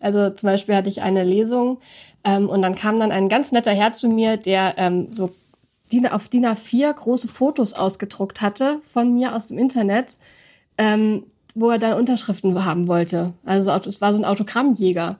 [0.00, 1.78] also zum Beispiel hatte ich eine Lesung
[2.24, 5.30] ähm, und dann kam dann ein ganz netter Herr zu mir, der ähm, so
[5.92, 10.16] DIN, auf DIN A4 große Fotos ausgedruckt hatte von mir aus dem Internet,
[10.78, 11.24] ähm,
[11.54, 13.34] wo er dann Unterschriften haben wollte.
[13.44, 15.18] Also es war so ein Autogrammjäger.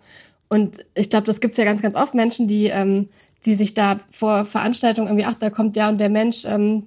[0.48, 3.10] Und ich glaube, das gibt's ja ganz, ganz oft Menschen, die, ähm,
[3.44, 6.86] die sich da vor Veranstaltungen irgendwie, ach, da kommt der und der Mensch, ähm,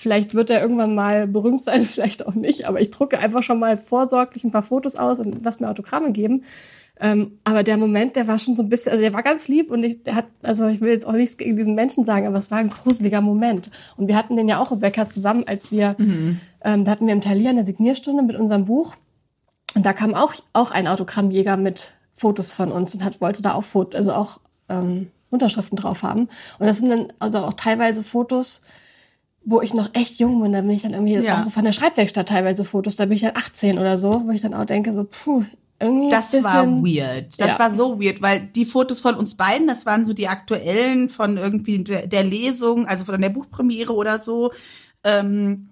[0.00, 3.58] Vielleicht wird er irgendwann mal berühmt sein, vielleicht auch nicht, aber ich drucke einfach schon
[3.58, 6.44] mal vorsorglich ein paar Fotos aus und lass mir Autogramme geben.
[7.00, 9.72] Ähm, aber der Moment, der war schon so ein bisschen, also der war ganz lieb
[9.72, 12.38] und ich, der hat, also ich will jetzt auch nichts gegen diesen Menschen sagen, aber
[12.38, 13.70] es war ein gruseliger Moment.
[13.96, 16.38] Und wir hatten den ja auch, Rebecca, zusammen, als wir, mhm.
[16.62, 18.94] ähm, da hatten wir im Talier eine Signierstunde mit unserem Buch.
[19.74, 23.54] Und da kam auch, auch ein Autogrammjäger mit Fotos von uns und hat, wollte da
[23.54, 24.38] auch Fotos, also auch
[24.68, 26.28] ähm, Unterschriften drauf haben.
[26.60, 28.62] Und das sind dann also auch teilweise Fotos,
[29.44, 31.38] wo ich noch echt jung bin, da bin ich dann irgendwie ja.
[31.38, 34.30] auch so von der Schreibwerkstatt teilweise Fotos, da bin ich dann 18 oder so, wo
[34.30, 35.44] ich dann auch denke so, puh,
[35.80, 37.40] irgendwie das bisschen, war weird.
[37.40, 37.58] Das ja.
[37.58, 41.36] war so weird, weil die Fotos von uns beiden, das waren so die aktuellen von
[41.36, 44.52] irgendwie der Lesung, also von der Buchpremiere oder so.
[45.04, 45.68] Ähm,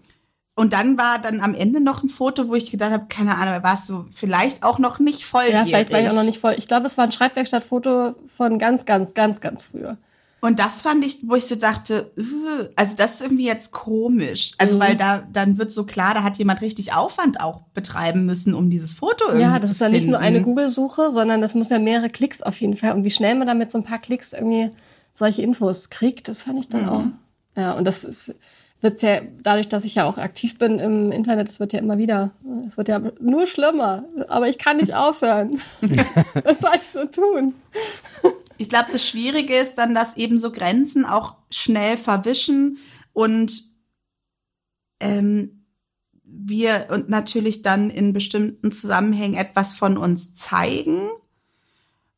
[0.54, 3.62] und dann war dann am Ende noch ein Foto, wo ich gedacht habe, keine Ahnung,
[3.62, 5.44] warst du vielleicht auch noch nicht voll.
[5.50, 6.54] Ja, vielleicht war ich auch noch nicht voll.
[6.56, 9.98] Ich glaube, es war ein Schreibwerkstattfoto von ganz, ganz, ganz, ganz früher.
[10.40, 12.12] Und das fand ich, wo ich so dachte,
[12.76, 14.52] also das ist irgendwie jetzt komisch.
[14.58, 14.80] Also mhm.
[14.80, 18.68] weil da dann wird so klar, da hat jemand richtig Aufwand auch betreiben müssen, um
[18.68, 21.70] dieses Foto irgendwie zu Ja, das ist dann nicht nur eine Google-Suche, sondern das muss
[21.70, 22.92] ja mehrere Klicks auf jeden Fall.
[22.92, 24.70] Und wie schnell man damit so ein paar Klicks irgendwie
[25.12, 26.88] solche Infos kriegt, das fand ich dann mhm.
[26.88, 27.04] auch.
[27.56, 28.34] Ja, und das ist,
[28.82, 31.96] wird ja dadurch, dass ich ja auch aktiv bin im Internet, es wird ja immer
[31.96, 32.32] wieder,
[32.66, 34.04] es wird ja nur schlimmer.
[34.28, 35.52] Aber ich kann nicht aufhören.
[36.44, 37.54] Was soll ich so tun?
[38.58, 42.78] Ich glaube, das Schwierige ist dann, dass eben so Grenzen auch schnell verwischen
[43.12, 43.62] und
[45.00, 45.66] ähm,
[46.24, 51.08] wir und natürlich dann in bestimmten Zusammenhängen etwas von uns zeigen,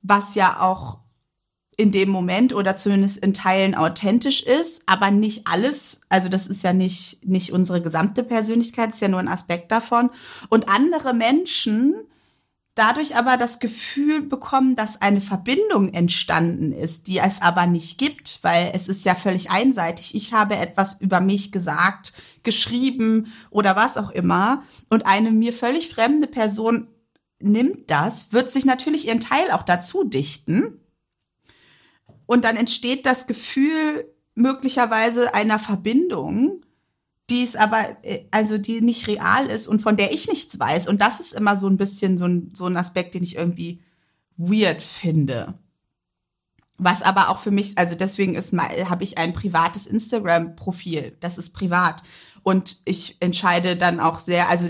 [0.02, 1.00] was ja auch
[1.76, 6.02] in dem Moment oder zumindest in Teilen authentisch ist, aber nicht alles.
[6.08, 10.10] Also das ist ja nicht, nicht unsere gesamte Persönlichkeit, ist ja nur ein Aspekt davon.
[10.48, 11.94] Und andere Menschen
[12.78, 18.38] dadurch aber das Gefühl bekommen, dass eine Verbindung entstanden ist, die es aber nicht gibt,
[18.42, 20.14] weil es ist ja völlig einseitig.
[20.14, 22.12] Ich habe etwas über mich gesagt,
[22.42, 26.88] geschrieben oder was auch immer und eine mir völlig fremde Person
[27.40, 30.80] nimmt das, wird sich natürlich ihren Teil auch dazu dichten
[32.26, 36.62] und dann entsteht das Gefühl möglicherweise einer Verbindung,
[37.30, 40.88] die es aber, äh, also die nicht real ist und von der ich nichts weiß.
[40.88, 43.80] Und das ist immer so ein bisschen so ein, so ein Aspekt, den ich irgendwie
[44.36, 45.54] weird finde.
[46.78, 51.16] Was aber auch für mich, also deswegen ist habe ich ein privates Instagram-Profil.
[51.20, 52.02] Das ist privat.
[52.44, 54.68] Und ich entscheide dann auch sehr, also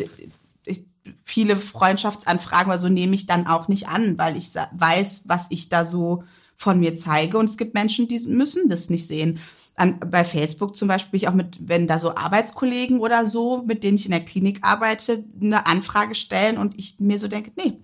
[0.64, 0.84] ich,
[1.22, 5.68] viele Freundschaftsanfragen oder so nehme ich dann auch nicht an, weil ich weiß, was ich
[5.68, 6.24] da so
[6.56, 7.38] von mir zeige.
[7.38, 9.38] Und es gibt Menschen, die müssen das nicht sehen.
[9.78, 13.84] An, bei Facebook zum Beispiel ich auch mit, wenn da so Arbeitskollegen oder so, mit
[13.84, 17.78] denen ich in der Klinik arbeite, eine Anfrage stellen und ich mir so denke, nee,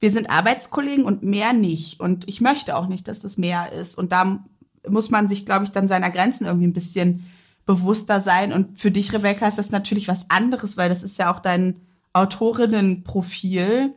[0.00, 1.98] wir sind Arbeitskollegen und mehr nicht.
[2.00, 3.96] Und ich möchte auch nicht, dass das mehr ist.
[3.96, 4.44] Und da
[4.88, 7.24] muss man sich, glaube ich, dann seiner Grenzen irgendwie ein bisschen
[7.64, 8.52] bewusster sein.
[8.52, 11.80] Und für dich, Rebecca, ist das natürlich was anderes, weil das ist ja auch dein
[12.12, 13.94] Autorinnenprofil.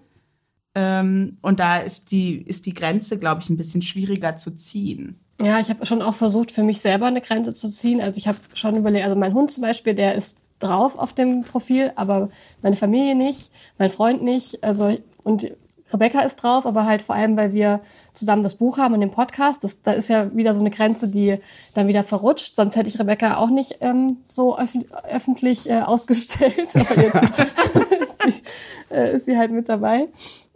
[0.75, 5.19] Ähm, und da ist die, ist die Grenze, glaube ich, ein bisschen schwieriger zu ziehen.
[5.41, 8.01] Ja, ich habe schon auch versucht, für mich selber eine Grenze zu ziehen.
[8.01, 11.41] Also ich habe schon überlegt, also mein Hund zum Beispiel, der ist drauf auf dem
[11.41, 12.29] Profil, aber
[12.63, 14.63] meine Familie nicht, mein Freund nicht.
[14.63, 15.51] Also und
[15.93, 17.81] Rebecca ist drauf, aber halt vor allem, weil wir
[18.13, 19.63] zusammen das Buch haben und den Podcast.
[19.63, 21.38] Das, da ist ja wieder so eine Grenze, die
[21.75, 22.55] dann wieder verrutscht.
[22.55, 24.73] Sonst hätte ich Rebecca auch nicht ähm, so öf
[25.09, 26.75] öffentlich äh, ausgestellt.
[26.89, 30.09] Aber jetzt ist, sie, äh, ist sie halt mit dabei.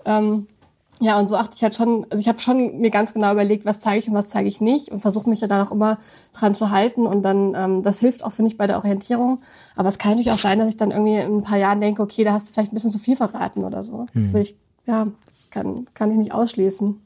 [0.06, 0.48] Ähm,
[1.02, 3.66] ja, und so achte ich halt schon, also ich habe schon mir ganz genau überlegt,
[3.66, 5.98] was zeige ich und was zeige ich nicht und versuche mich ja dann auch immer
[6.32, 9.42] dran zu halten und dann, ähm, das hilft auch, finde ich, bei der Orientierung.
[9.76, 12.04] Aber es kann natürlich auch sein, dass ich dann irgendwie in ein paar Jahren denke,
[12.04, 14.06] okay, da hast du vielleicht ein bisschen zu viel verraten oder so.
[14.14, 14.34] Das hm.
[14.34, 17.02] will ich, ja, das kann, kann ich nicht ausschließen.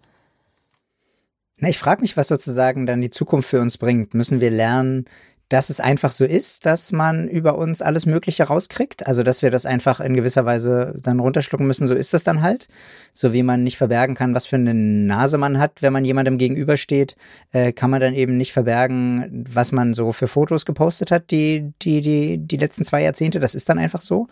[1.60, 4.14] Na, ich frage mich, was sozusagen dann die Zukunft für uns bringt.
[4.14, 5.06] Müssen wir lernen,
[5.50, 9.06] dass es einfach so ist, dass man über uns alles Mögliche rauskriegt.
[9.06, 11.88] Also, dass wir das einfach in gewisser Weise dann runterschlucken müssen.
[11.88, 12.68] So ist das dann halt.
[13.14, 16.38] So wie man nicht verbergen kann, was für eine Nase man hat, wenn man jemandem
[16.38, 17.16] gegenübersteht,
[17.52, 21.74] äh, kann man dann eben nicht verbergen, was man so für Fotos gepostet hat, die,
[21.82, 23.40] die, die, die letzten zwei Jahrzehnte.
[23.40, 24.28] Das ist dann einfach so.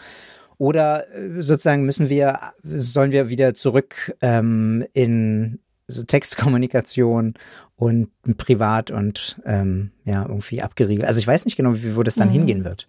[0.57, 5.59] Oder äh, sozusagen müssen wir, sollen wir wieder zurück ähm, in
[5.93, 7.33] so Textkommunikation
[7.75, 11.07] und privat und ähm, ja, irgendwie abgeriegelt.
[11.07, 12.33] Also ich weiß nicht genau, wie, wo das dann mhm.
[12.33, 12.87] hingehen wird.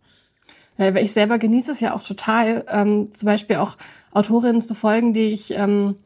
[0.77, 3.77] Weil ich selber genieße es ja auch total, ähm, zum Beispiel auch
[4.13, 5.97] Autorinnen zu folgen, die ich, ähm,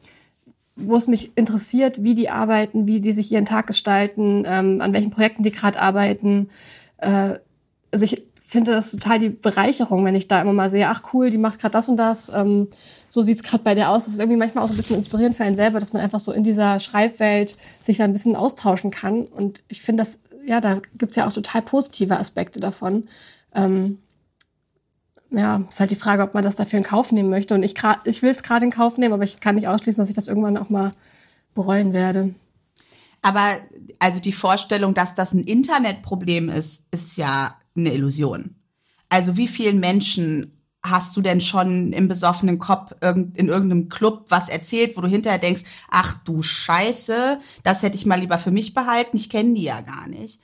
[0.75, 4.93] wo es mich interessiert, wie die arbeiten, wie die sich ihren Tag gestalten, ähm, an
[4.93, 6.49] welchen Projekten die gerade arbeiten.
[6.97, 7.39] Äh,
[7.91, 11.31] also ich finde das total die Bereicherung, wenn ich da immer mal sehe, ach cool,
[11.31, 12.29] die macht gerade das und das.
[12.33, 12.67] Ähm,
[13.09, 14.05] so sieht's gerade bei der aus.
[14.05, 16.19] Das ist irgendwie manchmal auch so ein bisschen inspirierend für einen selber, dass man einfach
[16.19, 19.25] so in dieser Schreibwelt sich da ein bisschen austauschen kann.
[19.25, 23.09] Und ich finde das, ja, da gibt's ja auch total positive Aspekte davon.
[23.53, 23.97] Ähm,
[25.31, 27.55] ja, ist halt die Frage, ob man das dafür in Kauf nehmen möchte.
[27.55, 27.73] Und ich,
[28.05, 30.27] ich will es gerade in Kauf nehmen, aber ich kann nicht ausschließen, dass ich das
[30.27, 30.91] irgendwann auch mal
[31.55, 32.33] bereuen werde.
[33.21, 33.57] Aber
[33.99, 38.55] also die Vorstellung, dass das ein Internetproblem ist, ist ja eine Illusion.
[39.09, 44.47] Also wie vielen Menschen hast du denn schon im besoffenen Kopf in irgendeinem Club was
[44.49, 48.73] erzählt, wo du hinterher denkst, ach du Scheiße, das hätte ich mal lieber für mich
[48.73, 50.41] behalten, ich kenne die ja gar nicht.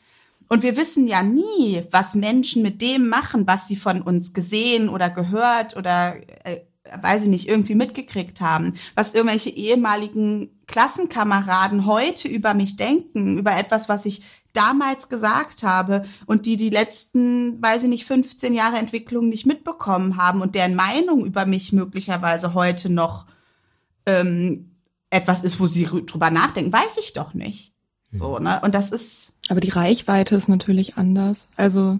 [0.47, 4.89] Und wir wissen ja nie, was Menschen mit dem machen, was sie von uns gesehen
[4.89, 6.59] oder gehört oder, äh,
[7.01, 8.73] weiß ich nicht, irgendwie mitgekriegt haben.
[8.93, 16.03] Was irgendwelche ehemaligen Klassenkameraden heute über mich denken, über etwas, was ich damals gesagt habe
[16.25, 20.75] und die die letzten, weiß ich nicht, 15 Jahre Entwicklung nicht mitbekommen haben und deren
[20.75, 23.25] Meinung über mich möglicherweise heute noch
[24.05, 24.71] ähm,
[25.09, 27.73] etwas ist, wo sie drüber nachdenken, weiß ich doch nicht.
[28.11, 28.61] So, ne?
[28.63, 29.33] Und das ist.
[29.49, 31.49] Aber die Reichweite ist natürlich anders.
[31.57, 31.99] Also,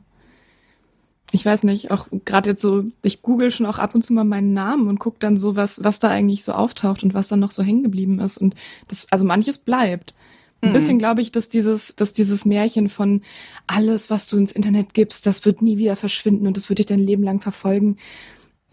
[1.35, 4.23] ich weiß nicht, auch gerade jetzt so, ich google schon auch ab und zu mal
[4.23, 7.41] meinen Namen und gucke dann so, was, was da eigentlich so auftaucht und was dann
[7.41, 8.37] noch so hängen geblieben ist.
[8.37, 8.55] Und
[8.87, 10.13] das, also manches bleibt.
[10.61, 13.21] Ein bisschen glaube ich, dass dieses, dass dieses Märchen von
[13.67, 16.87] alles, was du ins Internet gibst, das wird nie wieder verschwinden und das wird dich
[16.87, 17.97] dein Leben lang verfolgen.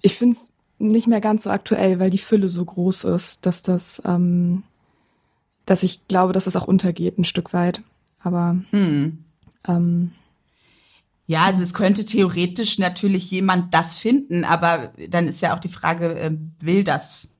[0.01, 3.63] Ich finde es nicht mehr ganz so aktuell, weil die Fülle so groß ist, dass
[3.63, 4.63] das, ähm,
[5.67, 7.83] dass ich glaube, dass es das auch untergeht ein Stück weit.
[8.21, 9.19] Aber hm.
[9.69, 10.13] ähm,
[11.33, 15.71] ja, also es könnte theoretisch natürlich jemand das finden, aber dann ist ja auch die
[15.71, 17.31] Frage, äh, will das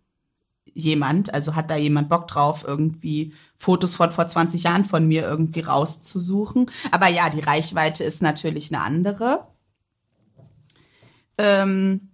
[0.73, 1.35] jemand?
[1.35, 5.61] Also hat da jemand Bock drauf, irgendwie Fotos von vor 20 Jahren von mir irgendwie
[5.61, 6.71] rauszusuchen?
[6.91, 9.47] Aber ja, die Reichweite ist natürlich eine andere.
[11.37, 12.09] Ähm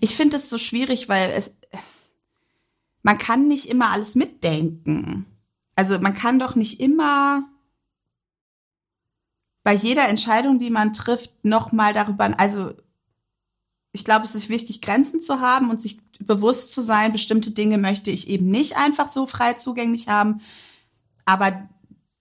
[0.00, 1.56] ich finde es so schwierig, weil es,
[3.04, 5.37] man kann nicht immer alles mitdenken.
[5.78, 7.48] Also man kann doch nicht immer
[9.62, 12.72] bei jeder Entscheidung, die man trifft, nochmal darüber, also
[13.92, 17.78] ich glaube, es ist wichtig, Grenzen zu haben und sich bewusst zu sein, bestimmte Dinge
[17.78, 20.40] möchte ich eben nicht einfach so frei zugänglich haben.
[21.26, 21.68] Aber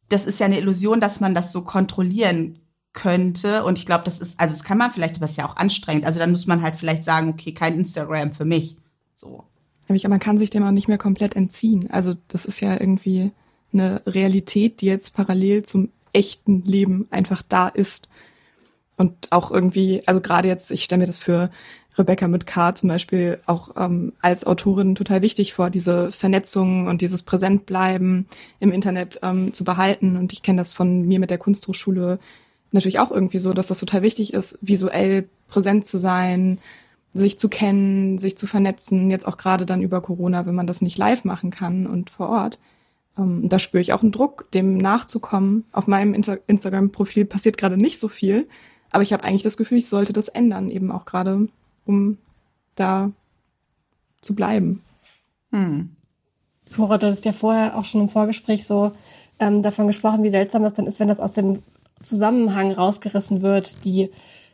[0.08, 2.60] das ist ja eine Illusion, dass man das so kontrollieren
[2.94, 3.64] könnte.
[3.64, 5.56] Und ich glaube, das ist, also das kann man vielleicht, aber es ist ja auch
[5.56, 6.06] anstrengend.
[6.06, 8.78] Also dann muss man halt vielleicht sagen, okay, kein Instagram für mich.
[9.16, 9.46] So.
[9.90, 11.90] Aber man kann sich dem auch nicht mehr komplett entziehen.
[11.90, 13.32] Also das ist ja irgendwie
[13.80, 18.10] eine Realität, die jetzt parallel zum echten Leben einfach da ist.
[18.96, 21.52] Und auch irgendwie, also gerade jetzt, ich stelle mir das für
[21.98, 27.02] Rebecca mit K zum Beispiel auch ähm, als Autorin total wichtig vor, diese Vernetzung und
[27.02, 28.28] dieses Präsentbleiben
[28.60, 30.18] im Internet ähm, zu behalten.
[30.18, 32.20] Und ich kenne das von mir mit der Kunsthochschule
[32.72, 36.60] natürlich auch irgendwie so, dass das total wichtig ist, visuell präsent zu sein,
[37.14, 40.82] sich zu kennen, sich zu vernetzen, jetzt auch gerade dann über Corona, wenn man das
[40.82, 42.60] nicht live machen kann und vor Ort.
[43.18, 45.66] Ähm, da spüre ich auch einen Druck, dem nachzukommen.
[45.72, 48.48] Auf meinem Insta Instagram-Profil passiert gerade nicht so viel,
[48.92, 51.48] aber ich habe eigentlich das Gefühl, ich sollte das ändern, eben auch gerade,
[51.86, 52.18] um
[52.76, 53.12] da
[54.22, 54.82] zu bleiben.
[55.52, 55.92] Hm.
[56.70, 58.92] Flora, du hast ja vorher auch schon im Vorgespräch so
[59.40, 61.60] ähm, davon gesprochen, wie seltsam das dann ist, wenn das aus dem
[62.02, 64.12] Zusammenhang rausgerissen wird, die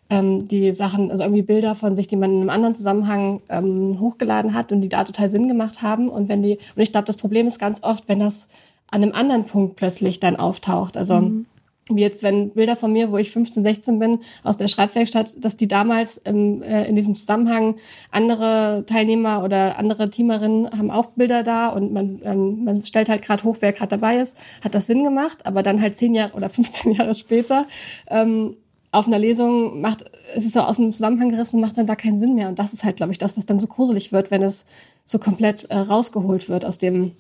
[0.10, 4.00] ähm, die Sachen, also irgendwie Bilder von sich, die man in einem anderen Zusammenhang ähm,
[4.00, 6.10] hochgeladen hat und die da total Sinn gemacht haben.
[6.10, 8.50] Und wenn die, und ich glaube, das Problem ist ganz oft, wenn das
[8.94, 10.98] an einem anderen Punkt plötzlich dann auftaucht.
[10.98, 11.46] Also mhm.
[11.90, 15.58] wie jetzt, wenn Bilder von mir, wo ich 15, 16 bin, aus der Schreibwerkstatt, dass
[15.58, 17.78] die damals im, äh, in diesem Zusammenhang
[18.12, 23.24] andere Teilnehmer oder andere Teamerinnen haben auch Bilder da und man, ähm, man stellt halt
[23.24, 26.34] gerade hoch, wer gerade dabei ist, hat das Sinn gemacht, aber dann halt zehn Jahre
[26.34, 27.66] oder 15 Jahre später
[28.12, 28.58] ähm,
[28.94, 31.96] auf einer Lesung macht, es ist so aus dem Zusammenhang gerissen und macht dann da
[31.96, 32.48] keinen Sinn mehr.
[32.48, 34.68] Und das ist halt, glaube ich, das, was dann so gruselig wird, wenn es
[35.04, 37.12] so komplett äh, rausgeholt wird aus dem,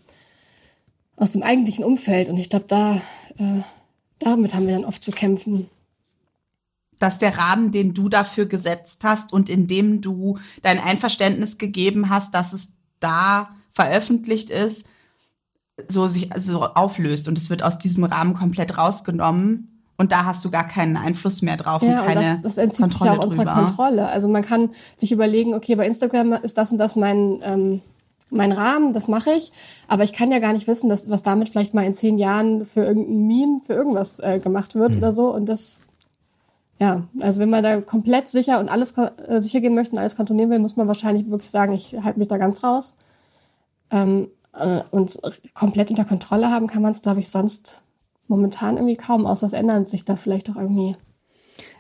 [1.18, 2.30] aus dem eigentlichen Umfeld.
[2.30, 2.98] Und ich glaube, da,
[3.40, 3.62] äh,
[4.20, 5.68] damit haben wir dann oft zu kämpfen.
[7.00, 12.12] Dass der Rahmen, den du dafür gesetzt hast und in dem du dein Einverständnis gegeben
[12.12, 14.90] hast, dass es da veröffentlicht ist,
[15.88, 19.73] so sich so auflöst und es wird aus diesem Rahmen komplett rausgenommen
[20.04, 22.82] und da hast du gar keinen Einfluss mehr drauf ja, und keine das, das entzieht
[22.82, 24.10] Kontrolle sich auch unserer Kontrolle.
[24.10, 27.82] Also man kann sich überlegen, okay, bei Instagram ist das und das mein, ähm,
[28.30, 29.54] mein Rahmen, das mache ich,
[29.88, 32.66] aber ich kann ja gar nicht wissen, dass, was damit vielleicht mal in zehn Jahren
[32.66, 34.98] für irgendein Meme, für irgendwas äh, gemacht wird mhm.
[34.98, 35.34] oder so.
[35.34, 35.84] Und das,
[36.80, 40.18] ja, also wenn man da komplett sicher und alles äh, sicher gehen möchte und alles
[40.18, 42.98] kontrollieren will, muss man wahrscheinlich wirklich sagen, ich halte mich da ganz raus.
[43.90, 45.18] Ähm, äh, und
[45.54, 47.84] komplett unter Kontrolle haben kann man es, glaube ich, sonst
[48.28, 50.96] momentan irgendwie kaum, außer es ändern sich da vielleicht auch irgendwie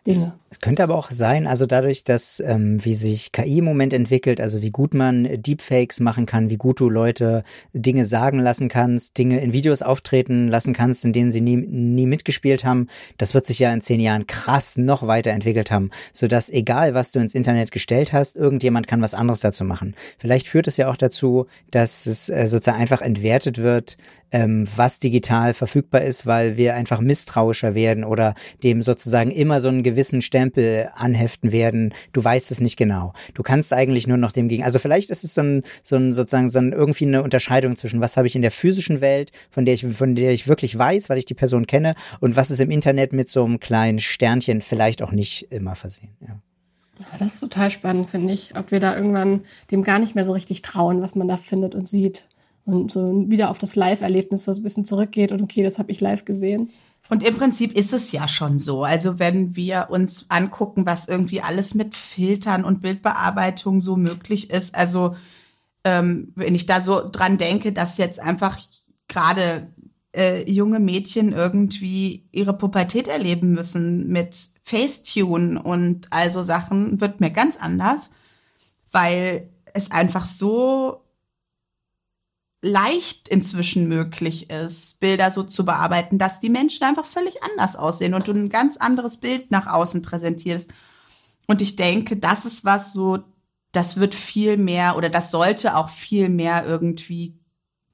[0.05, 0.33] Dinge.
[0.53, 4.39] Es könnte aber auch sein, also dadurch, dass ähm, wie sich KI im Moment entwickelt,
[4.39, 7.41] also wie gut man Deepfakes machen kann, wie gut du Leute
[7.73, 12.05] Dinge sagen lassen kannst, Dinge in Videos auftreten lassen kannst, in denen sie nie, nie
[12.05, 12.87] mitgespielt haben,
[13.17, 17.17] das wird sich ja in zehn Jahren krass noch weiterentwickelt haben, sodass egal, was du
[17.17, 19.95] ins Internet gestellt hast, irgendjemand kann was anderes dazu machen.
[20.19, 23.97] Vielleicht führt es ja auch dazu, dass es äh, sozusagen einfach entwertet wird,
[24.33, 28.33] ähm, was digital verfügbar ist, weil wir einfach misstrauischer werden oder
[28.63, 31.93] dem sozusagen immer so einen gewissen Stern Stempel anheften werden.
[32.11, 33.13] Du weißt es nicht genau.
[33.33, 34.63] Du kannst eigentlich nur noch dem gegen.
[34.63, 38.01] Also vielleicht ist es so ein, so ein sozusagen so ein, irgendwie eine Unterscheidung zwischen
[38.01, 41.09] was habe ich in der physischen Welt, von der ich, von der ich wirklich weiß,
[41.09, 44.61] weil ich die Person kenne, und was ist im Internet mit so einem kleinen Sternchen
[44.61, 46.09] vielleicht auch nicht immer versehen.
[46.21, 46.39] Ja.
[47.19, 49.41] Das ist total spannend, finde ich, ob wir da irgendwann
[49.71, 52.27] dem gar nicht mehr so richtig trauen, was man da findet und sieht.
[52.65, 56.01] Und so wieder auf das Live-Erlebnis so ein bisschen zurückgeht und okay, das habe ich
[56.01, 56.69] live gesehen.
[57.09, 58.83] Und im Prinzip ist es ja schon so.
[58.83, 64.73] Also wenn wir uns angucken, was irgendwie alles mit Filtern und Bildbearbeitung so möglich ist,
[64.75, 65.15] also
[65.83, 68.57] ähm, wenn ich da so dran denke, dass jetzt einfach
[69.09, 69.67] gerade
[70.15, 77.31] äh, junge Mädchen irgendwie ihre Pubertät erleben müssen mit Facetune und also Sachen, wird mir
[77.31, 78.11] ganz anders,
[78.91, 81.02] weil es einfach so
[82.63, 88.13] leicht inzwischen möglich ist, Bilder so zu bearbeiten, dass die Menschen einfach völlig anders aussehen
[88.13, 90.73] und du ein ganz anderes Bild nach außen präsentierst.
[91.45, 93.19] Und ich denke, das ist was so,
[93.73, 97.37] das wird viel mehr oder das sollte auch viel mehr irgendwie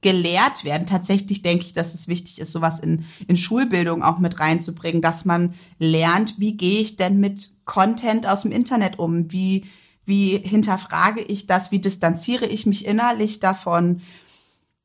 [0.01, 0.86] gelehrt werden.
[0.86, 5.26] Tatsächlich denke ich, dass es wichtig ist, sowas in, in Schulbildung auch mit reinzubringen, dass
[5.26, 9.32] man lernt, wie gehe ich denn mit Content aus dem Internet um?
[9.32, 9.65] Wie,
[10.05, 11.72] wie hinterfrage ich das?
[11.72, 14.01] Wie distanziere ich mich innerlich davon?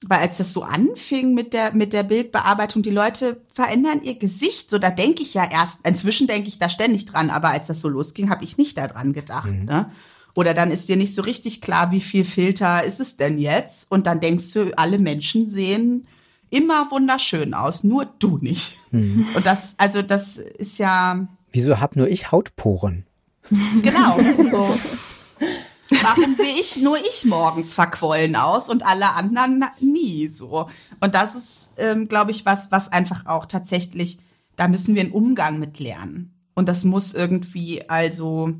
[0.06, 4.68] Weil als das so anfing mit der, mit der Bildbearbeitung, die Leute verändern ihr Gesicht.
[4.68, 7.80] So, da denke ich ja erst, inzwischen denke ich da ständig dran, aber als das
[7.80, 9.52] so losging, habe ich nicht daran gedacht.
[9.52, 9.64] Mhm.
[9.64, 9.90] Ne?
[10.34, 13.90] Oder dann ist dir nicht so richtig klar, wie viel Filter ist es denn jetzt?
[13.90, 16.06] Und dann denkst du, alle Menschen sehen
[16.50, 18.76] immer wunderschön aus, nur du nicht.
[18.90, 19.26] Mhm.
[19.34, 21.26] Und das, also das ist ja.
[21.52, 23.06] Wieso hab nur ich Hautporen?
[23.82, 24.18] Genau,
[24.50, 24.78] so.
[25.90, 30.68] Warum sehe ich nur ich morgens verquollen aus und alle anderen nie so?
[31.00, 34.18] Und das ist, ähm, glaube ich, was, was einfach auch tatsächlich,
[34.56, 36.34] da müssen wir einen Umgang mit lernen.
[36.54, 38.54] Und das muss irgendwie also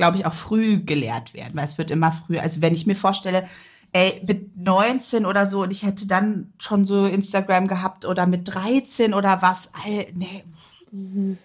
[0.00, 2.38] glaube ich, auch früh gelehrt werden, weil es wird immer früh.
[2.38, 3.46] Also wenn ich mir vorstelle,
[3.92, 8.48] ey, mit 19 oder so und ich hätte dann schon so Instagram gehabt oder mit
[8.48, 10.42] 13 oder was, ey, nee.
[10.90, 11.36] Mhm.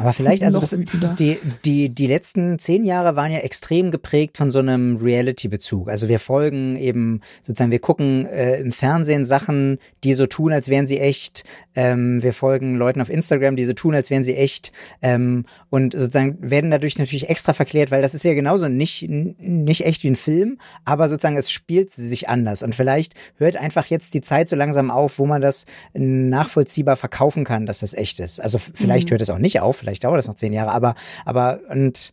[0.00, 0.76] Aber vielleicht, also das,
[1.18, 5.90] die, die, die letzten zehn Jahre waren ja extrem geprägt von so einem Reality-Bezug.
[5.90, 10.68] Also wir folgen eben, sozusagen, wir gucken äh, im Fernsehen Sachen, die so tun, als
[10.68, 11.44] wären sie echt.
[11.74, 14.72] Ähm, wir folgen Leuten auf Instagram, die so tun, als wären sie echt.
[15.02, 19.84] Ähm, und sozusagen werden dadurch natürlich extra verklärt, weil das ist ja genauso nicht, nicht
[19.84, 22.62] echt wie ein Film, aber sozusagen es spielt sich anders.
[22.62, 27.44] Und vielleicht hört einfach jetzt die Zeit so langsam auf, wo man das nachvollziehbar verkaufen
[27.44, 28.40] kann, dass das echt ist.
[28.40, 29.12] Also vielleicht mhm.
[29.12, 32.12] hört es auch nicht auf, vielleicht dauert das noch zehn Jahre, aber, aber, und,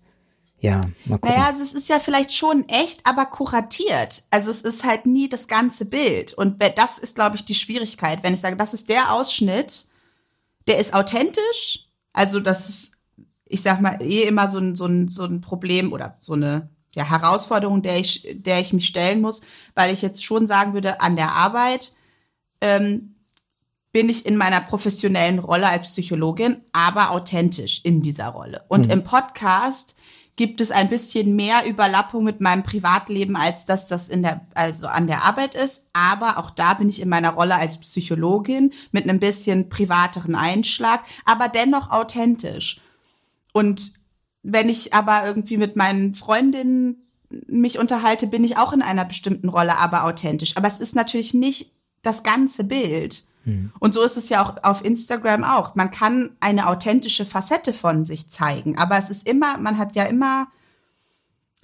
[0.59, 1.35] ja, mal gucken.
[1.35, 4.23] Naja, also es ist ja vielleicht schon echt, aber kuratiert.
[4.31, 6.33] Also es ist halt nie das ganze Bild.
[6.33, 8.23] Und das ist, glaube ich, die Schwierigkeit.
[8.23, 9.85] Wenn ich sage, das ist der Ausschnitt,
[10.65, 11.87] der ist authentisch.
[12.11, 12.93] Also das ist,
[13.45, 16.71] ich sag mal, eh immer so ein, so ein, so ein Problem oder so eine
[16.95, 19.41] ja, Herausforderung, der ich, der ich mich stellen muss,
[19.75, 21.91] weil ich jetzt schon sagen würde, an der Arbeit
[22.61, 23.13] ähm,
[23.91, 28.63] bin ich in meiner professionellen Rolle als Psychologin, aber authentisch in dieser Rolle.
[28.67, 28.93] Und mhm.
[28.93, 29.95] im Podcast
[30.37, 34.87] gibt es ein bisschen mehr Überlappung mit meinem Privatleben, als dass das in der, also
[34.87, 35.85] an der Arbeit ist.
[35.93, 41.03] Aber auch da bin ich in meiner Rolle als Psychologin mit einem bisschen privateren Einschlag,
[41.25, 42.81] aber dennoch authentisch.
[43.51, 43.93] Und
[44.43, 47.07] wenn ich aber irgendwie mit meinen Freundinnen
[47.47, 50.55] mich unterhalte, bin ich auch in einer bestimmten Rolle, aber authentisch.
[50.55, 51.73] Aber es ist natürlich nicht
[52.03, 53.26] das ganze Bild.
[53.47, 53.71] Mhm.
[53.79, 55.75] Und so ist es ja auch auf Instagram auch.
[55.75, 60.03] Man kann eine authentische Facette von sich zeigen, aber es ist immer, man hat ja
[60.03, 60.47] immer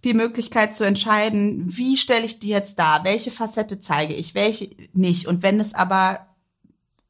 [0.03, 4.69] die Möglichkeit zu entscheiden, wie stelle ich die jetzt dar, welche Facette zeige ich, welche
[4.93, 5.27] nicht.
[5.27, 6.27] Und wenn es aber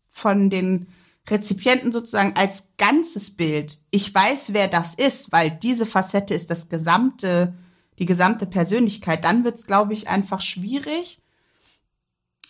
[0.09, 0.87] von den
[1.27, 6.69] Rezipienten sozusagen als ganzes Bild, ich weiß, wer das ist, weil diese Facette ist das
[6.69, 7.53] gesamte,
[7.97, 11.22] die gesamte Persönlichkeit, dann wird es, glaube ich, einfach schwierig.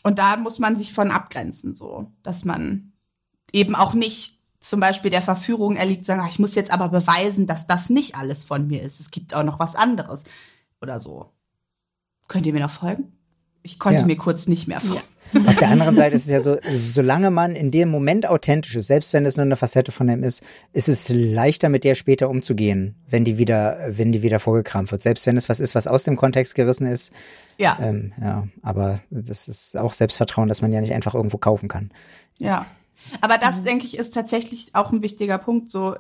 [0.04, 2.92] Und da muss man sich von abgrenzen, so, dass man
[3.54, 7.48] eben auch nicht zum Beispiel der Verführung erliegt, sagen, ach, ich muss jetzt aber beweisen,
[7.48, 9.00] dass das nicht alles von mir ist.
[9.00, 10.24] Es gibt auch noch was anderes
[10.82, 11.30] oder so.
[12.28, 13.12] Könnt ihr mir noch folgen?
[13.62, 14.06] Ich konnte ja.
[14.06, 15.04] mir kurz nicht mehr folgen.
[15.48, 16.58] Auf der anderen Seite ist es ja so,
[16.88, 20.24] solange man in dem Moment authentisch ist, selbst wenn es nur eine Facette von ihm
[20.24, 24.92] ist, ist es leichter mit der später umzugehen, wenn die wieder, wenn die wieder vorgekramt
[24.92, 25.02] wird.
[25.02, 27.12] Selbst wenn es was ist, was aus dem Kontext gerissen ist.
[27.58, 27.78] Ja.
[27.82, 31.92] Ähm, ja, aber das ist auch Selbstvertrauen, dass man ja nicht einfach irgendwo kaufen kann.
[32.40, 32.66] Ja.
[33.22, 35.70] Aber das, denke ich, ist tatsächlich auch ein wichtiger Punkt.
[35.70, 35.96] So,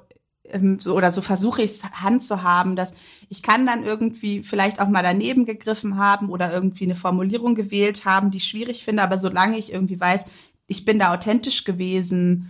[0.79, 2.93] so oder so versuche ich es Hand zu haben, dass
[3.29, 8.05] ich kann dann irgendwie vielleicht auch mal daneben gegriffen haben oder irgendwie eine Formulierung gewählt
[8.05, 10.25] haben, die ich schwierig finde, aber solange ich irgendwie weiß,
[10.67, 12.49] ich bin da authentisch gewesen,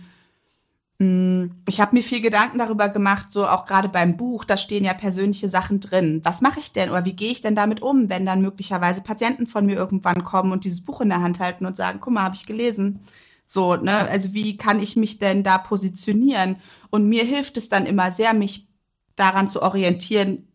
[0.98, 4.84] mm, ich habe mir viel Gedanken darüber gemacht, so auch gerade beim Buch, da stehen
[4.84, 6.20] ja persönliche Sachen drin.
[6.24, 9.46] Was mache ich denn oder wie gehe ich denn damit um, wenn dann möglicherweise Patienten
[9.46, 12.24] von mir irgendwann kommen und dieses Buch in der Hand halten und sagen, guck mal,
[12.24, 13.00] habe ich gelesen.
[13.46, 16.56] So, ne, also wie kann ich mich denn da positionieren?
[16.90, 18.68] Und mir hilft es dann immer sehr, mich
[19.16, 20.48] daran zu orientieren,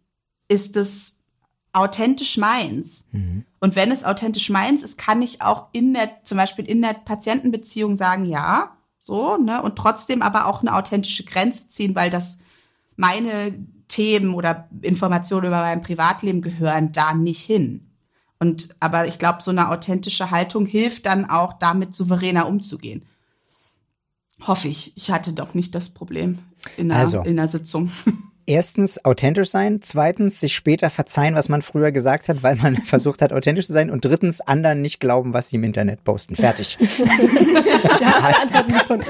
[0.47, 1.19] ist es
[1.71, 3.07] authentisch meins?
[3.11, 3.45] Mhm.
[3.59, 6.93] Und wenn es authentisch meins ist, kann ich auch in der, zum Beispiel in der
[6.93, 12.39] Patientenbeziehung sagen, ja, so, ne, und trotzdem aber auch eine authentische Grenze ziehen, weil das
[12.95, 17.88] meine Themen oder Informationen über mein Privatleben gehören da nicht hin.
[18.39, 23.05] Und aber ich glaube, so eine authentische Haltung hilft dann auch, damit souveräner umzugehen.
[24.47, 24.93] Hoffe ich.
[24.95, 26.39] Ich hatte doch nicht das Problem
[26.77, 27.91] in einer, also, in einer Sitzung.
[28.49, 33.21] erstens authentisch sein, zweitens sich später verzeihen, was man früher gesagt hat, weil man versucht
[33.21, 36.35] hat, authentisch zu sein und drittens anderen nicht glauben, was sie im Internet posten.
[36.35, 36.77] Fertig.
[38.01, 38.33] ja,
[38.87, 39.01] von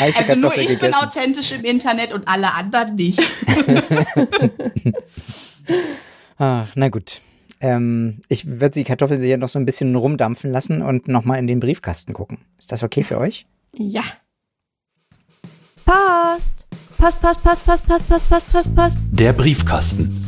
[0.00, 0.80] also nur ich gegessen.
[0.80, 3.22] bin authentisch im Internet und alle anderen nicht.
[6.38, 7.20] Ach, na gut.
[7.60, 11.46] Ähm, ich würde die Kartoffel hier noch so ein bisschen rumdampfen lassen und nochmal in
[11.46, 12.38] den Briefkasten gucken.
[12.58, 13.46] Ist das okay für euch?
[13.74, 14.02] Ja.
[15.84, 16.66] Post!
[16.96, 18.98] Post, Post, Post, Post, Post, Post, Post, Post, Post.
[19.12, 20.26] Der Briefkasten.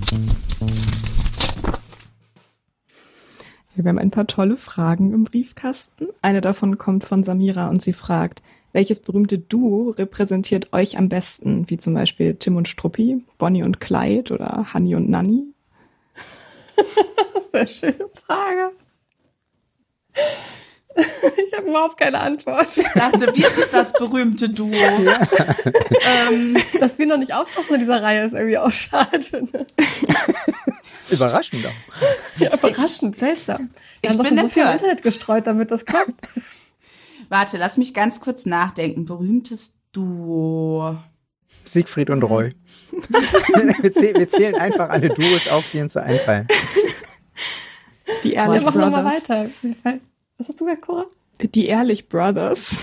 [3.74, 6.08] Wir haben ein paar tolle Fragen im Briefkasten.
[6.20, 11.68] Eine davon kommt von Samira und sie fragt, welches berühmte Duo repräsentiert euch am besten?
[11.68, 15.44] Wie zum Beispiel Tim und Struppi, Bonnie und Clyde oder Honey und Nanny?
[17.34, 18.72] das ist eine schöne Frage.
[20.94, 22.68] Ich habe überhaupt keine Antwort.
[22.76, 24.72] Ich dachte, wir sind das berühmte Duo.
[25.02, 25.20] Ja.
[26.30, 29.18] ähm, dass wir noch nicht auftauchen in dieser Reihe ist irgendwie auch schade.
[29.32, 29.66] Ne?
[31.10, 32.40] Überraschend auch.
[32.40, 33.70] Ja, überraschend, seltsam.
[34.00, 36.14] Wir ich haben doch schon so viel Internet gestreut, damit das klappt.
[37.28, 39.04] Warte, lass mich ganz kurz nachdenken.
[39.06, 40.98] Berühmtes Duo.
[41.64, 42.52] Siegfried und Roy.
[42.92, 46.46] wir, zäh wir, zählen einfach alle Duos auf, die uns so einfallen.
[48.24, 48.90] Die Ehrlich Brothers.
[48.90, 49.48] Mach mal weiter.
[50.38, 51.06] Was hast du gesagt, Cora?
[51.40, 52.76] Die Ehrlich Brothers.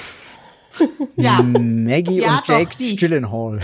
[1.15, 1.41] ja.
[1.41, 3.59] Maggie ja, und Jake doch, Gyllenhaal.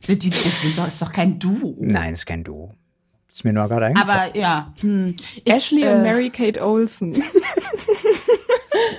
[0.00, 1.76] Sind die, das, sind doch, ist doch kein Duo.
[1.80, 2.74] Nein, ist kein Duo.
[3.30, 4.30] Ist mir nur gerade eingefallen.
[4.30, 4.72] Aber ja.
[4.80, 5.16] Hm.
[5.44, 7.14] Ich, Ashley äh, und Mary Kate Olsen.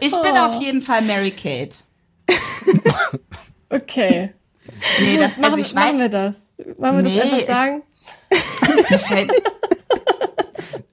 [0.01, 0.45] ich bin oh.
[0.45, 1.76] auf jeden Fall Mary Kate.
[3.69, 4.34] okay.
[4.99, 6.47] Nee, das, also machen, ich machen wir das.
[6.77, 7.83] Wollen wir nee, das einfach sagen?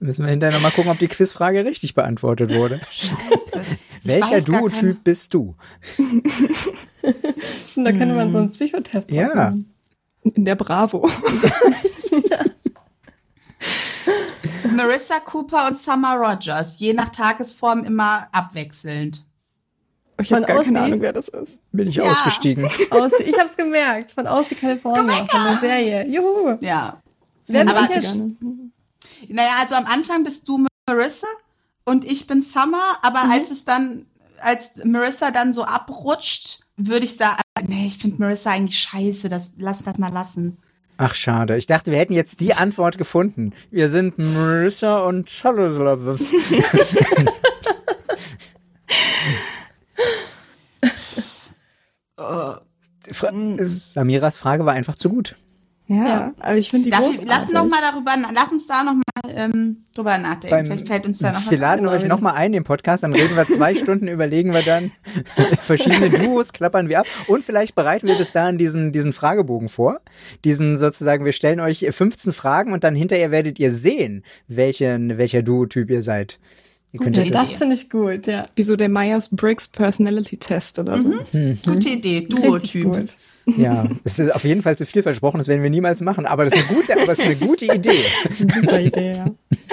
[0.01, 2.79] Müssen wir hinterher nochmal gucken, ob die Quizfrage richtig beantwortet wurde.
[2.79, 3.63] Scheiße.
[4.03, 5.55] Welcher Duo-Typ bist du?
[7.69, 9.33] Stimmt, da könnte man so einen Psychotest ja.
[9.35, 9.73] machen.
[10.25, 11.09] In der Bravo.
[14.75, 19.25] Marissa Cooper und Summer Rogers, je nach Tagesform immer abwechselnd.
[20.23, 20.73] Ich habe gar Aussie?
[20.73, 21.61] keine Ahnung, wer das ist.
[21.73, 22.05] Bin ich ja.
[22.05, 22.67] ausgestiegen.
[22.91, 26.07] Aussie, ich habe es gemerkt, von Aussie, Kalifornien, oh von der Serie.
[26.07, 26.59] Juhu.
[26.61, 27.03] Ja.
[27.47, 28.19] Wer Aber jetzt?
[29.29, 31.27] Naja, also am Anfang bist du Marissa
[31.85, 33.33] und ich bin Summer, aber mhm.
[33.33, 34.07] als es dann,
[34.41, 39.53] als Marissa dann so abrutscht, würde ich sagen, nee, ich finde Marissa eigentlich scheiße, das
[39.59, 40.59] lass das mal lassen.
[40.99, 41.57] Ach, schade.
[41.57, 43.55] Ich dachte, wir hätten jetzt die Antwort gefunden.
[43.71, 45.31] Wir sind Marissa und
[53.95, 55.37] Samiras Frage war einfach zu gut.
[55.89, 56.35] Ja, ja.
[56.39, 59.35] aber ich finde die Darf ich, lass noch mal darüber, lass uns da noch mal
[59.35, 60.51] ähm, drüber nachdenken.
[60.51, 63.03] Beim, Vielleicht fällt uns da noch was Wir laden euch noch mal ein, den Podcast,
[63.03, 64.93] dann reden wir zwei Stunden, überlegen wir dann
[65.59, 70.01] verschiedene Duos, klappern wir ab und vielleicht bereiten wir bis dahin diesen, diesen Fragebogen vor.
[70.45, 75.43] Diesen sozusagen, wir stellen euch 15 Fragen und dann hinterher werdet ihr sehen, welchen, welcher
[75.43, 76.39] Duotyp ihr seid.
[76.95, 77.31] Gute Idee.
[77.31, 78.47] Das finde ich gut, ja.
[78.55, 81.09] Wie so der Myers-Briggs Personality Test oder so.
[81.09, 81.21] Mhm.
[81.33, 81.59] Mhm.
[81.65, 83.09] Gute Idee, Duotyp.
[83.47, 86.45] Ja, es ist auf jeden Fall zu viel versprochen, das werden wir niemals machen, aber
[86.45, 88.05] das ist eine gute, aber es ist eine gute Idee.
[88.31, 89.27] Super Idee, ja.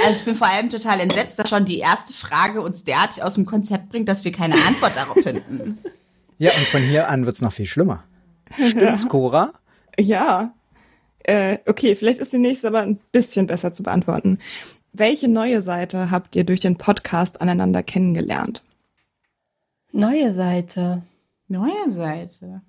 [0.08, 3.36] Also ich bin vor allem total entsetzt, dass schon die erste Frage uns derartig aus
[3.36, 5.78] dem Konzept bringt, dass wir keine Antwort darauf finden.
[6.42, 8.06] Ja, und von hier an wird es noch viel schlimmer.
[8.58, 9.52] Stimmt's, Cora?
[10.00, 10.54] Ja.
[11.24, 14.40] Äh, okay, vielleicht ist die nächste aber ein bisschen besser zu beantworten.
[14.94, 18.64] Welche neue Seite habt ihr durch den Podcast aneinander kennengelernt?
[19.92, 21.04] Neue Seite.
[21.48, 22.62] Neue Seite.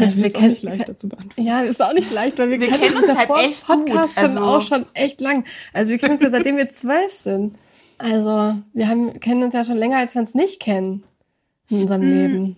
[0.00, 1.42] Also wir kennen nicht leichter zu beantworten.
[1.42, 4.24] Ja, ist auch nicht leicht, weil wir, wir kennen uns halt echt Podcast gut.
[4.24, 5.44] Also schon auch schon echt lang.
[5.72, 7.58] Also wir kennen uns ja seitdem wir zwölf sind.
[7.98, 11.02] Also wir haben, kennen uns ja schon länger, als wir uns nicht kennen
[11.68, 12.08] in unserem hm.
[12.08, 12.56] Leben.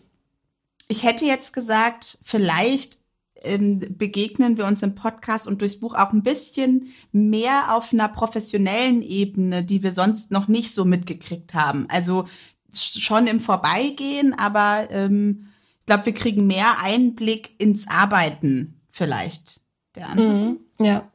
[0.88, 2.99] Ich hätte jetzt gesagt, vielleicht
[3.42, 9.02] begegnen wir uns im Podcast und durchs Buch auch ein bisschen mehr auf einer professionellen
[9.02, 11.86] Ebene, die wir sonst noch nicht so mitgekriegt haben.
[11.88, 12.26] Also
[12.72, 15.46] schon im Vorbeigehen, aber ähm,
[15.80, 19.60] ich glaube, wir kriegen mehr Einblick ins Arbeiten vielleicht
[19.96, 20.60] der anderen.
[20.78, 21.10] Mhm, ja,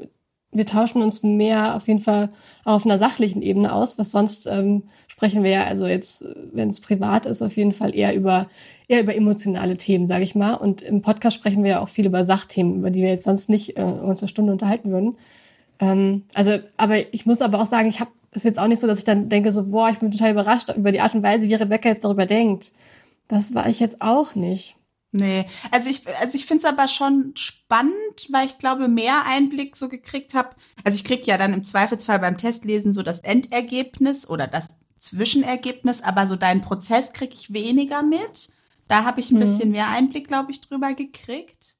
[0.51, 2.31] wir tauschen uns mehr auf jeden Fall
[2.63, 4.83] auf einer sachlichen Ebene aus, was sonst ähm,
[5.15, 8.49] sprechen wir ja, also jetzt, wenn es privat ist, auf jeden Fall eher über
[8.87, 10.55] eher über emotionale Themen, sage ich mal.
[10.55, 13.49] Und im Podcast sprechen wir ja auch viel über Sachthemen, über die wir jetzt sonst
[13.49, 15.17] nicht äh, uns eine Stunde unterhalten würden.
[15.79, 18.87] Ähm, also, aber ich muss aber auch sagen, ich habe es jetzt auch nicht so,
[18.87, 21.47] dass ich dann denke so, boah, ich bin total überrascht über die Art und Weise,
[21.47, 22.73] wie Rebecca jetzt darüber denkt.
[23.29, 24.75] Das war ich jetzt auch nicht.
[25.17, 29.77] Nee, also ich, also ich finde es aber schon spannend, weil ich glaube, mehr Einblick
[29.77, 30.49] so gekriegt habe.
[30.83, 34.75] Also ich kriege ja dann im Zweifelsfall beim Testlesen so das Endergebnis oder das
[35.05, 38.49] Zwischenergebnis, aber so deinen Prozess kriege ich weniger mit.
[38.87, 39.39] Da habe ich ein mhm.
[39.39, 41.75] bisschen mehr Einblick, glaube ich, drüber gekriegt.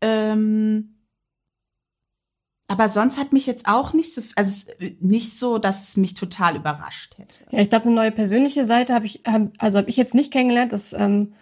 [0.00, 0.96] Ähm,
[2.68, 4.70] aber sonst hat mich jetzt auch nicht so, also
[5.00, 7.44] nicht so, dass es mich total überrascht hätte.
[7.50, 10.32] Ja, ich glaube, eine neue persönliche Seite habe ich, hab, also habe ich jetzt nicht
[10.32, 10.72] kennengelernt.
[10.72, 11.34] Das ähm,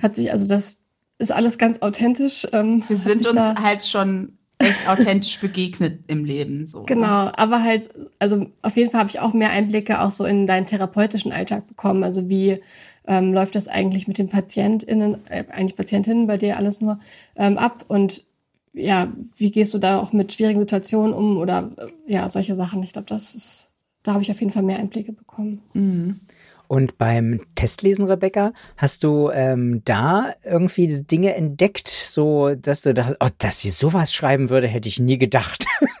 [0.00, 0.84] hat sich, also das
[1.18, 2.46] ist alles ganz authentisch.
[2.52, 6.66] Ähm, Wir sind uns halt schon echt authentisch begegnet im Leben.
[6.66, 6.80] So.
[6.80, 6.86] Ne?
[6.86, 10.46] Genau, aber halt, also auf jeden Fall habe ich auch mehr Einblicke auch so in
[10.46, 12.04] deinen therapeutischen Alltag bekommen.
[12.04, 12.60] Also wie
[13.06, 16.98] ähm, läuft das eigentlich mit den PatientInnen, äh, eigentlich Patientinnen bei dir alles nur
[17.36, 18.24] ähm, ab und
[18.72, 22.82] ja, wie gehst du da auch mit schwierigen Situationen um oder äh, ja, solche Sachen.
[22.82, 25.62] Ich glaube, das ist, da habe ich auf jeden Fall mehr Einblicke bekommen.
[25.74, 26.20] Mhm.
[26.66, 33.18] Und beim Testlesen, Rebecca, hast du ähm, da irgendwie Dinge entdeckt, so dass du dachtest,
[33.20, 35.66] oh, dass sie sowas schreiben würde, hätte ich nie gedacht.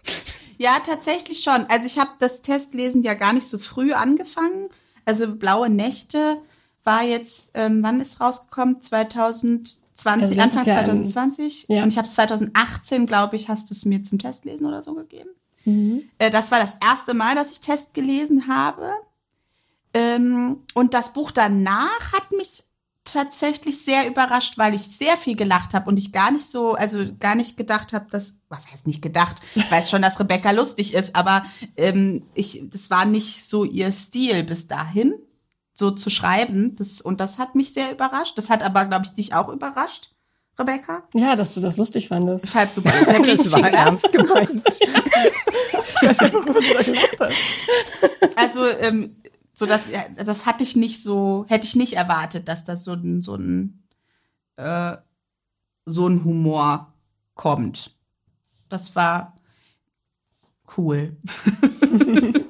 [0.56, 1.66] Ja, tatsächlich schon.
[1.68, 4.68] Also ich habe das Testlesen ja gar nicht so früh angefangen.
[5.04, 6.38] Also Blaue Nächte
[6.84, 8.80] war jetzt, ähm, wann ist rausgekommen?
[8.80, 11.66] 2000 20, also Anfang 2020.
[11.68, 11.82] Ja.
[11.82, 14.94] Und ich habe es 2018, glaube ich, hast du es mir zum Testlesen oder so
[14.94, 15.30] gegeben.
[15.64, 16.02] Mhm.
[16.18, 18.90] Äh, das war das erste Mal, dass ich Test gelesen habe.
[19.94, 22.64] Ähm, und das Buch danach hat mich
[23.04, 27.04] tatsächlich sehr überrascht, weil ich sehr viel gelacht habe und ich gar nicht so, also
[27.18, 29.36] gar nicht gedacht habe, dass, was heißt nicht gedacht?
[29.54, 31.44] Ich weiß schon, dass Rebecca lustig ist, aber
[31.76, 35.14] ähm, ich, das war nicht so ihr Stil bis dahin
[35.74, 36.74] so zu schreiben.
[36.76, 38.38] Das, und das hat mich sehr überrascht.
[38.38, 40.12] Das hat aber, glaube ich, dich auch überrascht,
[40.58, 41.02] Rebecca.
[41.12, 42.48] Ja, dass du das lustig fandest.
[42.48, 42.92] Fand super.
[43.04, 44.64] Das, das war ernst gemeint.
[48.36, 49.16] also, ähm,
[49.54, 53.22] so das, das hatte ich nicht so, hätte ich nicht erwartet, dass das so ein,
[53.22, 53.82] so ein,
[54.56, 54.96] äh,
[55.86, 56.92] so ein Humor
[57.34, 57.96] kommt.
[58.68, 59.34] Das war
[60.76, 61.16] cool.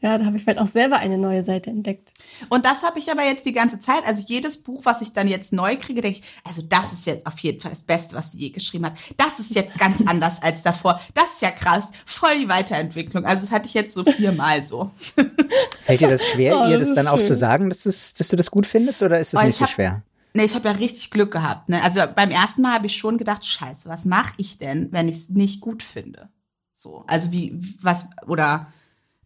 [0.00, 2.12] Ja, da habe ich vielleicht auch selber eine neue Seite entdeckt.
[2.48, 4.06] Und das habe ich aber jetzt die ganze Zeit.
[4.06, 7.26] Also jedes Buch, was ich dann jetzt neu kriege, denke ich, also das ist jetzt
[7.26, 8.94] auf jeden Fall das Beste, was sie je geschrieben hat.
[9.16, 11.00] Das ist jetzt ganz anders als davor.
[11.14, 11.90] Das ist ja krass.
[12.06, 13.24] Voll die Weiterentwicklung.
[13.24, 14.90] Also das hatte ich jetzt so viermal so.
[15.82, 17.20] Fällt dir das schwer, oh, ihr das, das dann schön.
[17.20, 19.66] auch zu sagen, dass, das, dass du das gut findest oder ist es nicht so
[19.66, 20.02] schwer?
[20.32, 21.68] Nee, ich habe ja richtig Glück gehabt.
[21.68, 21.82] Ne?
[21.82, 25.16] Also beim ersten Mal habe ich schon gedacht, scheiße, was mache ich denn, wenn ich
[25.16, 26.28] es nicht gut finde?
[26.72, 28.72] So, also wie, was, oder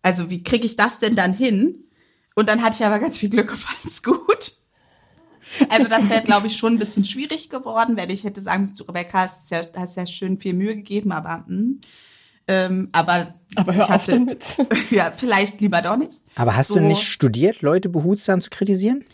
[0.03, 1.84] also wie kriege ich das denn dann hin?
[2.35, 4.53] Und dann hatte ich aber ganz viel Glück und fand es gut.
[5.69, 8.81] Also das wäre, glaube ich, schon ein bisschen schwierig geworden, wenn ich hätte sagen müssen,
[8.81, 11.81] Rebecca, hast ja, hast ja schön viel Mühe gegeben, aber hm,
[12.47, 14.57] ähm, aber, aber hör hatte, auf damit.
[14.91, 16.23] ja, vielleicht lieber doch nicht.
[16.35, 19.05] Aber hast so, du nicht studiert, Leute behutsam zu kritisieren?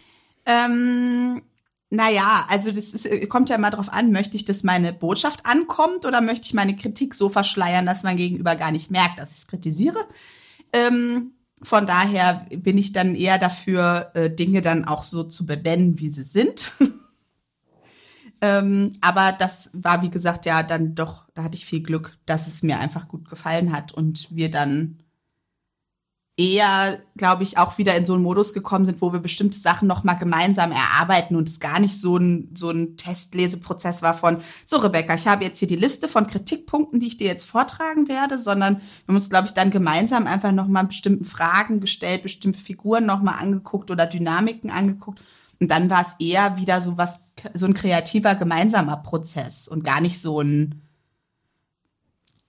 [0.46, 1.42] Ähm,
[1.90, 6.06] naja, also das ist, kommt ja immer drauf an, möchte ich, dass meine Botschaft ankommt
[6.06, 9.38] oder möchte ich meine Kritik so verschleiern, dass man gegenüber gar nicht merkt, dass ich
[9.38, 9.98] es kritisiere?
[10.72, 11.32] Ähm,
[11.62, 16.08] von daher bin ich dann eher dafür, äh, Dinge dann auch so zu benennen, wie
[16.08, 16.72] sie sind.
[18.40, 22.46] ähm, aber das war, wie gesagt, ja dann doch, da hatte ich viel Glück, dass
[22.46, 24.99] es mir einfach gut gefallen hat und wir dann
[26.40, 29.86] eher, glaube ich, auch wieder in so einen Modus gekommen sind, wo wir bestimmte Sachen
[29.86, 34.78] nochmal gemeinsam erarbeiten und es gar nicht so ein, so ein Testleseprozess war von, so
[34.78, 38.38] Rebecca, ich habe jetzt hier die Liste von Kritikpunkten, die ich dir jetzt vortragen werde,
[38.38, 43.04] sondern wir haben uns, glaube ich, dann gemeinsam einfach nochmal bestimmten Fragen gestellt, bestimmte Figuren
[43.04, 45.20] nochmal angeguckt oder Dynamiken angeguckt.
[45.60, 47.20] Und dann war es eher wieder so was,
[47.52, 50.80] so ein kreativer gemeinsamer Prozess und gar nicht so ein,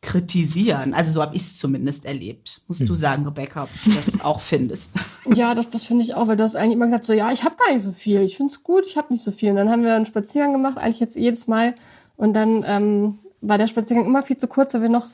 [0.02, 0.93] kritisieren.
[0.93, 2.62] Also so habe ich es zumindest erlebt.
[2.68, 2.88] Musst hm.
[2.88, 4.91] du sagen, Rebecca, ob du das auch findest.
[5.36, 7.43] Ja, das, das finde ich auch, weil du hast eigentlich immer gesagt, so ja, ich
[7.43, 8.22] habe gar nicht so viel.
[8.22, 9.52] Ich finde es gut, ich habe nicht so viel.
[9.52, 11.76] Und dann haben wir einen Spaziergang gemacht, eigentlich jetzt jedes Mal.
[12.18, 15.06] Und dann ähm, war der Spaziergang immer viel zu kurz, weil wir noch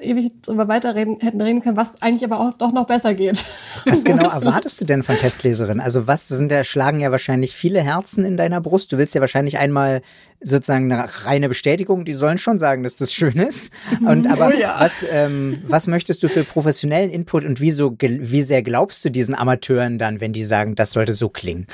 [0.00, 3.44] ewig darüber weiterreden hätten reden können, was eigentlich aber auch doch noch besser geht.
[3.84, 5.80] Was genau erwartest du denn von Testleserinnen?
[5.80, 8.92] Also was sind da schlagen ja wahrscheinlich viele Herzen in deiner Brust.
[8.92, 10.02] Du willst ja wahrscheinlich einmal
[10.40, 12.04] sozusagen eine reine Bestätigung.
[12.04, 13.72] Die sollen schon sagen, dass das schön ist.
[14.06, 14.76] Und aber oh ja.
[14.78, 19.34] was ähm, was möchtest du für professionellen Input und wieso wie sehr glaubst du diesen
[19.34, 21.66] Amateuren dann, wenn die sagen, das sollte so klingen?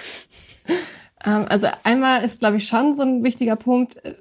[1.24, 4.14] Ähm, also einmal ist, glaube ich, schon so ein wichtiger Punkt, äh,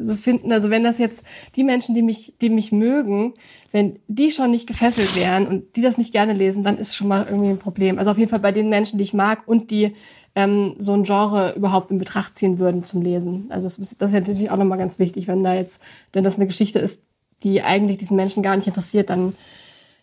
[0.00, 1.24] so finden, also wenn das jetzt
[1.56, 3.34] die Menschen, die mich, die mich mögen,
[3.72, 7.08] wenn die schon nicht gefesselt wären und die das nicht gerne lesen, dann ist schon
[7.08, 7.98] mal irgendwie ein Problem.
[7.98, 9.94] Also auf jeden Fall bei den Menschen, die ich mag und die
[10.34, 13.46] ähm, so ein Genre überhaupt in Betracht ziehen würden zum Lesen.
[13.50, 15.82] Also das ist, das ist natürlich auch nochmal ganz wichtig, wenn da jetzt,
[16.12, 17.02] wenn das eine Geschichte ist,
[17.42, 19.34] die eigentlich diesen Menschen gar nicht interessiert, dann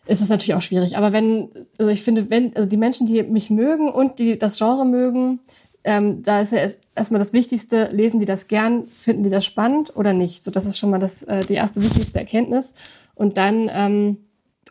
[0.07, 0.97] ist es natürlich auch schwierig.
[0.97, 4.57] Aber wenn, also ich finde, wenn, also die Menschen, die mich mögen und die das
[4.57, 5.39] Genre mögen,
[5.85, 9.45] ähm, da ist ja erst, erstmal das Wichtigste, lesen die das gern, finden die das
[9.45, 10.43] spannend oder nicht.
[10.43, 12.73] So, das ist schon mal das, äh, die erste wichtigste Erkenntnis.
[13.13, 14.17] Und dann, ähm,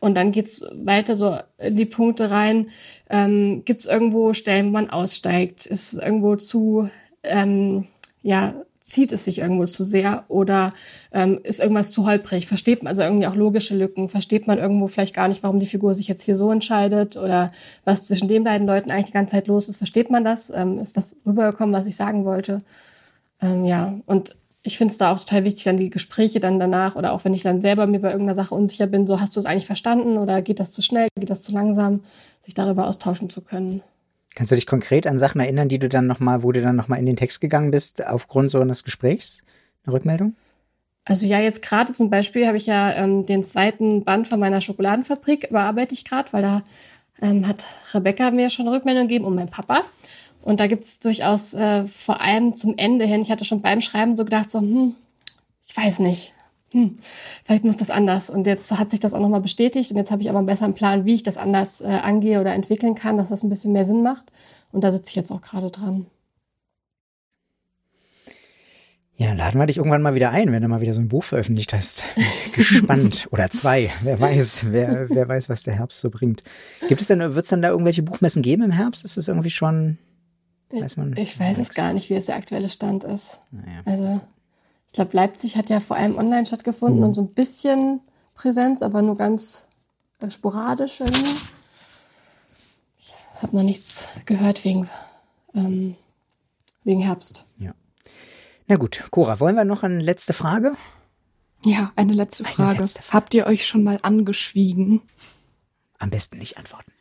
[0.00, 2.66] und dann geht's weiter so in die Punkte rein.
[3.08, 5.66] Ähm, Gibt es irgendwo Stellen, wo man aussteigt?
[5.66, 6.90] Ist es irgendwo zu,
[7.22, 7.86] ähm,
[8.22, 8.54] ja,
[8.84, 10.70] zieht es sich irgendwo zu sehr oder
[11.10, 12.46] ähm, ist irgendwas zu holprig?
[12.46, 14.10] Versteht man also irgendwie auch logische Lücken?
[14.10, 17.50] Versteht man irgendwo vielleicht gar nicht, warum die Figur sich jetzt hier so entscheidet oder
[17.86, 19.78] was zwischen den beiden Leuten eigentlich die ganze Zeit los ist?
[19.78, 20.50] Versteht man das?
[20.54, 22.60] Ähm, ist das rübergekommen, was ich sagen wollte?
[23.40, 26.94] Ähm, ja, und ich finde es da auch total wichtig, dann die Gespräche dann danach
[26.94, 29.40] oder auch wenn ich dann selber mir bei irgendeiner Sache unsicher bin, so hast du
[29.40, 32.00] es eigentlich verstanden oder geht das zu schnell, geht das zu langsam,
[32.42, 33.82] sich darüber austauschen zu können.
[34.34, 36.98] Kannst du dich konkret an Sachen erinnern, die du dann nochmal, wo du dann nochmal
[36.98, 39.44] in den Text gegangen bist, aufgrund so eines Gesprächs?
[39.86, 40.34] Eine Rückmeldung?
[41.04, 44.60] Also ja, jetzt gerade zum Beispiel habe ich ja ähm, den zweiten Band von meiner
[44.60, 46.62] Schokoladenfabrik überarbeite ich gerade, weil da
[47.20, 49.82] ähm, hat Rebecca mir schon eine Rückmeldung gegeben und mein Papa.
[50.42, 54.16] Und da gibt's durchaus äh, vor allem zum Ende hin, ich hatte schon beim Schreiben
[54.16, 54.94] so gedacht, so, hm,
[55.66, 56.33] ich weiß nicht,
[56.74, 56.98] hm,
[57.44, 58.30] vielleicht muss das anders.
[58.30, 60.74] Und jetzt hat sich das auch nochmal bestätigt und jetzt habe ich aber einen besseren
[60.74, 63.84] Plan, wie ich das anders äh, angehe oder entwickeln kann, dass das ein bisschen mehr
[63.84, 64.32] Sinn macht.
[64.72, 66.06] Und da sitze ich jetzt auch gerade dran.
[69.16, 71.22] Ja, laden wir dich irgendwann mal wieder ein, wenn du mal wieder so ein Buch
[71.22, 72.06] veröffentlicht hast.
[72.56, 73.28] Gespannt.
[73.30, 73.92] Oder zwei.
[74.02, 76.42] Wer weiß, wer, wer weiß, was der Herbst so bringt.
[76.88, 79.04] Gibt es denn, wird es dann da irgendwelche Buchmessen geben im Herbst?
[79.04, 79.98] Ist das irgendwie schon,
[80.70, 81.16] weiß man?
[81.16, 83.42] Ich weiß es gar nicht, wie es der aktuelle Stand ist.
[83.52, 83.82] Naja.
[83.84, 84.20] Also,
[84.94, 87.06] ich glaube, Leipzig hat ja vor allem online stattgefunden mhm.
[87.06, 88.00] und so ein bisschen
[88.32, 89.68] Präsenz, aber nur ganz
[90.20, 91.34] äh, sporadisch irgendwie.
[93.00, 93.12] Ich
[93.42, 94.88] habe noch nichts gehört wegen,
[95.52, 95.96] ähm,
[96.84, 97.44] wegen Herbst.
[97.58, 97.74] Ja.
[98.68, 100.76] Na gut, Cora, wollen wir noch eine letzte Frage?
[101.64, 102.70] Ja, eine letzte Frage.
[102.70, 103.14] Eine letzte Frage.
[103.14, 105.02] Habt ihr euch schon mal angeschwiegen?
[105.98, 106.92] Am besten nicht antworten.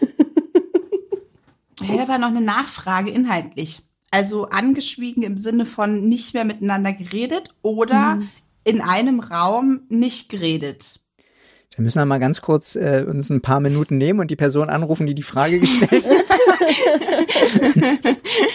[1.82, 3.82] Hier war noch eine Nachfrage inhaltlich.
[4.12, 8.28] Also angeschwiegen im Sinne von nicht mehr miteinander geredet oder mhm.
[8.62, 11.00] in einem Raum nicht geredet.
[11.74, 14.68] Da müssen wir mal ganz kurz äh, uns ein paar Minuten nehmen und die Person
[14.68, 16.12] anrufen, die die Frage gestellt hat.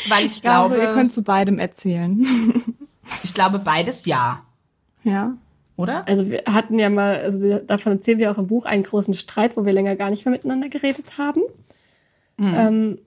[0.10, 2.64] Weil ich, ich glaube, glaube, ihr könnt zu beidem erzählen.
[3.24, 4.44] ich glaube beides ja.
[5.04, 5.36] Ja.
[5.76, 6.08] Oder?
[6.08, 9.58] Also wir hatten ja mal, also davon erzählen wir auch im Buch einen großen Streit,
[9.58, 11.42] wo wir länger gar nicht mehr miteinander geredet haben.
[12.38, 12.54] Mhm.
[12.56, 13.00] Ähm,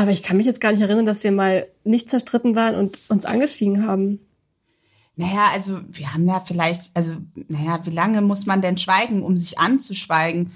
[0.00, 2.98] aber ich kann mich jetzt gar nicht erinnern, dass wir mal nicht zerstritten waren und
[3.08, 4.20] uns angeschwiegen haben.
[5.16, 7.12] Naja, also wir haben ja vielleicht, also,
[7.48, 10.52] naja, wie lange muss man denn schweigen, um sich anzuschweigen?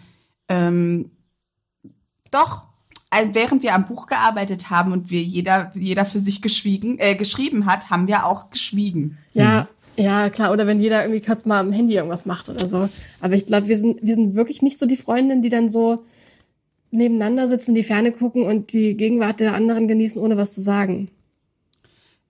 [0.48, 1.10] Ähm,
[2.30, 2.62] doch,
[3.10, 7.14] also während wir am Buch gearbeitet haben und wir jeder, jeder für sich geschwiegen, äh,
[7.14, 9.18] geschrieben hat, haben wir auch geschwiegen.
[9.34, 10.52] Ja, ja, klar.
[10.52, 12.88] Oder wenn jeder irgendwie kurz mal am Handy irgendwas macht oder so.
[13.20, 16.04] Aber ich glaube, wir sind, wir sind wirklich nicht so die Freundinnen, die dann so
[16.94, 20.60] nebeneinander sitzen, in die Ferne gucken und die Gegenwart der anderen genießen, ohne was zu
[20.60, 21.10] sagen.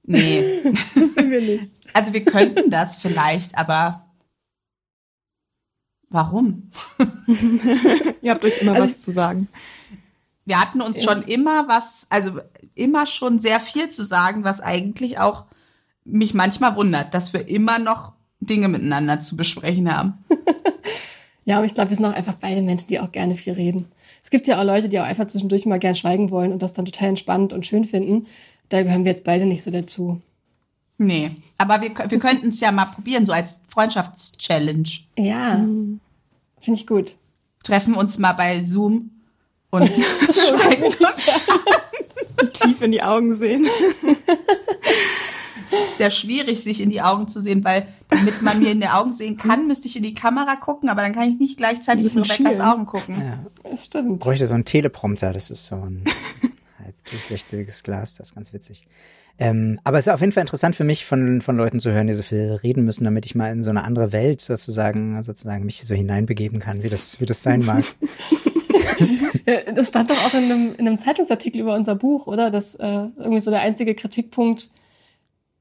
[0.05, 0.43] Nee.
[0.95, 1.73] das sind wir nicht.
[1.93, 4.05] Also wir könnten das vielleicht, aber
[6.09, 6.71] warum?
[8.23, 9.49] Ihr habt euch immer also was zu sagen.
[10.45, 12.41] Wir hatten uns schon immer was, also
[12.75, 15.47] immer schon sehr viel zu sagen, was eigentlich auch
[16.05, 20.19] mich manchmal wundert, dass wir immer noch Dinge miteinander zu besprechen haben.
[21.45, 23.87] ja, aber ich glaube, wir sind auch einfach beide Menschen, die auch gerne viel reden.
[24.25, 26.73] Es gibt ja auch Leute, die auch einfach zwischendurch mal gern schweigen wollen und das
[26.73, 28.27] dann total entspannt und schön finden.
[28.71, 30.23] Da gehören wir jetzt beide nicht so dazu.
[30.97, 34.89] Nee, aber wir, wir könnten es ja mal probieren, so als Freundschaftschallenge.
[35.19, 36.01] Ja, mhm.
[36.59, 37.17] finde ich gut.
[37.63, 39.11] Treffen uns mal bei Zoom
[39.71, 42.53] und schweigen uns an.
[42.53, 43.69] Tief in die Augen sehen.
[45.67, 48.81] Es ist sehr schwierig, sich in die Augen zu sehen, weil damit man mir in
[48.81, 51.57] die Augen sehen kann, müsste ich in die Kamera gucken, aber dann kann ich nicht
[51.57, 53.17] gleichzeitig in Rebecca's Augen gucken.
[53.21, 54.21] Ja, das stimmt.
[54.21, 56.05] Bräuchte so ein Teleprompter, das ist so ein
[56.79, 58.87] halb durchsichtiges Glas, das ist ganz witzig.
[59.37, 62.07] Ähm, aber es ist auf jeden Fall interessant für mich, von, von Leuten zu hören,
[62.07, 65.65] die so viel reden müssen, damit ich mal in so eine andere Welt sozusagen, sozusagen
[65.65, 67.85] mich so hineinbegeben kann, wie das, wie das sein mag.
[69.75, 72.53] das stand doch auch in einem, in einem Zeitungsartikel über unser Buch, oder?
[72.53, 74.71] Das äh, irgendwie so der einzige Kritikpunkt,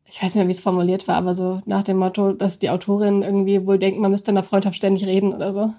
[0.05, 2.69] ich weiß nicht mehr, wie es formuliert war, aber so nach dem Motto, dass die
[2.69, 5.73] Autorin irgendwie wohl denkt, man müsste in der Freundschaft ständig reden oder so.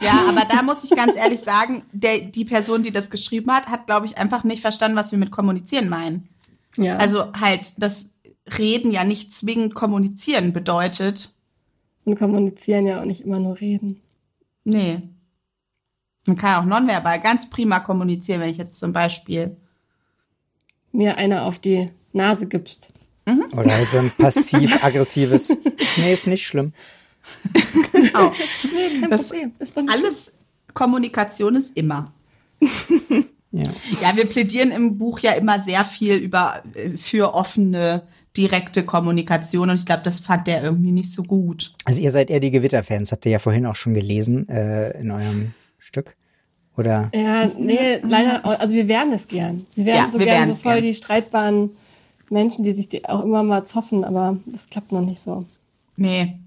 [0.00, 3.66] Ja, aber da muss ich ganz ehrlich sagen, der, die Person, die das geschrieben hat,
[3.66, 6.28] hat, glaube ich, einfach nicht verstanden, was wir mit kommunizieren meinen.
[6.76, 6.96] Ja.
[6.96, 8.12] Also halt, das
[8.58, 11.30] Reden ja nicht zwingend kommunizieren bedeutet.
[12.04, 14.00] Und kommunizieren ja auch nicht immer nur reden.
[14.64, 15.02] Nee.
[16.26, 19.56] Man kann auch nonverbal ganz prima kommunizieren, wenn ich jetzt zum Beispiel
[20.92, 22.92] mir eine auf die Nase gibst.
[23.26, 23.46] Mhm.
[23.56, 25.56] Oder halt so ein passiv-aggressives.
[25.96, 26.72] nee, ist nicht schlimm.
[27.92, 28.32] genau.
[28.64, 29.52] Nee, kein das Problem.
[29.58, 30.38] Ist doch alles schlimm.
[30.74, 32.12] Kommunikation ist immer.
[33.54, 33.64] Ja.
[34.00, 38.02] ja, wir plädieren im Buch ja immer sehr viel über äh, für offene
[38.34, 41.74] direkte Kommunikation und ich glaube, das fand der irgendwie nicht so gut.
[41.84, 45.10] Also ihr seid eher die Gewitterfans, habt ihr ja vorhin auch schon gelesen äh, in
[45.10, 46.16] eurem Stück.
[46.78, 47.10] Oder?
[47.14, 49.66] Ja, nee, leider, also wir wären es gern.
[49.74, 50.84] Wir wären ja, so wir gern so voll gern.
[50.84, 51.70] die streitbaren
[52.30, 55.44] Menschen, die sich die auch immer mal zoffen, aber das klappt noch nicht so.
[55.96, 56.38] Nee.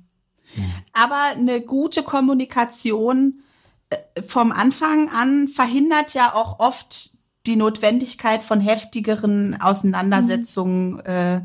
[0.93, 3.41] Aber eine gute Kommunikation
[3.89, 10.99] äh, vom Anfang an verhindert ja auch oft die Notwendigkeit von heftigeren Auseinandersetzungen mhm.
[11.05, 11.41] äh,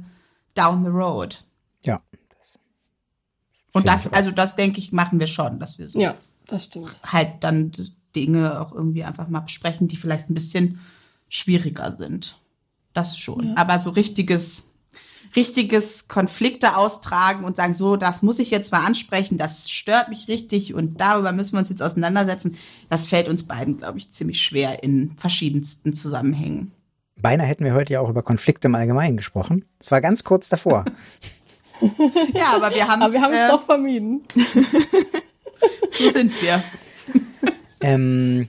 [0.54, 1.44] down the road.
[1.82, 2.00] Ja.
[2.38, 2.58] Das
[3.72, 6.14] Und das, also das denke ich, machen wir schon, dass wir so ja,
[6.46, 7.00] das stimmt.
[7.04, 7.72] halt dann
[8.16, 10.80] Dinge auch irgendwie einfach mal besprechen, die vielleicht ein bisschen
[11.28, 12.39] schwieriger sind.
[12.92, 13.48] Das schon.
[13.48, 13.56] Ja.
[13.56, 14.66] Aber so richtiges
[15.36, 20.26] richtiges Konflikte austragen und sagen, so, das muss ich jetzt mal ansprechen, das stört mich
[20.26, 22.56] richtig und darüber müssen wir uns jetzt auseinandersetzen.
[22.88, 26.72] Das fällt uns beiden, glaube ich, ziemlich schwer in verschiedensten Zusammenhängen.
[27.16, 29.64] Beinahe hätten wir heute ja auch über Konflikte im Allgemeinen gesprochen.
[29.78, 30.84] Es war ganz kurz davor.
[32.34, 33.08] ja, aber wir haben es.
[33.08, 34.22] Aber wir haben es äh, doch vermieden.
[35.90, 36.62] so sind wir.
[37.80, 38.48] ähm,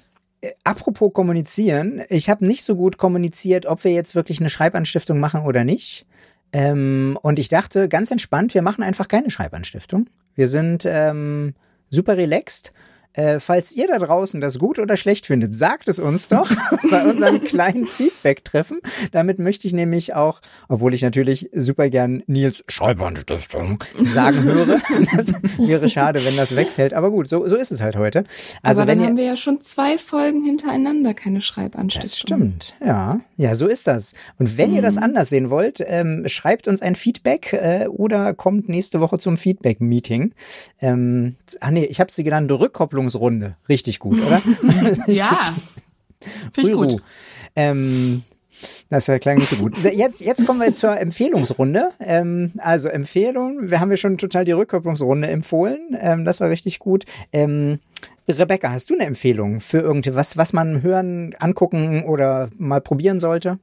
[0.64, 5.42] apropos kommunizieren, ich habe nicht so gut kommuniziert, ob wir jetzt wirklich eine Schreibanstiftung machen
[5.42, 6.06] oder nicht.
[6.54, 10.10] Ähm, und ich dachte, ganz entspannt, wir machen einfach keine Schreibanstiftung.
[10.36, 11.54] Wir sind ähm,
[11.90, 12.74] super relaxed
[13.14, 16.50] äh, falls ihr da draußen das gut oder schlecht findet, sagt es uns doch
[16.90, 18.80] bei unserem kleinen Feedback-Treffen.
[19.12, 24.80] Damit möchte ich nämlich auch, obwohl ich natürlich super gern Nils Schreibanstiftung sagen höre.
[25.16, 26.94] das wäre schade, wenn das wegfällt.
[26.94, 28.24] Aber gut, so, so ist es halt heute.
[28.62, 32.10] Also Aber dann haben wir ja schon zwei Folgen hintereinander keine Schreibanstiftung.
[32.10, 33.20] Das stimmt, ja.
[33.38, 34.14] Ja, so ist das.
[34.38, 34.76] Und wenn mhm.
[34.78, 35.04] ihr das mhm.
[35.04, 40.34] anders sehen wollt, ähm, schreibt uns ein Feedback äh, oder kommt nächste Woche zum Feedback-Meeting.
[40.80, 43.56] Ähm, ah nee, ich habe sie genannt, Rückkopplung Verhandlungsrunde.
[43.68, 44.42] Richtig gut, oder?
[45.08, 45.32] ja.
[46.54, 47.04] Finde ich gut.
[47.56, 48.24] Ähm,
[48.90, 49.78] das klang nicht so gut.
[49.80, 51.90] Jetzt, jetzt kommen wir zur Empfehlungsrunde.
[52.00, 55.98] Ähm, also Empfehlung, wir haben ja schon total die Rückkopplungsrunde empfohlen.
[56.00, 57.06] Ähm, das war richtig gut.
[57.34, 57.80] Ähm,
[58.30, 63.58] Rebecca, hast du eine Empfehlung für irgendwas, was man hören, angucken oder mal probieren sollte?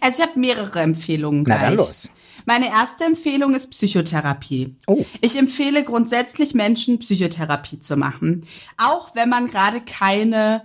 [0.00, 1.60] Also ich habe mehrere Empfehlungen gleich.
[1.60, 2.10] Na dann los.
[2.46, 4.76] Meine erste Empfehlung ist Psychotherapie.
[4.86, 5.04] Oh.
[5.20, 8.46] Ich empfehle grundsätzlich Menschen, Psychotherapie zu machen.
[8.76, 10.62] Auch wenn man gerade keine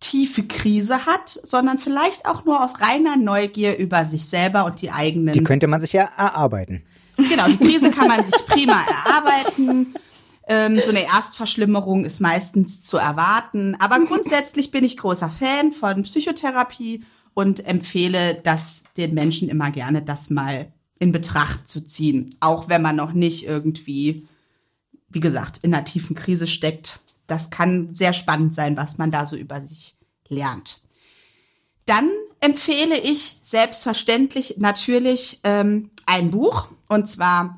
[0.00, 4.90] tiefe Krise hat, sondern vielleicht auch nur aus reiner Neugier über sich selber und die
[4.90, 5.34] eigenen.
[5.34, 6.82] Die könnte man sich ja erarbeiten.
[7.16, 9.94] Genau, die Krise kann man sich prima erarbeiten.
[10.46, 13.76] Ähm, so eine Erstverschlimmerung ist meistens zu erwarten.
[13.78, 17.04] Aber grundsätzlich bin ich großer Fan von Psychotherapie
[17.34, 22.30] und empfehle das den Menschen immer gerne, das mal in Betracht zu ziehen.
[22.38, 24.28] Auch wenn man noch nicht irgendwie,
[25.08, 27.00] wie gesagt, in einer tiefen Krise steckt.
[27.26, 29.96] Das kann sehr spannend sein, was man da so über sich
[30.28, 30.80] lernt.
[31.86, 32.08] Dann
[32.40, 37.56] empfehle ich selbstverständlich natürlich ähm, ein Buch, und zwar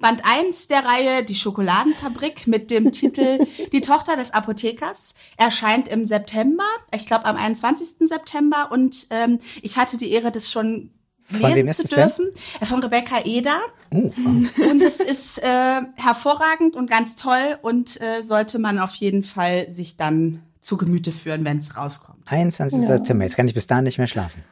[0.00, 3.38] Band 1 der Reihe Die Schokoladenfabrik mit dem Titel
[3.72, 8.08] Die Tochter des Apothekers erscheint im September, ich glaube am 21.
[8.08, 10.90] September und ähm, ich hatte die Ehre, das schon
[11.30, 12.26] lesen zu dürfen.
[12.60, 12.66] Denn?
[12.66, 13.60] Von Rebecca Eder.
[13.90, 14.10] Oh.
[14.70, 19.70] Und es ist äh, hervorragend und ganz toll und äh, sollte man auf jeden Fall
[19.70, 22.20] sich dann zu Gemüte führen, wenn es rauskommt.
[22.26, 22.80] 21.
[22.80, 22.88] Ja.
[22.88, 24.42] September, jetzt kann ich bis dahin nicht mehr schlafen.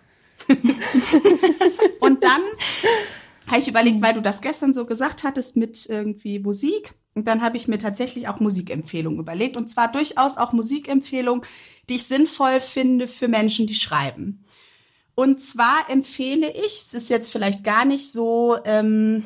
[2.00, 2.40] und dann
[3.46, 6.94] habe ich überlegt, weil du das gestern so gesagt hattest mit irgendwie Musik.
[7.14, 9.56] Und dann habe ich mir tatsächlich auch Musikempfehlungen überlegt.
[9.56, 11.44] Und zwar durchaus auch Musikempfehlungen,
[11.88, 14.44] die ich sinnvoll finde für Menschen, die schreiben.
[15.14, 19.24] Und zwar empfehle ich, es ist jetzt vielleicht gar nicht so, ähm,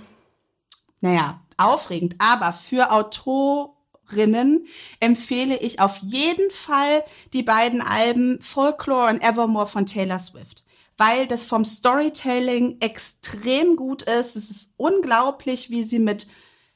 [1.01, 4.67] naja, aufregend, aber für Autorinnen
[5.01, 11.27] empfehle ich auf jeden Fall die beiden Alben Folklore und Evermore von Taylor Swift weil
[11.27, 14.37] das vom Storytelling extrem gut ist.
[14.37, 16.27] Es ist unglaublich, wie sie mit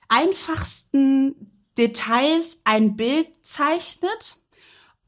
[0.08, 4.36] einfachsten Details ein Bild zeichnet.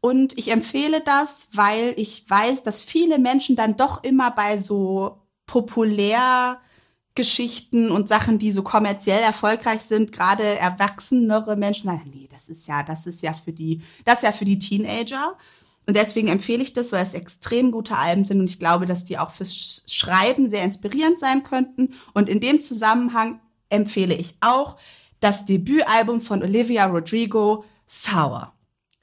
[0.05, 5.21] Und ich empfehle das, weil ich weiß, dass viele Menschen dann doch immer bei so
[5.47, 12.67] Populärgeschichten und Sachen, die so kommerziell erfolgreich sind, gerade erwachsenere Menschen sagen, nee, das ist
[12.67, 15.39] ja, das ist ja für die, das ist ja für die Teenager.
[15.87, 19.05] Und deswegen empfehle ich das, weil es extrem gute Alben sind und ich glaube, dass
[19.05, 21.95] die auch fürs Schreiben sehr inspirierend sein könnten.
[22.13, 24.77] Und in dem Zusammenhang empfehle ich auch
[25.21, 28.53] das Debütalbum von Olivia Rodrigo, Sour.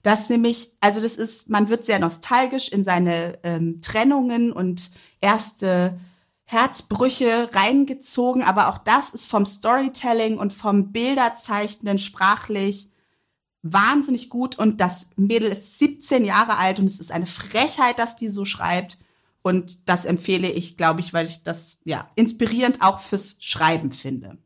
[0.02, 6.00] Das nämlich, also das ist, man wird sehr nostalgisch in seine ähm, Trennungen und erste
[6.46, 12.90] Herzbrüche reingezogen, aber auch das ist vom Storytelling und vom Bilderzeichnen sprachlich
[13.62, 18.16] wahnsinnig gut und das Mädel ist 17 Jahre alt und es ist eine Frechheit, dass
[18.16, 18.98] die so schreibt.
[19.42, 24.38] Und das empfehle ich, glaube ich, weil ich das ja inspirierend auch fürs Schreiben finde.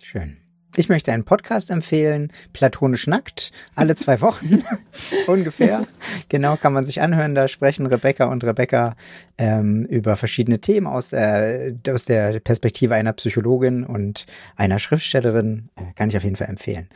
[0.00, 0.39] Schön.
[0.80, 4.64] Ich möchte einen Podcast empfehlen, Platonisch Nackt, alle zwei Wochen
[5.26, 5.86] ungefähr.
[6.30, 7.34] Genau, kann man sich anhören.
[7.34, 8.96] Da sprechen Rebecca und Rebecca
[9.36, 14.24] ähm, über verschiedene Themen aus, äh, aus der Perspektive einer Psychologin und
[14.56, 15.68] einer Schriftstellerin.
[15.76, 16.88] Äh, kann ich auf jeden Fall empfehlen.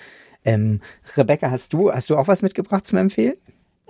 [0.47, 0.81] Ähm,
[1.15, 3.35] Rebecca, hast du, hast du auch was mitgebracht zum Empfehlen?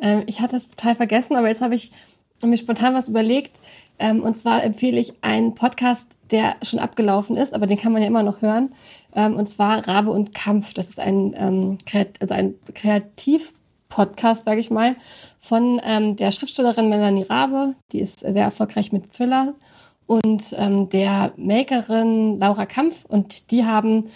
[0.01, 1.93] Ähm, ich hatte es total vergessen, aber jetzt habe ich
[2.43, 3.61] mir spontan was überlegt.
[3.99, 8.03] Ähm, und zwar empfehle ich einen Podcast, der schon abgelaufen ist, aber den kann man
[8.03, 8.75] ja immer noch hören.
[9.15, 10.75] Ähm, und zwar Rabe und Kampf.
[10.75, 11.79] Das ist ein, ähm,
[12.21, 14.97] also ein Kreativ-Podcast, sage ich mal,
[15.39, 17.75] von ähm, der Schriftstellerin Melanie Rabe.
[17.93, 19.55] Die ist sehr erfolgreich mit Thriller.
[20.07, 23.05] Und ähm, der Makerin Laura Kampf.
[23.07, 24.07] Und die haben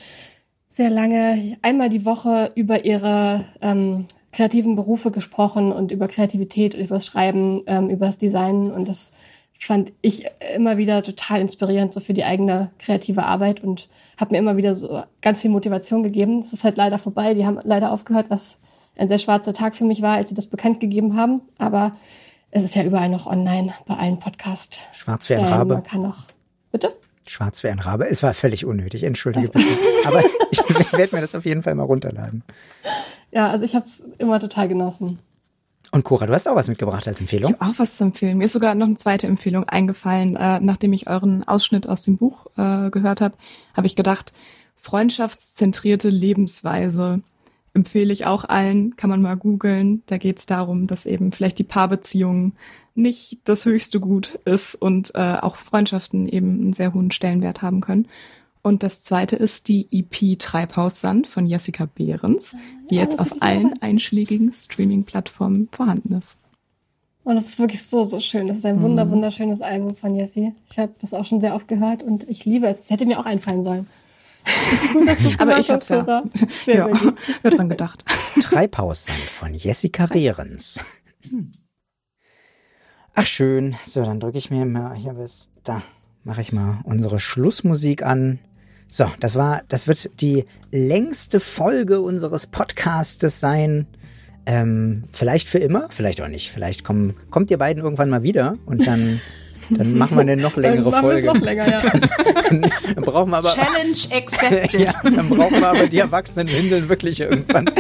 [0.69, 6.97] sehr lange einmal die Woche über ihre ähm, kreativen Berufe gesprochen und über Kreativität, über
[6.97, 8.71] das Schreiben, ähm, über das Design.
[8.71, 9.15] Und das
[9.59, 10.25] fand ich
[10.55, 14.75] immer wieder total inspirierend so für die eigene kreative Arbeit und hat mir immer wieder
[14.75, 16.41] so ganz viel Motivation gegeben.
[16.41, 17.35] Das ist halt leider vorbei.
[17.35, 18.59] Die haben leider aufgehört, was
[18.97, 21.43] ein sehr schwarzer Tag für mich war, als sie das bekannt gegeben haben.
[21.59, 21.93] Aber
[22.51, 24.81] es ist ja überall noch online bei allen Podcasts.
[24.93, 25.75] Schwarz wie ein Rabe.
[25.75, 26.29] Man kann noch.
[26.71, 26.95] Bitte?
[27.27, 28.09] Schwarz wie ein Rabe.
[28.09, 29.67] Es war völlig unnötig, entschuldige bitte.
[30.07, 32.43] Aber ich werde mir das auf jeden Fall mal runterladen.
[33.33, 35.19] Ja, also ich habe es immer total genossen.
[35.91, 37.55] Und Cora, du hast auch was mitgebracht als Empfehlung?
[37.55, 38.39] Ich habe auch was zu empfehlen.
[38.39, 40.37] Mir ist sogar noch eine zweite Empfehlung eingefallen.
[40.37, 43.35] Äh, nachdem ich euren Ausschnitt aus dem Buch äh, gehört habe,
[43.75, 44.33] habe ich gedacht,
[44.77, 47.23] freundschaftszentrierte Lebensweise
[47.75, 50.03] empfehle ich auch allen, kann man mal googeln.
[50.07, 52.53] Da geht es darum, dass eben vielleicht die Paarbeziehung
[52.95, 57.81] nicht das höchste Gut ist und äh, auch Freundschaften eben einen sehr hohen Stellenwert haben
[57.81, 58.09] können.
[58.63, 62.57] Und das zweite ist die EP Treibhaussand von Jessica Behrens,
[62.91, 66.37] die ja, jetzt auf allen einschlägigen Streaming-Plattformen vorhanden ist.
[67.25, 68.47] Und das ist wirklich so, so schön.
[68.47, 69.11] Das ist ein wunder, mhm.
[69.11, 70.55] wunderschönes Album von Jessie.
[70.71, 72.81] Ich habe das auch schon sehr oft gehört und ich liebe es.
[72.81, 73.87] Es hätte mir auch einfallen sollen.
[75.39, 76.25] Aber ich habe es ja.
[76.65, 76.89] Sehr, ja,
[77.43, 78.03] wird dran gedacht.
[78.41, 80.81] Treibhaussand von Jessica Behrens.
[83.15, 83.77] Ach schön.
[83.85, 85.83] So, dann drücke ich mir mal hier bis da.
[86.25, 88.39] Mache ich mal unsere Schlussmusik an.
[88.91, 93.87] So, das war, das wird die längste Folge unseres Podcastes sein.
[94.47, 96.51] Ähm, vielleicht für immer, vielleicht auch nicht.
[96.51, 99.21] Vielleicht kommen, kommt ihr beiden irgendwann mal wieder und dann,
[99.71, 101.27] dann machen wir eine noch längere dann Folge.
[101.27, 101.83] Noch länger, ja.
[101.83, 102.01] dann,
[102.95, 104.81] dann, brauchen wir aber Challenge accepted.
[104.81, 107.71] ja, dann brauchen wir aber die erwachsenen Windeln wirklich irgendwann.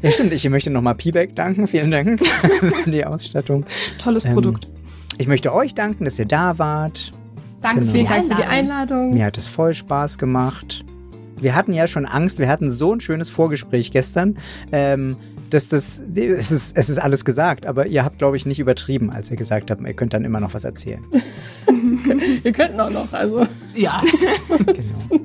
[0.00, 0.32] ja, stimmt.
[0.32, 1.66] Ich möchte nochmal P-Back danken.
[1.66, 3.66] Vielen Dank für die Ausstattung.
[3.98, 4.68] Tolles ähm, Produkt.
[5.22, 7.12] Ich möchte euch danken, dass ihr da wart.
[7.60, 7.92] Danke genau.
[7.92, 9.14] Vielen Dank für die Einladung.
[9.14, 10.84] Mir hat es voll Spaß gemacht.
[11.40, 14.36] Wir hatten ja schon Angst, wir hatten so ein schönes Vorgespräch gestern,
[14.72, 15.16] ähm,
[15.50, 19.10] dass das, es ist, es ist alles gesagt, aber ihr habt, glaube ich, nicht übertrieben,
[19.10, 21.04] als ihr gesagt habt, ihr könnt dann immer noch was erzählen.
[22.42, 23.46] wir könnten auch noch, also.
[23.76, 24.02] Ja.
[24.48, 25.24] genau.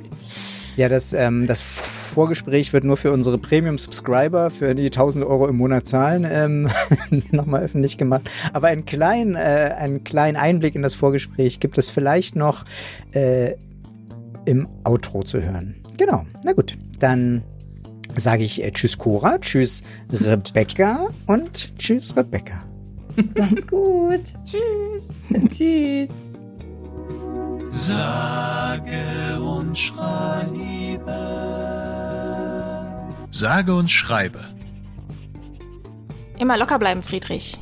[0.78, 5.58] Ja, das, ähm, das Vorgespräch wird nur für unsere Premium-Subscriber, für die 1000 Euro im
[5.58, 6.70] Monat zahlen, ähm,
[7.32, 8.30] nochmal öffentlich gemacht.
[8.54, 12.64] Aber einen kleinen, äh, einen kleinen Einblick in das Vorgespräch gibt es vielleicht noch
[13.12, 13.56] äh,
[14.46, 15.82] im Outro zu hören.
[15.98, 17.42] Genau, na gut, dann
[18.16, 19.82] sage ich äh, Tschüss Cora, Tschüss
[20.12, 22.60] Rebecca und Tschüss Rebecca.
[23.36, 24.22] Macht's gut.
[24.44, 25.22] Tschüss.
[25.50, 26.12] Tschüss.
[27.78, 31.14] Sage und schreibe.
[33.30, 34.40] Sage und schreibe.
[36.40, 37.60] Immer locker bleiben, Friedrich.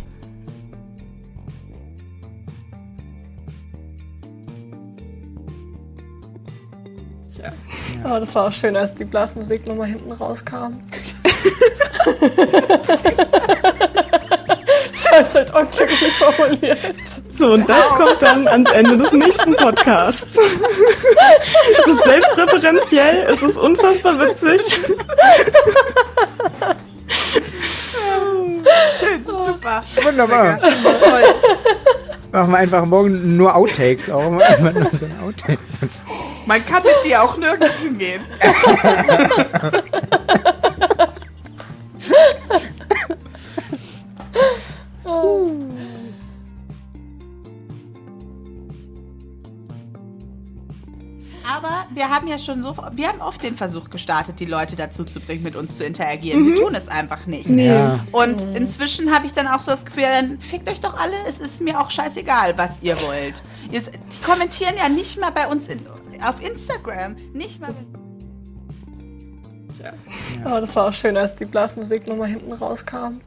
[7.37, 7.51] Ja.
[8.05, 10.79] Oh, das war auch schön, als die Blasmusik nochmal hinten rauskam.
[15.21, 16.79] ist halt unglücklich formuliert.
[17.31, 20.25] So, und das kommt dann ans Ende des nächsten Podcasts.
[21.79, 24.61] es ist selbstreferenziell, es ist unfassbar witzig.
[28.97, 29.83] Schön, super.
[30.01, 30.59] Wunderbar.
[30.59, 31.23] Toll.
[32.31, 34.39] Machen wir einfach morgen nur Outtakes auch.
[34.39, 35.59] Einfach nur so ein Outtake.
[36.45, 38.21] Man kann mit dir auch nirgends hingehen.
[51.95, 55.19] wir haben ja schon so, wir haben oft den Versuch gestartet, die Leute dazu zu
[55.19, 56.41] bringen, mit uns zu interagieren.
[56.41, 56.45] Mhm.
[56.45, 57.49] Sie tun es einfach nicht.
[57.49, 57.73] Nee.
[58.11, 58.55] Und mhm.
[58.55, 61.61] inzwischen habe ich dann auch so das Gefühl, dann fickt euch doch alle, es ist
[61.61, 63.41] mir auch scheißegal, was ihr wollt.
[63.71, 65.85] Ihr, die kommentieren ja nicht mal bei uns in,
[66.25, 67.73] auf Instagram, nicht mal.
[69.81, 69.93] Ja.
[70.45, 73.21] Oh, das war auch schön, als die Blasmusik nochmal hinten rauskam.